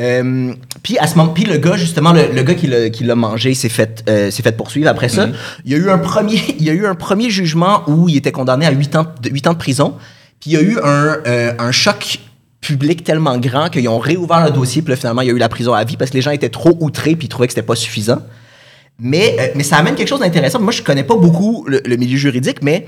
Euh, 0.01 0.53
puis 0.83 0.99
à 0.99 1.07
ce 1.07 1.17
moment, 1.17 1.33
puis 1.33 1.45
le 1.45 1.59
gars 1.59 1.77
justement, 1.77 2.13
le, 2.13 2.23
le 2.35 2.43
gars 2.43 2.55
qui 2.55 3.05
l'a, 3.05 3.15
mangé, 3.15 3.55
s'est 3.55 3.69
fait, 3.69 4.05
euh, 4.09 4.31
s'est 4.31 4.43
fait 4.43 4.57
poursuivre. 4.57 4.89
Après 4.89 5.09
ça, 5.09 5.27
Mhm. 5.27 5.35
il 5.65 5.73
y 5.73 5.75
a 5.75 5.79
eu 5.79 5.91
un 5.91 5.99
premier, 5.99 6.41
il 6.59 6.65
y 6.65 6.71
a 6.71 6.73
eu 6.73 6.87
un 6.87 6.95
premier 6.95 7.31
jugement 7.31 7.83
où 7.89 8.09
il 8.09 8.17
était 8.17 8.33
condamné 8.33 8.67
à 8.67 8.71
8 8.71 8.97
ans, 8.97 9.07
de, 9.23 9.31
8 9.31 9.47
ans 9.49 9.53
de 9.53 9.59
prison. 9.59 9.95
Puis 10.41 10.51
il 10.51 10.55
y 10.55 10.57
a 10.57 10.63
eu 10.63 10.79
un, 10.83 11.19
euh, 11.27 11.53
un 11.59 11.73
choc 11.73 12.19
public 12.61 13.05
tellement 13.05 13.39
grand 13.39 13.69
qu'ils 13.69 13.89
ont 13.89 13.99
réouvert 13.99 14.45
le 14.45 14.51
dossier. 14.51 14.83
Puis 14.83 14.91
là, 14.91 14.97
finalement, 14.97 15.23
il 15.23 15.29
y 15.29 15.31
a 15.31 15.35
eu 15.35 15.39
la 15.39 15.49
prison 15.49 15.73
à 15.75 15.85
vie 15.85 15.97
parce 15.97 16.11
que 16.11 16.17
les 16.17 16.23
gens 16.23 16.31
étaient 16.31 16.49
trop 16.49 16.77
outrés 16.81 17.17
puis 17.17 17.27
ils 17.27 17.29
trouvaient 17.29 17.47
que 17.49 17.53
c'était 17.55 17.67
pas 17.67 17.75
suffisant. 17.77 18.19
Mais, 18.99 19.53
mais 19.57 19.65
ça 19.65 19.77
amène 19.79 19.95
quelque 19.97 20.09
chose 20.09 20.21
d'intéressant. 20.21 20.61
Moi, 20.61 20.73
je 20.73 20.83
connais 20.83 21.03
pas 21.03 21.17
beaucoup 21.17 21.65
le, 21.67 21.81
le 21.85 21.97
milieu 21.97 22.17
juridique, 22.19 22.59
mais 22.63 22.87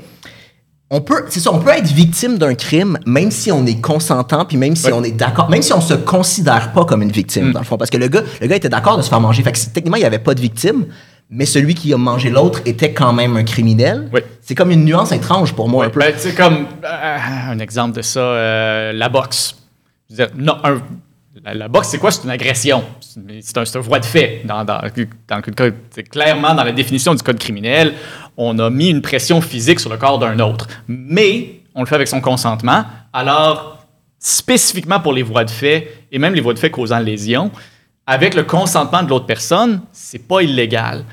on 0.90 1.00
peut, 1.00 1.24
c'est 1.28 1.40
ça, 1.40 1.52
on 1.52 1.58
peut 1.58 1.70
être 1.70 1.86
victime 1.90 2.38
d'un 2.38 2.54
crime 2.54 2.98
même 3.06 3.30
si 3.30 3.50
on 3.50 3.64
est 3.66 3.80
consentant, 3.80 4.44
puis 4.44 4.56
même 4.56 4.76
si 4.76 4.86
Ouais. 4.86 4.92
on 4.92 5.02
est 5.02 5.10
d'accord, 5.12 5.48
même 5.50 5.62
si 5.62 5.72
on 5.72 5.80
se 5.80 5.94
considère 5.94 6.72
pas 6.72 6.84
comme 6.84 7.02
une 7.02 7.10
victime, 7.10 7.48
Mm. 7.48 7.52
dans 7.52 7.60
le 7.60 7.64
fond. 7.64 7.76
Parce 7.78 7.90
que 7.90 7.96
le 7.96 8.08
gars, 8.08 8.22
le 8.40 8.46
gars 8.46 8.56
était 8.56 8.68
d'accord 8.68 8.96
de 8.96 9.02
se 9.02 9.08
faire 9.08 9.20
manger. 9.20 9.42
Fait 9.42 9.52
que 9.52 9.58
c'est- 9.58 9.70
techniquement, 9.72 9.96
il 9.96 10.02
y 10.02 10.06
avait 10.06 10.18
pas 10.18 10.34
de 10.34 10.40
victime, 10.40 10.86
mais 11.30 11.46
celui 11.46 11.74
qui 11.74 11.92
a 11.92 11.96
mangé 11.96 12.30
l'autre 12.30 12.60
était 12.66 12.92
quand 12.92 13.12
même 13.12 13.36
un 13.36 13.44
criminel. 13.44 14.08
Oui. 14.12 14.20
C'est 14.42 14.54
comme 14.54 14.70
une 14.70 14.84
nuance 14.84 15.10
étrange 15.10 15.52
pour 15.54 15.68
moi, 15.68 15.86
un 15.86 15.90
peu. 15.90 15.98
ben, 16.00 16.12
sais, 16.16 16.32
comme 16.34 16.66
euh, 16.84 17.16
un 17.50 17.58
exemple 17.58 17.96
de 17.96 18.02
ça, 18.02 18.20
euh, 18.20 18.92
la 18.92 19.08
boxe. 19.08 19.56
Je 20.10 20.16
veux 20.16 20.26
dire, 20.26 20.34
non, 20.36 20.56
un- 20.62 20.82
la, 21.52 21.68
boxe, 21.68 21.88
c'est 21.88 21.98
quoi? 21.98 22.10
C'est 22.10 22.24
une 22.24 22.30
agression. 22.30 22.82
C'est 23.00 23.58
un, 23.58 23.62
un 23.62 23.80
voie 23.80 24.00
de 24.00 24.04
fait. 24.04 24.42
Dans, 24.44 24.64
dans, 24.64 24.80
dans 25.28 25.36
le 25.36 26.02
clairement, 26.02 26.54
dans 26.54 26.64
la 26.64 26.72
définition 26.72 27.14
du 27.14 27.22
code 27.22 27.38
criminel, 27.38 27.94
on 28.36 28.58
a 28.58 28.70
mis 28.70 28.88
une 28.88 29.02
pression 29.02 29.40
physique 29.40 29.80
sur 29.80 29.90
le 29.90 29.98
corps 29.98 30.18
d'un 30.18 30.38
autre. 30.40 30.66
Mais 30.88 31.60
on 31.74 31.80
le 31.80 31.86
fait 31.86 31.96
avec 31.96 32.08
son 32.08 32.20
consentement. 32.20 32.84
Alors, 33.12 33.84
spécifiquement 34.18 35.00
pour 35.00 35.12
les 35.12 35.22
voies 35.22 35.44
de 35.44 35.50
fait, 35.50 36.06
et 36.10 36.18
même 36.18 36.34
les 36.34 36.40
voies 36.40 36.54
de 36.54 36.58
fait 36.58 36.70
causant 36.70 36.98
lésion, 36.98 37.50
avec 38.06 38.34
le 38.34 38.44
consentement 38.44 39.02
de 39.02 39.10
l'autre 39.10 39.26
personne, 39.26 39.82
c'est 39.92 40.26
pas 40.26 40.40
illégal. 40.42 41.04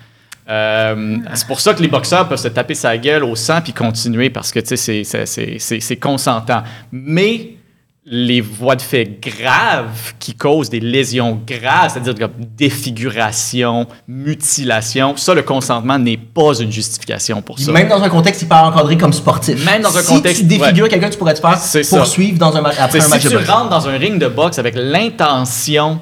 Euh, 0.49 1.17
c'est 1.33 1.47
pour 1.47 1.59
ça 1.59 1.73
que 1.73 1.81
les 1.81 1.87
boxeurs 1.87 2.27
peuvent 2.27 2.39
se 2.39 2.47
taper 2.47 2.73
sa 2.73 2.97
gueule 2.97 3.23
au 3.23 3.35
sang 3.35 3.61
puis 3.61 3.73
continuer 3.73 4.29
parce 4.29 4.51
que 4.51 4.59
c'est 4.65 5.99
consentant. 5.99 6.63
Mais 6.91 7.55
les 8.03 8.41
voies 8.41 8.75
de 8.75 8.81
fait 8.81 9.19
graves 9.21 10.13
qui 10.17 10.33
causent 10.33 10.71
des 10.71 10.79
lésions 10.79 11.39
graves, 11.45 11.91
c'est-à-dire 11.93 12.15
comme 12.15 12.45
défiguration, 12.57 13.85
mutilation, 14.07 15.15
ça, 15.17 15.35
le 15.35 15.43
consentement 15.43 15.99
n'est 15.99 16.17
pas 16.17 16.55
une 16.59 16.71
justification 16.71 17.43
pour 17.43 17.59
ça. 17.59 17.71
même 17.71 17.87
dans 17.87 18.01
un 18.01 18.09
contexte 18.09 18.41
hyper 18.41 18.63
encadré 18.63 18.97
comme 18.97 19.13
sportif. 19.13 19.63
Même 19.65 19.83
dans 19.83 19.95
un 19.95 20.01
si 20.01 20.07
contexte- 20.15 20.41
tu 20.41 20.47
défigures 20.47 20.85
ouais. 20.85 20.89
quelqu'un, 20.89 21.09
tu 21.11 21.17
pourrais 21.19 21.35
te 21.35 21.39
faire 21.39 21.57
ça. 21.57 21.97
poursuivre 21.97 22.39
dans 22.39 22.55
un 22.57 22.63
après 22.65 23.03
un 23.03 23.07
match 23.07 23.21
si 23.21 23.27
tu 23.29 23.37
rentres 23.37 23.69
dans 23.69 23.87
un 23.87 23.97
ring 23.97 24.17
de 24.19 24.27
boxe 24.27 24.57
avec 24.57 24.73
l'intention 24.75 25.99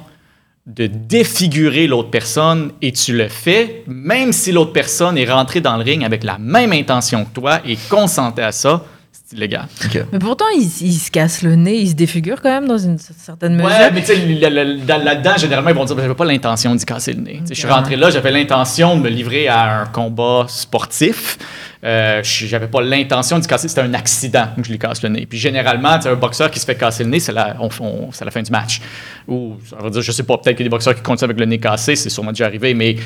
de 0.66 0.86
défigurer 0.86 1.86
l'autre 1.86 2.10
personne 2.10 2.70
et 2.80 2.92
tu 2.92 3.14
le 3.16 3.28
fais, 3.28 3.82
même 3.86 4.32
si 4.32 4.52
l'autre 4.52 4.72
personne 4.72 5.18
est 5.18 5.30
rentrée 5.30 5.60
dans 5.60 5.76
le 5.76 5.82
ring 5.82 6.04
avec 6.04 6.24
la 6.24 6.38
même 6.38 6.72
intention 6.72 7.24
que 7.24 7.30
toi 7.34 7.60
et 7.66 7.76
consentait 7.88 8.42
à 8.42 8.52
ça, 8.52 8.84
illégal. 9.32 9.66
Ok. 9.84 10.04
Mais 10.12 10.18
pourtant, 10.18 10.44
il, 10.56 10.62
il 10.62 10.94
se 10.94 11.10
casse 11.10 11.42
le 11.42 11.54
nez, 11.54 11.76
il 11.76 11.88
se 11.90 11.94
défigure 11.94 12.40
quand 12.42 12.50
même 12.50 12.66
dans 12.68 12.78
une 12.78 12.98
certaine 12.98 13.54
mesure. 13.54 13.68
Ouais, 13.70 13.90
mais 13.92 14.00
tu 14.00 14.06
sais, 14.08 14.16
le- 14.16 14.48
le- 14.48 14.64
le- 14.74 14.78
dans- 14.80 15.02
là-dedans, 15.02 15.36
généralement, 15.38 15.70
ils 15.70 15.76
vont 15.76 15.84
dire 15.84 15.96
j'avais 15.98 16.14
pas 16.14 16.24
l'intention 16.24 16.74
d'y 16.74 16.84
casser 16.84 17.12
le 17.12 17.20
nez. 17.22 17.42
Je 17.48 17.54
suis 17.54 17.68
rentré 17.68 17.96
là, 17.96 18.10
j'avais 18.10 18.30
l'intention 18.30 18.96
de 18.96 19.02
me 19.02 19.08
livrer 19.08 19.48
à 19.48 19.82
un 19.82 19.86
combat 19.86 20.46
sportif. 20.48 21.38
Euh, 21.82 22.22
je- 22.22 22.46
j'avais 22.46 22.66
pas 22.68 22.82
l'intention 22.82 23.38
d'y 23.38 23.46
casser, 23.48 23.66
c'était 23.68 23.80
un 23.80 23.94
accident 23.94 24.48
que 24.56 24.62
je 24.64 24.70
lui 24.70 24.78
casse 24.78 25.02
le 25.02 25.08
nez. 25.08 25.24
Puis 25.26 25.38
généralement, 25.38 25.96
tu 25.96 26.02
sais, 26.02 26.08
un 26.10 26.14
boxeur 26.14 26.50
qui 26.50 26.60
se 26.60 26.66
fait 26.66 26.74
casser 26.76 27.04
le 27.04 27.10
nez, 27.10 27.20
c'est 27.20 27.32
la, 27.32 27.56
on- 27.58 27.70
on- 27.80 28.12
c'est 28.12 28.24
la 28.26 28.30
fin 28.30 28.42
du 28.42 28.50
match. 28.50 28.80
Ou, 29.26 29.54
ça 29.68 29.76
veut 29.82 29.90
dire, 29.90 30.02
je 30.02 30.12
sais 30.12 30.24
pas, 30.24 30.36
peut-être 30.36 30.56
qu'il 30.56 30.64
y 30.64 30.66
a 30.66 30.68
des 30.68 30.76
boxeurs 30.76 30.94
qui 30.94 31.00
continuent 31.02 31.26
avec 31.30 31.40
le 31.40 31.46
nez 31.46 31.58
cassé, 31.58 31.96
c'est 31.96 32.10
sûrement 32.10 32.32
déjà 32.32 32.46
arrivé, 32.46 32.74
mais 32.74 32.96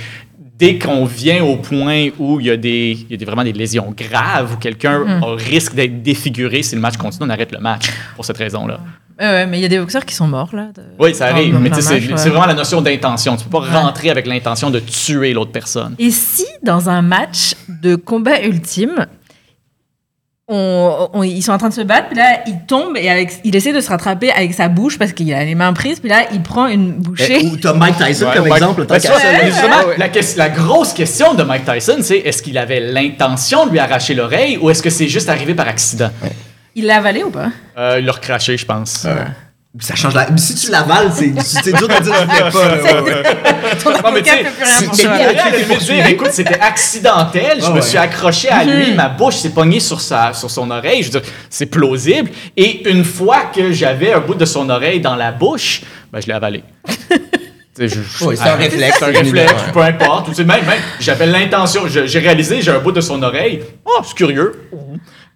dès 0.59 0.79
qu'on 0.79 1.05
vient 1.05 1.43
au 1.45 1.57
point 1.57 2.09
où 2.19 2.41
il 2.41 2.47
y 2.47 2.51
a, 2.51 2.57
des, 2.57 2.93
il 3.01 3.11
y 3.11 3.15
a 3.15 3.17
des- 3.17 3.25
vraiment 3.25 3.45
des 3.45 3.53
lésions 3.53 3.93
graves, 3.97 4.55
où 4.55 4.57
quelqu'un 4.57 5.05
a- 5.23 5.35
risque 5.37 5.75
d'être 5.75 6.03
défiguré, 6.03 6.63
si 6.63 6.75
le 6.75 6.81
match 6.81 6.97
continue, 6.97 7.27
on 7.27 7.31
arrête 7.31 7.53
le 7.53 7.59
match 7.59 7.87
pour 8.15 8.25
cette 8.25 8.39
raison-là. 8.39 8.81
Ouais, 9.21 9.27
ouais, 9.27 9.47
mais 9.47 9.59
il 9.59 9.63
y 9.63 9.65
a 9.65 9.69
des 9.69 9.79
boxeurs 9.79 10.05
qui 10.05 10.15
sont 10.15 10.27
morts, 10.27 10.51
là. 10.53 10.71
de- 10.75 10.83
Oui, 10.99 11.15
ça 11.15 11.27
arrive, 11.27 11.57
mais 11.61 11.71
c'est 11.81 11.95
ouais. 11.95 12.01
vraiment 12.31 12.47
la 12.47 12.55
notion 12.55 12.81
d'intention. 12.83 13.37
Tu 13.37 13.45
peux 13.45 13.51
pas 13.51 13.61
Ouais. 13.61 13.69
rentrer 13.71 14.11
avec 14.11 14.27
l'intention 14.27 14.71
de 14.71 14.81
tuer 14.81 15.33
l'autre 15.33 15.53
personne. 15.53 15.95
Et 16.01 16.11
si, 16.11 16.45
dans 16.65 16.89
un 16.89 17.01
match 17.03 17.55
de 17.69 17.95
combat 17.95 18.43
ultime, 18.43 19.07
on, 20.49 21.09
on- 21.15 21.23
ils 21.23 21.43
sont 21.43 21.53
en 21.53 21.59
train 21.59 21.71
de 21.71 21.75
se 21.75 21.81
battre, 21.81 22.09
puis 22.09 22.19
là, 22.19 22.41
il 22.47 22.59
tombe 22.67 22.97
et 22.97 23.09
avec, 23.09 23.33
il 23.45 23.57
essaie 23.57 23.73
de 23.73 23.81
se 23.81 23.89
rattraper 23.89 24.31
avec 24.31 24.53
sa 24.53 24.69
bouche 24.69 24.99
parce 24.99 25.13
qu'il 25.13 25.33
a 25.33 25.43
les 25.45 25.55
mains 25.55 25.73
prises, 25.73 26.01
puis 26.01 26.09
là, 26.11 26.25
il 26.33 26.43
prend 26.43 26.67
une 26.67 26.93
bouchée. 26.93 27.39
Eh, 27.41 27.47
Ou 27.47 27.57
t'as 27.57 27.73
Mike 27.73 27.97
Tyson 27.97 28.27
Ouais, 28.27 28.35
comme 28.37 28.49
Mike- 28.49 28.57
exemple. 28.57 28.81
Ouais, 28.83 29.47
justement, 29.47 29.89
ouais. 29.89 30.11
La 30.37 30.49
grosse 30.51 30.93
question 30.93 31.35
de 31.35 31.43
Mike 31.43 31.65
Tyson, 31.65 31.97
c'est 32.03 32.19
est-ce 32.19 32.43
qu'il 32.43 32.59
avait 32.59 32.81
l'intention 32.81 33.67
de 33.67 33.71
lui 33.73 33.79
arracher 33.79 34.15
l'oreille 34.15 34.59
ou 34.59 34.69
est-ce 34.71 34.83
que 34.83 34.91
c'est 34.91 35.09
juste 35.09 35.29
arrivé 35.31 35.55
par 35.55 35.67
accident? 35.69 36.11
Il 36.75 36.87
l'a 36.87 36.97
avalé 36.99 37.23
ou 37.23 37.31
pas? 37.31 37.51
Euh, 37.79 37.97
il 38.01 38.05
l'a 38.05 38.13
recraché, 38.13 38.57
je 38.57 38.67
pense. 38.67 39.07
Ça 39.81 39.97
change 39.97 40.15
la. 40.15 40.29
Si 40.37 40.55
tu 40.55 40.71
l'avales, 40.71 41.11
c'est 41.13 41.33
c'est 41.43 41.73
dur 41.77 41.89
de 41.89 42.01
dire 42.01 42.13
que 42.13 42.37
tu 42.37 42.43
l'as 42.43 42.51
pas. 42.53 42.69
là, 42.77 43.03
ouais, 43.03 44.03
Non, 44.05 44.13
mais 44.13 44.23
tu 44.23 44.31
sais, 44.31 44.45
c'est- 44.65 44.95
c'est 45.81 46.11
écoute, 46.13 46.29
c'était 46.31 46.61
accidentel. 46.61 47.59
Je 47.61 47.67
me 47.71 47.75
ouais. 47.75 47.83
suis 47.83 47.99
accroché 47.99 48.49
à 48.51 48.63
lui, 48.63 48.95
ma 48.95 49.09
bouche 49.09 49.35
s'est 49.37 49.51
pognée 49.51 49.81
sur, 49.81 50.01
sa, 50.01 50.33
sur 50.33 50.49
son 50.49 50.71
oreille. 50.71 51.03
Je 51.03 51.11
veux 51.11 51.21
dire, 51.21 51.29
c'est 51.51 51.67
plausible. 51.67 52.31
Et 52.57 52.89
une 52.89 53.03
fois 53.05 53.47
que 53.53 53.73
j'avais 53.73 54.13
un 54.13 54.21
bout 54.21 54.37
de 54.37 54.45
son 54.45 54.71
oreille 54.71 55.01
dans 55.01 55.17
la 55.17 55.33
bouche, 55.33 55.81
ben, 56.13 56.21
je 56.21 56.29
l'ai 56.29 56.35
avalé. 56.35 56.63
Tu 57.77 57.89
sais, 57.89 57.97
je- 57.97 58.03
je- 58.21 58.25
Oui, 58.25 58.37
c'est 58.37 58.49
un 58.49 58.55
réflexe. 58.55 58.99
C'est 59.01 59.05
un 59.05 59.09
réflexe, 59.09 59.53
peu 59.73 59.81
importe. 59.81 60.29
Tu 60.29 60.35
sais, 60.37 60.45
même, 60.45 60.65
même, 60.65 60.79
j'avais 61.01 61.27
l'intention, 61.27 61.89
je- 61.89 62.07
j'ai 62.07 62.21
réalisé, 62.21 62.63
j'ai 62.63 62.71
un 62.71 62.79
bout 62.79 62.93
de 62.93 63.01
son 63.01 63.21
oreille. 63.21 63.63
Oh, 63.85 64.01
c'est 64.05 64.15
curieux. 64.15 64.69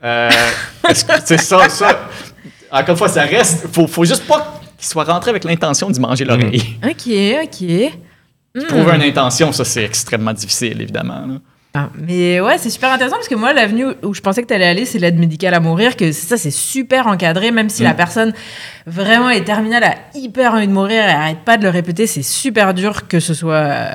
Euh, 0.04 0.30
tu 0.88 0.94
sais, 1.24 1.36
ça, 1.38 1.68
ça, 1.68 2.08
encore 2.70 2.90
une 2.90 2.96
fois, 2.96 3.08
ça 3.08 3.22
reste. 3.22 3.66
Faut, 3.72 3.86
faut 3.86 4.04
juste 4.04 4.26
pas 4.26 4.60
qu'il 4.76 4.86
soit 4.86 5.04
rentré 5.04 5.30
avec 5.30 5.44
l'intention 5.44 5.90
d'y 5.90 6.00
manger 6.00 6.24
l'oreille. 6.24 6.62
Ok, 6.84 7.12
ok. 7.44 7.92
Hmm. 8.54 8.60
Trouver 8.68 8.94
une 8.96 9.02
intention, 9.02 9.52
ça, 9.52 9.64
c'est 9.64 9.84
extrêmement 9.84 10.32
difficile, 10.32 10.80
évidemment. 10.80 11.26
là. 11.26 11.34
Ah, 11.74 11.90
mais 11.94 12.40
ouais, 12.40 12.56
c'est 12.56 12.70
super 12.70 12.90
intéressant 12.92 13.16
parce 13.16 13.28
que 13.28 13.34
moi, 13.34 13.52
l'avenue 13.52 13.84
où 14.02 14.14
je 14.14 14.20
pensais 14.22 14.40
que 14.42 14.48
tu 14.48 14.54
allais 14.54 14.66
aller, 14.66 14.84
c'est 14.86 14.98
l'aide 14.98 15.18
médicale 15.18 15.52
à 15.52 15.60
mourir, 15.60 15.96
que 15.96 16.12
ça, 16.12 16.38
c'est 16.38 16.50
super 16.50 17.06
encadré, 17.06 17.50
même 17.50 17.68
si 17.68 17.82
la 17.82 17.92
personne 17.92 18.32
vraiment 18.86 19.28
est 19.28 19.44
terminale, 19.44 19.84
a 19.84 19.94
hyper 20.14 20.54
envie 20.54 20.66
de 20.66 20.72
mourir 20.72 21.04
et 21.04 21.10
arrête 21.10 21.40
pas 21.44 21.58
de 21.58 21.64
le 21.64 21.68
répéter, 21.68 22.06
c'est 22.06 22.22
super 22.22 22.72
dur 22.72 23.06
que 23.06 23.20
ce 23.20 23.34
soit 23.34 23.54
euh, 23.54 23.90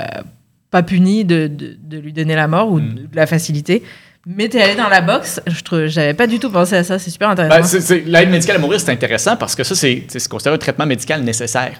pas 0.69 0.83
puni 0.83 1.25
de, 1.25 1.47
de, 1.47 1.75
de 1.81 1.97
lui 1.97 2.13
donner 2.13 2.35
la 2.35 2.47
mort 2.47 2.71
ou 2.71 2.79
de, 2.79 2.85
de 3.07 3.15
la 3.15 3.25
faciliter. 3.25 3.81
Mais 4.25 4.47
t'es 4.47 4.61
allé 4.61 4.75
dans 4.75 4.87
la 4.87 5.01
boxe, 5.01 5.41
je 5.47 5.61
trouve, 5.63 5.87
j'avais 5.87 6.13
pas 6.13 6.27
du 6.27 6.39
tout 6.39 6.49
pensé 6.49 6.75
à 6.77 6.83
ça, 6.85 6.97
c'est 6.97 7.11
super 7.11 7.29
intéressant. 7.29 7.57
Ben, 7.57 7.63
c'est- 7.63 7.81
c'est- 7.81 8.03
L'aide 8.05 8.29
médicale 8.29 8.55
à 8.55 8.59
mourir, 8.59 8.79
c'est 8.79 8.91
intéressant 8.91 9.35
parce 9.35 9.53
que 9.53 9.63
ça, 9.65 9.75
c'est 9.75 10.03
c'est 10.07 10.25
considéré 10.29 10.55
un 10.55 10.59
traitement 10.59 10.85
médical 10.85 11.21
nécessaire. 11.21 11.73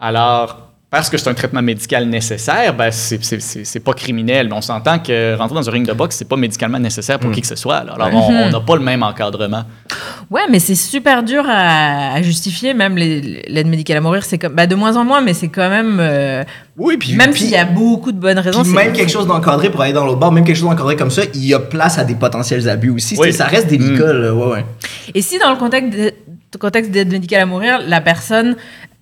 Alors, 0.00 0.70
parce 0.90 1.08
que 1.08 1.16
c'est 1.18 1.28
un 1.30 1.34
traitement 1.34 1.62
médical 1.62 2.06
nécessaire, 2.08 2.74
ben, 2.74 2.90
c'est- 2.90 3.22
c'est 3.24 3.40
c'est- 3.40 3.64
c'est 3.64 3.80
pas 3.80 3.92
criminel. 3.92 4.48
Mais 4.48 4.54
on 4.54 4.60
s'entend 4.60 4.98
que 4.98 5.36
rentrer 5.36 5.54
dans 5.54 5.68
un 5.68 5.72
ring 5.72 5.86
de 5.86 5.92
boxe, 5.92 6.16
c'est 6.16 6.28
pas 6.28 6.36
médicalement 6.36 6.78
nécessaire 6.80 7.18
pour 7.20 7.30
qui 7.30 7.40
que 7.40 7.46
ce 7.46 7.56
soit. 7.56 7.84
là. 7.84 7.92
Alors, 7.94 8.08
on 8.12 8.32
on 8.46 8.50
n'a 8.50 8.60
pas 8.60 8.74
le 8.74 8.82
même 8.82 9.02
encadrement. 9.04 9.62
Ouais, 10.30 10.42
mais 10.50 10.58
c'est 10.58 10.74
super 10.74 11.22
dur 11.22 11.44
à, 11.46 12.14
à 12.14 12.22
justifier, 12.22 12.74
même 12.74 12.96
l'aide 12.96 13.66
médicale 13.66 13.98
à 13.98 14.00
mourir, 14.00 14.24
c'est 14.24 14.38
comme, 14.38 14.54
bah, 14.54 14.66
de 14.66 14.74
moins 14.74 14.96
en 14.96 15.04
moins, 15.04 15.20
mais 15.20 15.34
c'est 15.34 15.48
quand 15.48 15.68
même, 15.68 15.98
euh, 16.00 16.42
Oui, 16.76 16.96
puis. 16.96 17.14
même 17.14 17.32
s'il 17.34 17.50
y 17.50 17.56
a 17.56 17.64
beaucoup 17.64 18.10
de 18.12 18.18
bonnes 18.18 18.38
raisons. 18.38 18.62
Puis 18.62 18.72
même 18.72 18.92
quelque 18.92 19.10
chose 19.12 19.26
d'encadré 19.26 19.70
pour 19.70 19.82
aller 19.82 19.92
dans 19.92 20.04
l'autre 20.06 20.18
bord, 20.18 20.32
même 20.32 20.44
quelque 20.44 20.56
chose 20.56 20.68
d'encadré 20.70 20.96
comme 20.96 21.10
ça, 21.10 21.22
il 21.34 21.44
y 21.46 21.52
a 21.54 21.58
place 21.60 21.98
à 21.98 22.04
des 22.04 22.14
potentiels 22.14 22.68
abus 22.68 22.90
aussi. 22.90 23.16
Oui. 23.18 23.32
Ça 23.32 23.46
reste 23.46 23.66
délicat, 23.68 24.12
là, 24.12 24.34
ouais, 24.34 24.46
ouais. 24.52 24.64
Et 25.14 25.22
si 25.22 25.38
dans 25.38 25.50
le 25.50 25.56
contexte 25.56 25.92
de- 25.98 26.12
contexte 26.58 26.90
d'aide 26.90 27.10
médicale 27.12 27.42
à 27.42 27.46
mourir, 27.46 27.80
la 27.86 28.00
personne 28.00 28.56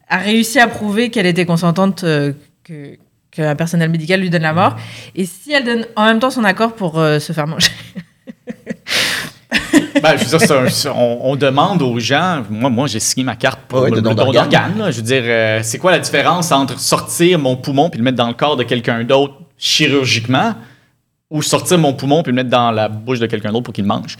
a 0.08 0.16
réussi 0.18 0.58
à 0.58 0.66
prouver 0.66 1.10
qu'elle 1.10 1.26
était 1.26 1.46
consentante 1.46 2.02
euh, 2.04 2.32
que 2.64 2.96
qu'un 3.30 3.54
personnel 3.56 3.88
médical 3.90 4.20
lui 4.20 4.28
donne 4.28 4.42
la 4.42 4.52
mort, 4.52 4.76
et 5.16 5.24
si 5.24 5.52
elle 5.52 5.64
donne 5.64 5.86
en 5.96 6.04
même 6.04 6.18
temps 6.18 6.28
son 6.30 6.44
accord 6.44 6.74
pour 6.74 6.98
euh, 6.98 7.18
se 7.18 7.32
faire 7.32 7.46
manger? 7.46 7.70
Ben, 10.00 10.16
je 10.16 10.24
veux 10.24 10.38
dire, 10.38 10.52
un- 10.52 10.90
on, 10.96 11.18
on 11.32 11.36
demande 11.36 11.82
aux 11.82 11.98
gens. 11.98 12.42
Moi, 12.48 12.70
moi 12.70 12.86
j'ai 12.86 13.00
signé 13.00 13.24
ma 13.24 13.36
carte 13.36 13.60
pour 13.68 13.80
Ouais, 13.82 13.90
le, 13.90 14.00
don. 14.00 14.10
Je 14.14 14.96
veux 14.96 15.02
dire, 15.02 15.22
euh, 15.24 15.60
c'est 15.62 15.78
quoi 15.78 15.90
la 15.90 15.98
différence 15.98 16.52
entre 16.52 16.78
sortir 16.78 17.38
mon 17.38 17.56
poumon 17.56 17.90
puis 17.90 17.98
le 17.98 18.04
mettre 18.04 18.16
dans 18.16 18.28
le 18.28 18.34
corps 18.34 18.56
de 18.56 18.62
quelqu'un 18.62 19.04
d'autre 19.04 19.34
chirurgiquement 19.58 20.54
ou 21.30 21.42
sortir 21.42 21.78
mon 21.78 21.92
poumon 21.92 22.22
puis 22.22 22.30
le 22.32 22.36
mettre 22.36 22.50
dans 22.50 22.70
la 22.70 22.88
bouche 22.88 23.18
de 23.18 23.26
quelqu'un 23.26 23.50
d'autre 23.50 23.64
pour 23.64 23.74
qu'il 23.74 23.84
mange? 23.84 24.16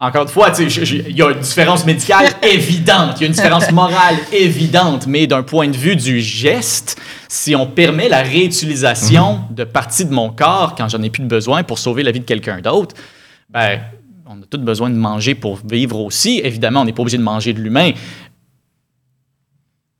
Encore 0.00 0.22
une 0.22 0.28
fois, 0.28 0.52
il 0.56 1.16
y 1.16 1.22
a 1.22 1.30
une 1.30 1.40
différence 1.40 1.84
médicale 1.84 2.28
évidente, 2.42 3.16
il 3.16 3.22
y 3.22 3.24
a 3.24 3.26
une 3.26 3.32
différence 3.32 3.68
morale 3.72 4.14
évidente, 4.30 5.08
mais 5.08 5.26
d'un 5.26 5.42
point 5.42 5.66
de 5.66 5.76
vue 5.76 5.96
du 5.96 6.20
geste, 6.20 7.00
si 7.26 7.56
on 7.56 7.66
permet 7.66 8.08
la 8.08 8.22
réutilisation 8.22 9.40
de 9.50 9.64
parties 9.64 10.04
de 10.04 10.14
mon 10.14 10.30
corps 10.30 10.76
quand 10.76 10.88
j'en 10.88 11.02
ai 11.02 11.10
plus 11.10 11.24
de 11.24 11.28
besoin 11.28 11.64
pour 11.64 11.80
sauver 11.80 12.04
la 12.04 12.12
vie 12.12 12.20
de 12.20 12.24
quelqu'un 12.24 12.60
d'autre, 12.60 12.94
ben, 13.50 13.80
on 14.28 14.42
a 14.42 14.46
tous 14.48 14.58
besoin 14.58 14.90
de 14.90 14.94
manger 14.96 15.34
pour 15.34 15.58
vivre 15.64 16.00
aussi. 16.00 16.40
Évidemment, 16.44 16.82
on 16.82 16.84
n'est 16.84 16.92
pas 16.92 17.00
obligé 17.02 17.16
de 17.16 17.22
manger 17.22 17.54
de 17.54 17.60
l'humain. 17.60 17.92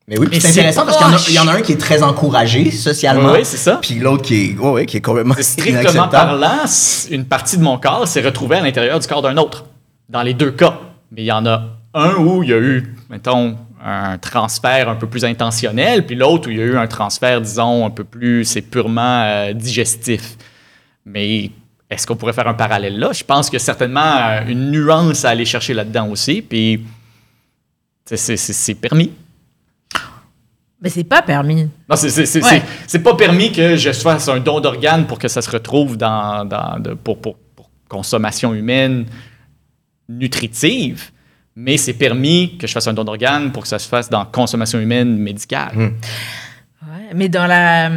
Mais 0.06 0.18
oui, 0.18 0.28
c'est 0.40 0.50
intéressant 0.50 0.84
parce 0.86 0.96
qu'il 0.96 1.06
y 1.06 1.08
en 1.08 1.12
a- 1.12 1.16
proche. 1.16 1.28
il 1.28 1.34
y, 1.34 1.38
en 1.38 1.48
a 1.48 1.52
un 1.52 1.60
qui 1.62 1.72
est 1.72 1.80
très 1.80 2.02
encouragé 2.02 2.70
socialement. 2.70 3.32
Oui, 3.32 3.40
c'est 3.44 3.58
ça. 3.58 3.78
Puis 3.82 3.96
l'autre 3.96 4.22
qui 4.22 4.50
est, 4.50 4.58
ouais, 4.58 4.70
ouais, 4.70 4.86
qui 4.86 4.98
est 4.98 5.00
complètement 5.02 5.34
strictement 5.38 6.08
parlant, 6.08 6.64
une 7.10 7.24
partie 7.26 7.58
de 7.58 7.62
mon 7.62 7.78
corps 7.78 8.06
s'est 8.08 8.22
retrouvée 8.22 8.56
à 8.56 8.60
l'intérieur 8.62 8.98
du 8.98 9.06
corps 9.06 9.22
d'un 9.22 9.36
autre. 9.36 9.64
Dans 10.08 10.22
les 10.22 10.32
deux 10.34 10.50
cas. 10.50 10.78
Mais 11.12 11.22
il 11.22 11.26
y 11.26 11.32
en 11.32 11.44
a 11.44 11.62
un 11.94 12.14
où 12.14 12.42
il 12.42 12.50
y 12.50 12.52
a 12.54 12.58
eu, 12.58 12.94
mettons, 13.10 13.56
un 13.84 14.18
transfert 14.18 14.88
un 14.88 14.96
peu 14.96 15.06
plus 15.06 15.24
intentionnel, 15.24 16.06
puis 16.06 16.16
l'autre 16.16 16.48
où 16.48 16.50
il 16.50 16.58
y 16.58 16.62
a 16.62 16.64
eu 16.64 16.76
un 16.76 16.86
transfert, 16.86 17.40
disons, 17.40 17.86
un 17.86 17.90
peu 17.90 18.04
plus, 18.04 18.44
c'est 18.44 18.62
purement 18.62 19.22
euh, 19.24 19.52
digestif. 19.52 20.36
Mais 21.04 21.50
est-ce 21.90 22.06
qu'on 22.06 22.16
pourrait 22.16 22.32
faire 22.32 22.48
un 22.48 22.54
parallèle 22.54 22.98
là? 22.98 23.12
Je 23.12 23.24
pense 23.24 23.48
qu'il 23.48 23.58
y 23.58 23.62
a 23.62 23.64
certainement 23.64 24.16
euh, 24.16 24.40
une 24.48 24.70
nuance 24.70 25.24
à 25.24 25.30
aller 25.30 25.44
chercher 25.44 25.74
là-dedans 25.74 26.08
aussi, 26.08 26.42
puis 26.42 26.84
c'est- 28.04 28.16
c'est 28.16 28.36
c'est- 28.36 28.52
c'est 28.52 28.74
permis. 28.74 29.12
Mais 30.80 30.90
c'est 30.90 31.02
pas 31.04 31.22
permis. 31.22 31.68
Non, 31.88 31.96
c'est- 31.96 32.08
c'est 32.10 32.24
c'est- 32.26 32.42
Ouais. 32.42 32.48
c'est- 32.50 32.64
c'est 32.86 32.98
pas 33.02 33.14
permis 33.16 33.50
que 33.50 33.74
je 33.76 33.90
fasse 33.92 34.28
un 34.28 34.38
don 34.38 34.60
d'organes 34.60 35.06
pour 35.08 35.18
que 35.18 35.26
ça 35.26 35.42
se 35.42 35.50
retrouve 35.50 35.96
dans, 35.96 36.44
dans- 36.44 36.78
de- 36.78 36.94
pour, 36.94 37.20
pour- 37.20 37.36
pour 37.56 37.68
consommation 37.88 38.54
humaine 38.54 39.06
nutritive, 40.08 41.10
mais 41.56 41.76
c'est 41.76 41.94
permis 41.94 42.56
que 42.58 42.66
je 42.66 42.72
fasse 42.72 42.86
un 42.86 42.92
don 42.94 43.04
d'organes 43.04 43.50
pour 43.52 43.62
que 43.64 43.68
ça 43.68 43.78
se 43.78 43.88
fasse 43.88 44.08
dans 44.08 44.24
consommation 44.24 44.78
humaine 44.78 45.18
médicale. 45.18 45.72
Hum. 45.76 45.94
Ouais, 46.82 47.10
mais 47.14 47.28
dans 47.28 47.46
la, 47.46 47.90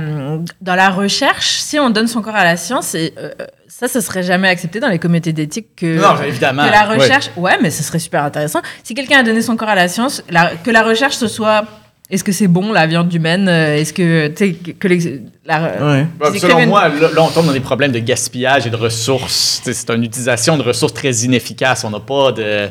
dans 0.60 0.76
la 0.76 0.90
recherche, 0.90 1.58
si 1.60 1.78
on 1.78 1.92
donne 1.92 2.08
son 2.08 2.22
corps 2.24 2.36
à 2.36 2.44
la 2.44 2.58
science, 2.58 2.96
et, 2.96 3.14
euh, 3.20 3.30
ça, 3.68 3.88
ça 3.88 4.02
serait 4.02 4.24
jamais 4.24 4.48
accepté 4.50 4.80
dans 4.80 4.88
les 4.90 4.98
comités 4.98 5.34
d'éthique 5.34 5.68
que, 5.76 6.02
Non, 6.02 6.20
évidemment. 6.24 6.66
que 6.66 6.72
la 6.72 6.84
recherche. 6.86 7.30
Ouais. 7.38 7.58
mais 7.62 7.70
ce 7.70 7.84
serait 7.84 8.00
super 8.00 8.24
intéressant. 8.24 8.62
Si 8.84 8.96
quelqu'un 8.96 9.20
a 9.20 9.24
donné 9.24 9.42
son 9.44 9.56
corps 9.56 9.70
à 9.70 9.76
la 9.76 9.88
science, 9.88 10.24
la- 10.30 10.54
que 10.64 10.72
la 10.72 10.82
recherche 10.84 11.16
ce 11.16 11.28
soit. 11.28 11.64
Est-ce 12.10 12.26
que 12.26 12.34
c'est 12.34 12.48
bon 12.48 12.74
la 12.74 12.88
viande 12.88 13.14
humaine 13.14 13.48
euh, 13.48 13.78
Est-ce 13.78 13.94
que 13.94 14.28
tu 14.28 14.36
sais 14.36 14.74
que 14.74 14.88
les- 14.90 15.22
la, 15.46 15.62
Ouais. 15.82 16.08
Selon 16.40 16.60
une- 16.60 16.68
moi, 16.70 16.90
là, 16.90 17.08
là, 17.16 17.22
on 17.24 17.30
tombe 17.30 17.46
dans 17.46 17.54
des 17.54 17.62
problèmes 17.62 17.94
de 17.94 18.00
gaspillage 18.00 18.68
et 18.68 18.70
de 18.70 18.76
ressources. 18.76 19.62
C'est 19.64 19.90
une 19.92 20.04
utilisation 20.04 20.58
de 20.58 20.62
ressources 20.64 20.94
très 20.94 21.12
inefficace. 21.12 21.86
On 21.86 21.90
n'a 21.92 22.02
pas 22.02 22.34
de. 22.34 22.68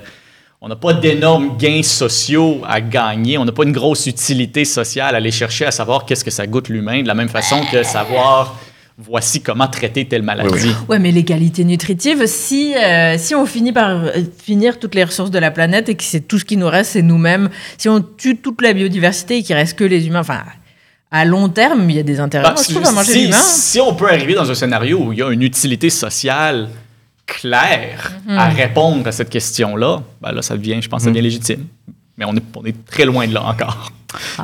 On 0.62 0.68
n'a 0.68 0.76
pas 0.76 0.92
d'énormes 0.92 1.56
gains 1.56 1.82
sociaux 1.82 2.60
à 2.68 2.82
gagner. 2.82 3.38
On 3.38 3.46
n'a 3.46 3.52
pas 3.52 3.62
une 3.64 3.72
grosse 3.72 4.06
utilité 4.06 4.66
sociale 4.66 5.14
à 5.14 5.18
aller 5.18 5.30
chercher 5.30 5.64
à 5.64 5.70
savoir 5.70 6.04
qu'est-ce 6.04 6.22
que 6.24 6.30
ça 6.30 6.46
goûte 6.46 6.68
l'humain, 6.68 7.00
de 7.02 7.08
la 7.08 7.14
même 7.14 7.30
façon 7.30 7.62
que 7.72 7.82
savoir 7.82 8.58
voici 8.98 9.40
comment 9.40 9.66
traiter 9.66 10.04
telle 10.06 10.22
maladie. 10.22 10.74
Ouais, 10.86 10.98
mais 10.98 11.10
l'égalité 11.12 11.64
nutritive, 11.64 12.26
si, 12.26 12.74
euh, 12.76 13.16
si 13.16 13.34
on 13.34 13.46
finit 13.46 13.72
par 13.72 13.88
euh, 13.88 14.10
finir 14.44 14.78
toutes 14.78 14.94
les 14.94 15.04
ressources 15.04 15.30
de 15.30 15.38
la 15.38 15.50
planète 15.50 15.88
et 15.88 15.94
que 15.94 16.04
c'est 16.04 16.20
tout 16.28 16.38
ce 16.38 16.44
qui 16.44 16.58
nous 16.58 16.68
reste, 16.68 16.90
c'est 16.92 17.00
nous-mêmes, 17.00 17.48
si 17.78 17.88
on 17.88 18.02
tue 18.02 18.36
toute 18.36 18.60
la 18.60 18.74
biodiversité 18.74 19.38
et 19.38 19.42
qu'il 19.42 19.56
reste 19.56 19.78
que 19.78 19.84
les 19.84 20.06
humains, 20.06 20.20
enfin, 20.20 20.42
à 21.10 21.24
long 21.24 21.48
terme, 21.48 21.88
il 21.88 21.96
y 21.96 21.98
a 21.98 22.02
des 22.02 22.20
intérêts, 22.20 22.44
Bah, 22.44 22.54
si, 22.58 22.74
trouve, 22.74 22.86
à 22.86 22.92
manger 22.92 23.12
si- 23.12 23.22
l'humain. 23.24 23.36
si 23.38 23.80
on 23.80 23.94
peut 23.94 24.06
arriver 24.10 24.34
dans 24.34 24.50
un 24.50 24.54
scénario 24.54 24.98
où 24.98 25.12
il 25.14 25.20
y 25.20 25.22
a 25.22 25.30
une 25.30 25.42
utilité 25.42 25.88
sociale 25.88 26.68
claire 27.38 28.12
Mhm. 28.26 28.38
à 28.38 28.48
répondre 28.48 29.06
à 29.06 29.12
cette 29.12 29.30
question-là, 29.30 30.00
ben 30.20 30.32
là, 30.32 30.42
ça 30.42 30.56
devient, 30.56 30.80
je 30.82 30.88
pense, 30.88 31.02
ça 31.02 31.10
devient 31.10 31.22
légitime. 31.22 31.66
Mais 32.18 32.24
on 32.26 32.34
est, 32.36 32.42
on 32.56 32.64
est 32.64 32.84
très 32.86 33.04
loin 33.04 33.26
de 33.26 33.32
là 33.34 33.44
encore. 33.44 33.92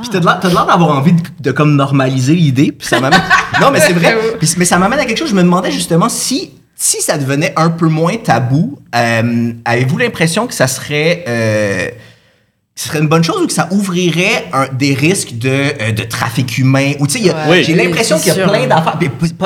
Puis 0.01 0.09
t'as 0.11 0.20
de 0.20 0.24
l'air 0.24 0.39
t'as 0.41 0.49
de 0.49 0.55
l'air 0.55 0.66
d'avoir 0.66 0.97
envie 0.97 1.12
de, 1.12 1.22
de 1.41 1.51
comme 1.53 1.74
normaliser 1.76 2.34
l'idée. 2.34 2.72
Puis 2.72 2.87
ça 2.89 3.01
m'amène. 3.01 3.20
non, 3.61 3.70
mais 3.70 3.80
c'est 3.80 3.93
vrai. 3.93 4.16
Puis- 4.39 4.55
mais 4.57 4.64
ça 4.64 4.78
m'amène 4.78 4.99
à 5.01 5.05
quelque 5.05 5.18
chose. 5.18 5.30
Je 5.30 5.34
me 5.34 5.43
demandais 5.43 5.70
justement 5.72 6.09
si 6.09 6.53
si 6.78 7.01
ça 7.03 7.16
devenait 7.18 7.53
un 7.57 7.70
peu 7.70 7.89
moins 7.89 8.16
tabou. 8.16 8.78
euh, 8.95 9.53
Avez-vous 9.64 9.97
l'impression 9.99 10.47
que 10.47 10.53
ça 10.55 10.66
serait 10.66 11.24
euh, 11.26 11.89
ce 12.79 12.89
serait 12.89 12.99
une 12.99 13.09
bonne 13.09 13.24
chose 13.24 13.41
ou 13.43 13.47
que 13.47 13.55
ça 13.55 13.68
ouvrirait 13.70 14.45
un- 14.53 14.68
des 14.70 14.93
risques 14.93 15.39
de, 15.39 15.49
euh, 15.49 15.93
de 15.93 16.03
trafic 16.03 16.59
humain? 16.59 16.93
Ou 17.01 17.07
tu 17.07 17.18
sais. 17.18 17.33
Oui. 17.49 17.64
j'ai 17.64 17.74
l'impression 17.74 18.18
qu'il 18.18 18.29
y 18.29 18.31
a 18.33 18.35
sûr. 18.35 18.51
plein 18.53 18.66
d'affaires 18.66 18.99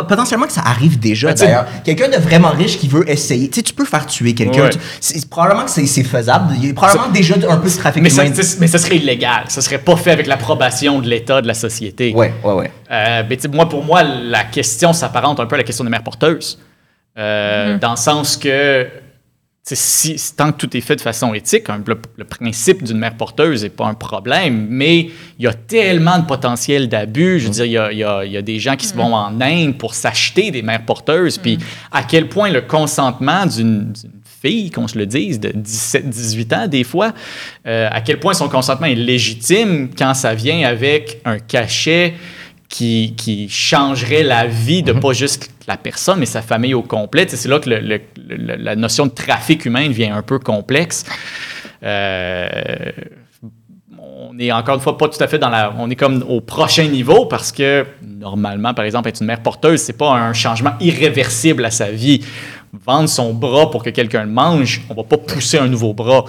potentiellement 0.08 0.46
que 0.46 0.52
ça 0.52 0.62
arrive 0.66 0.98
déjà 0.98 1.28
Ben, 1.28 1.34
d'ailleurs 1.34 1.66
quelqu'un 1.84 2.08
de 2.08 2.16
vraiment 2.16 2.48
riche 2.50 2.76
qui 2.76 2.88
veut 2.88 3.08
essayer 3.08 3.48
tu 3.48 3.60
sais 3.60 3.62
tu 3.62 3.72
peux 3.72 3.84
faire 3.84 4.04
tuer 4.06 4.34
quelqu'un 4.34 4.64
Ouais. 4.64 4.70
Tu- 4.70 4.78
c'est 5.00 5.30
probablement 5.30 5.64
que 5.64 5.70
c'est 5.70 6.02
faisable 6.02 6.54
il 6.56 6.66
y 6.66 6.70
a 6.70 6.74
probablement 6.74 7.08
déjà 7.08 7.36
un 7.48 7.56
peu 7.58 7.70
de 7.70 7.76
trafic 7.76 8.02
Mais 8.02 8.10
ça, 8.10 8.24
humain 8.26 8.34
mais 8.58 8.66
ça 8.66 8.78
serait 8.78 8.96
illégal. 8.96 9.44
Ça 9.46 9.60
serait 9.62 9.78
pas 9.78 9.94
fait 9.96 10.10
avec 10.10 10.26
l'approbation 10.26 10.98
de 10.98 11.08
l'État, 11.08 11.40
de 11.40 11.46
la 11.46 11.54
société. 11.54 12.12
ouais 12.12 12.34
ouais 12.42 12.52
ouais 12.52 12.70
Euh, 12.90 13.22
mais 13.30 13.36
tu 13.36 13.42
sais, 13.42 13.48
moi, 13.48 13.68
pour 13.68 13.84
moi, 13.84 14.02
la 14.02 14.42
question 14.42 14.92
s'apparente 14.92 15.38
un 15.38 15.46
peu 15.46 15.54
à 15.54 15.58
la 15.58 15.64
question 15.64 15.84
des 15.84 15.90
mères 15.90 16.02
porteuses. 16.02 16.58
Euh, 17.16 17.78
Dans 17.78 17.92
le 17.92 17.96
sens 17.96 18.36
que 18.36 18.86
si, 19.62 20.18
si- 20.18 20.34
tant 20.34 20.52
que 20.52 20.56
tout 20.58 20.76
est 20.76 20.80
fait 20.80 20.96
de 20.96 21.00
façon 21.00 21.32
éthique, 21.34 21.68
hein, 21.68 21.82
le, 21.86 21.96
le 22.16 22.24
principe 22.24 22.82
d'une 22.82 22.98
mère 22.98 23.16
porteuse 23.16 23.62
n'est 23.62 23.68
pas 23.68 23.86
un 23.86 23.94
problème, 23.94 24.66
mais 24.70 25.00
il 25.38 25.44
y 25.44 25.46
a 25.46 25.52
tellement 25.54 26.18
de 26.18 26.24
potentiel 26.24 26.88
d'abus. 26.88 27.40
Je 27.40 27.44
veux 27.46 27.50
dire, 27.52 27.64
il 27.66 27.72
y 27.72 27.78
a, 27.78 27.92
il 27.92 27.98
y 27.98 28.04
a- 28.04 28.24
il 28.24 28.32
y 28.32 28.36
a 28.36 28.42
des 28.42 28.58
gens 28.58 28.76
qui 28.76 28.86
se 28.86 28.94
vont 28.94 29.14
en 29.14 29.40
Inde 29.40 29.76
pour 29.78 29.94
s'acheter 29.94 30.50
des 30.50 30.62
mères 30.62 30.84
porteuses, 30.84 31.38
puis 31.38 31.58
à 31.92 32.02
quel 32.02 32.28
point 32.28 32.50
le 32.50 32.62
consentement 32.62 33.44
d'une 33.46 33.92
fille, 34.42 34.70
qu'on 34.70 34.88
se 34.88 34.96
le 34.96 35.04
dise, 35.04 35.38
de 35.38 35.50
17, 35.54 36.08
18 36.08 36.52
ans 36.54 36.66
des 36.66 36.82
fois, 36.82 37.12
euh, 37.66 37.88
à 37.92 38.00
quel 38.00 38.18
point 38.18 38.32
son 38.32 38.48
consentement 38.48 38.86
est 38.86 38.94
légitime 38.94 39.90
quand 39.96 40.14
ça 40.14 40.34
vient 40.34 40.66
avec 40.66 41.20
un 41.26 41.38
cachet 41.38 42.14
qui, 42.70 43.14
qui 43.16 43.48
changerait 43.50 44.22
la 44.22 44.46
vie 44.46 44.82
de 44.82 44.92
pas 44.92 45.12
juste 45.12 45.50
personne, 45.76 46.18
mais 46.18 46.26
sa 46.26 46.42
famille 46.42 46.74
au 46.74 46.82
complet. 46.82 47.26
C'est 47.28 47.48
là 47.48 47.58
que 47.58 47.70
la 47.70 48.76
notion 48.76 49.06
de 49.06 49.12
trafic 49.12 49.64
humain 49.64 49.88
devient 49.88 50.10
un 50.10 50.22
peu 50.22 50.38
complexe. 50.38 51.04
Euh, 51.82 52.48
on 53.98 54.38
est 54.38 54.52
encore 54.52 54.76
une 54.76 54.80
fois 54.80 54.96
pas 54.96 55.08
tout 55.08 55.22
à 55.22 55.26
fait 55.26 55.38
dans 55.38 55.48
la. 55.48 55.74
On 55.78 55.90
est 55.90 55.96
comme 55.96 56.24
au 56.28 56.40
prochain 56.40 56.84
niveau 56.84 57.26
parce 57.26 57.52
que 57.52 57.86
normalement, 58.02 58.74
par 58.74 58.84
exemple, 58.84 59.08
être 59.08 59.20
une 59.20 59.26
mère 59.26 59.42
porteuse, 59.42 59.80
c'est 59.80 59.96
pas 59.96 60.10
un 60.10 60.32
changement 60.32 60.72
irréversible 60.80 61.64
à 61.64 61.70
sa 61.70 61.90
vie. 61.90 62.24
Vendre 62.86 63.08
son 63.08 63.34
bras 63.34 63.70
pour 63.70 63.82
que 63.82 63.90
quelqu'un 63.90 64.22
le 64.22 64.30
mange, 64.30 64.82
on 64.90 64.94
va 64.94 65.02
pas 65.02 65.16
pousser 65.16 65.58
un 65.58 65.66
nouveau 65.66 65.92
bras. 65.92 66.24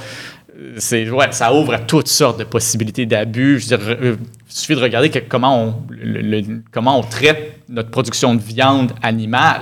C'est 0.77 1.09
ouais, 1.09 1.31
ça 1.31 1.53
ouvre 1.53 1.73
à 1.73 1.79
toutes 1.79 2.07
sortes 2.07 2.39
de 2.39 2.43
possibilités 2.43 3.05
d'abus. 3.05 3.59
Je 3.59 3.69
veux 3.69 3.77
dire, 3.77 3.87
euh, 4.01 4.15
il 4.49 4.53
suffit 4.55 4.75
de 4.75 4.81
regarder 4.81 5.09
que- 5.09 5.19
comment 5.19 5.63
on 5.63 5.75
le- 5.89 6.21
le- 6.21 6.63
comment 6.71 6.99
on 6.99 7.03
traite 7.03 7.59
notre 7.69 7.89
production 7.89 8.35
de 8.35 8.41
viande 8.41 8.91
animale. 9.01 9.61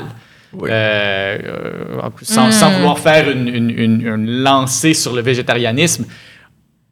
Oui. 0.54 0.70
Euh, 0.72 1.38
euh, 1.44 2.10
sans, 2.24 2.52
sans 2.52 2.72
vouloir 2.72 2.98
faire 3.00 3.30
une, 3.30 3.48
une- 3.48 3.70
une- 3.70 4.02
une 4.08 4.30
lancée 4.44 4.94
sur 4.96 5.14
le 5.16 5.22
végétarianisme, 5.22 6.06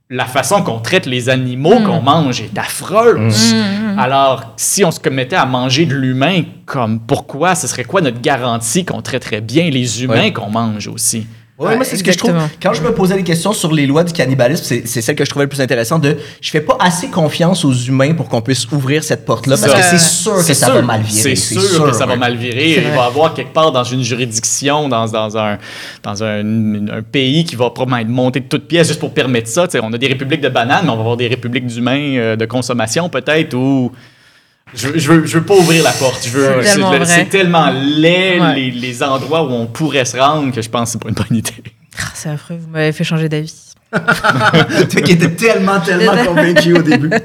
la 0.09 0.25
façon 0.25 0.61
qu'on 0.61 0.79
traite 0.79 1.05
les 1.05 1.27
animaux 1.27 1.81
qu'on 1.81 1.99
mange 2.01 2.39
est 2.39 2.57
affreuse. 2.57 3.53
Alors, 3.97 4.53
si 4.55 4.85
on 4.85 4.91
se 4.91 4.99
commettait 5.01 5.35
à 5.35 5.45
manger 5.45 5.85
de 5.85 5.95
l'humain, 5.95 6.43
comme 6.65 6.99
pourquoi, 7.01 7.55
ce 7.55 7.67
serait 7.67 7.83
quoi 7.83 7.99
notre 8.01 8.21
garantie 8.21 8.85
qu'on 8.85 9.01
traiterait 9.01 9.41
bien 9.41 9.69
les 9.69 10.03
humains 10.03 10.31
qu'on 10.31 10.49
mange 10.49 10.87
aussi? 10.87 11.27
Ouais, 11.57 11.69
Ouais, 11.69 11.75
moi, 11.75 11.85
c'est 11.85 11.97
ce 11.97 12.03
que 12.03 12.11
je 12.11 12.17
trouve. 12.17 12.33
Quand 12.61 12.73
je 12.73 12.83
me 12.83 12.93
posais 12.93 13.15
des 13.15 13.23
questions 13.23 13.51
sur 13.51 13.73
les 13.73 13.87
lois 13.87 14.03
du 14.03 14.13
cannibalisme, 14.13 14.63
c'est 14.85 15.01
celle 15.01 15.15
que 15.15 15.25
je 15.25 15.29
trouvais 15.29 15.45
le 15.45 15.49
plus 15.49 15.59
intéressant 15.59 15.97
de 15.97 16.15
je 16.39 16.51
fais 16.51 16.61
pas 16.61 16.77
assez 16.79 17.07
confiance 17.07 17.65
aux 17.65 17.73
humains 17.73 18.13
pour 18.13 18.29
qu'on 18.29 18.41
puisse 18.41 18.71
ouvrir 18.71 19.03
cette 19.03 19.25
porte-là 19.25 19.57
parce 19.57 19.73
que 19.73 19.81
c'est 19.81 19.97
sûr 19.97 20.35
que 20.35 20.53
ça 20.53 20.69
va 20.71 20.81
mal 20.83 21.01
virer. 21.01 21.35
C'est 21.35 21.59
sûr, 21.59 21.85
que 21.89 21.95
ça 21.95 22.05
va 22.05 22.15
mal 22.15 22.35
virer. 22.35 22.75
Il 22.77 22.83
va 22.89 22.95
y 22.95 23.07
avoir 23.07 23.33
quelque 23.33 23.53
part 23.53 23.71
dans 23.71 23.83
une 23.83 24.03
juridiction, 24.03 24.87
dans, 24.87 25.07
dans, 25.07 25.37
un, 25.37 25.57
dans 26.03 26.23
un, 26.23 26.87
un 26.89 27.01
pays 27.01 27.43
qui 27.43 27.55
va 27.55 27.69
probablement 27.71 27.97
être 27.97 28.07
monté 28.07 28.39
de 28.39 28.45
toutes 28.47 28.67
pièces 28.67 28.87
juste 28.87 28.99
pour 28.99 29.13
permettre 29.13 29.47
ça. 29.49 29.67
On 29.81 29.91
a 29.93 29.97
des 29.97 30.07
républiques 30.07 30.41
de 30.41 30.49
bananes, 30.49 30.85
mais 30.85 30.91
on 30.91 30.95
va 30.95 31.01
avoir 31.01 31.17
des 31.17 31.27
républiques 31.27 31.65
d'humains 31.65 32.17
euh, 32.17 32.35
de 32.35 32.45
consommation 32.45 33.09
peut-être 33.09 33.55
ou. 33.55 33.91
Je, 34.73 34.97
je, 34.97 35.11
veux, 35.11 35.25
je 35.25 35.37
veux 35.39 35.45
pas 35.45 35.55
ouvrir 35.55 35.83
la 35.83 35.91
porte. 35.91 36.23
Je 36.25 36.29
veux- 36.29 36.61
C'est 36.63 36.73
tellement 36.75 37.05
c'est, 37.05 37.25
tellement 37.25 37.71
laid 37.71 38.39
Ouais. 38.39 38.55
les, 38.55 38.71
les 38.71 39.03
endroits 39.03 39.43
où 39.43 39.51
on 39.51 39.65
pourrait 39.67 40.05
se 40.05 40.17
rendre 40.17 40.53
que 40.53 40.61
je 40.61 40.69
pense 40.69 40.89
que 40.89 40.91
c'est 40.93 41.01
pas 41.01 41.09
une 41.09 41.15
bonne 41.15 41.37
idée. 41.37 41.51
Ah, 41.99 42.03
C'est 42.13 42.29
affreux, 42.29 42.57
vous 42.59 42.67
m'avez 42.69 42.91
fait 42.91 43.03
changer 43.03 43.29
d'avis. 43.29 43.53
Toi 43.91 45.01
qui 45.01 45.13
étais 45.13 45.31
tellement, 45.31 45.79
tellement 45.79 46.17
convaincu 46.25 46.73
au 46.73 46.81
début. 46.81 47.09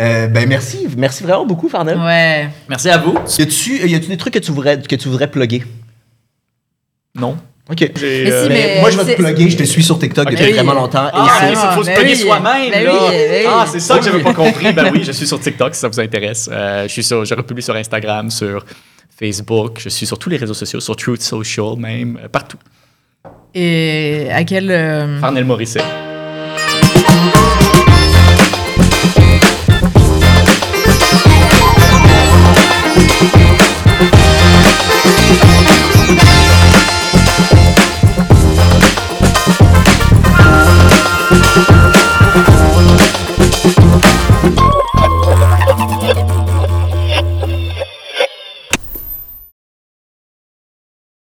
Euh, 0.00 0.28
ben 0.28 0.48
merci, 0.48 0.86
merci 0.96 1.24
vraiment 1.24 1.44
beaucoup, 1.44 1.68
Farnell. 1.68 1.98
Ouais. 1.98 2.48
Merci 2.68 2.88
à 2.90 2.98
vous. 2.98 3.14
Y 3.38 3.42
a-tu 3.42 3.88
y 3.88 3.94
a-tu 3.96 4.06
des 4.06 4.16
trucs 4.16 4.32
que 4.34 4.38
tu 4.38 4.52
voudrais, 4.52 4.80
que 4.80 4.94
tu 4.96 5.08
voudrais 5.08 5.28
plugger? 5.28 5.64
Non. 7.16 7.36
OK. 7.70 7.78
J'ai, 7.78 8.24
Mais 8.24 8.30
si, 8.30 8.32
euh, 8.32 8.48
mais- 8.48 8.80
moi, 8.80 8.90
je 8.90 8.98
vais 8.98 9.14
te 9.14 9.22
plugger. 9.22 9.48
Je 9.50 9.56
te 9.56 9.62
suis 9.62 9.82
sur 9.84 9.98
TikTok 9.98 10.26
Ok. 10.26 10.32
depuis 10.32 10.46
Oui. 10.46 10.52
vraiment 10.52 10.74
longtemps. 10.74 11.08
Ah, 11.12 11.26
et 11.26 11.46
c'est- 11.46 11.52
il 11.52 11.74
faut 11.76 11.84
se 11.84 11.90
plugger 11.90 12.12
oui. 12.14 12.16
soi-même. 12.18 12.70
Là. 12.72 12.92
oui, 12.92 13.16
oui. 13.30 13.44
Ah, 13.48 13.64
c'est 13.70 13.80
ça 13.80 13.98
que 13.98 14.04
j'avais 14.04 14.16
Oui. 14.18 14.22
pas 14.24 14.34
compris. 14.34 14.72
Ben 14.72 14.90
oui, 14.92 15.02
je 15.04 15.12
suis 15.12 15.26
sur 15.26 15.38
TikTok 15.40 15.74
si 15.74 15.80
ça 15.80 15.88
vous 15.88 16.00
intéresse. 16.00 16.50
Euh, 16.52 16.82
je 16.88 16.88
suis 16.92 17.04
sur, 17.04 17.24
je 17.24 17.34
republie 17.34 17.62
sur 17.62 17.76
Instagram, 17.76 18.30
sur 18.30 18.64
Facebook. 19.16 19.78
Je 19.78 19.88
suis 19.90 20.06
sur 20.06 20.18
tous 20.18 20.28
les 20.28 20.36
réseaux 20.38 20.54
sociaux, 20.54 20.80
sur 20.80 20.96
Truth 20.96 21.22
Social 21.22 21.76
même, 21.78 22.18
euh, 22.24 22.28
partout. 22.28 22.58
Et 23.54 24.26
à 24.32 24.42
quel. 24.44 24.70
euh, 24.70 25.20
Farnell 25.20 25.44
Morisset. 25.44 25.80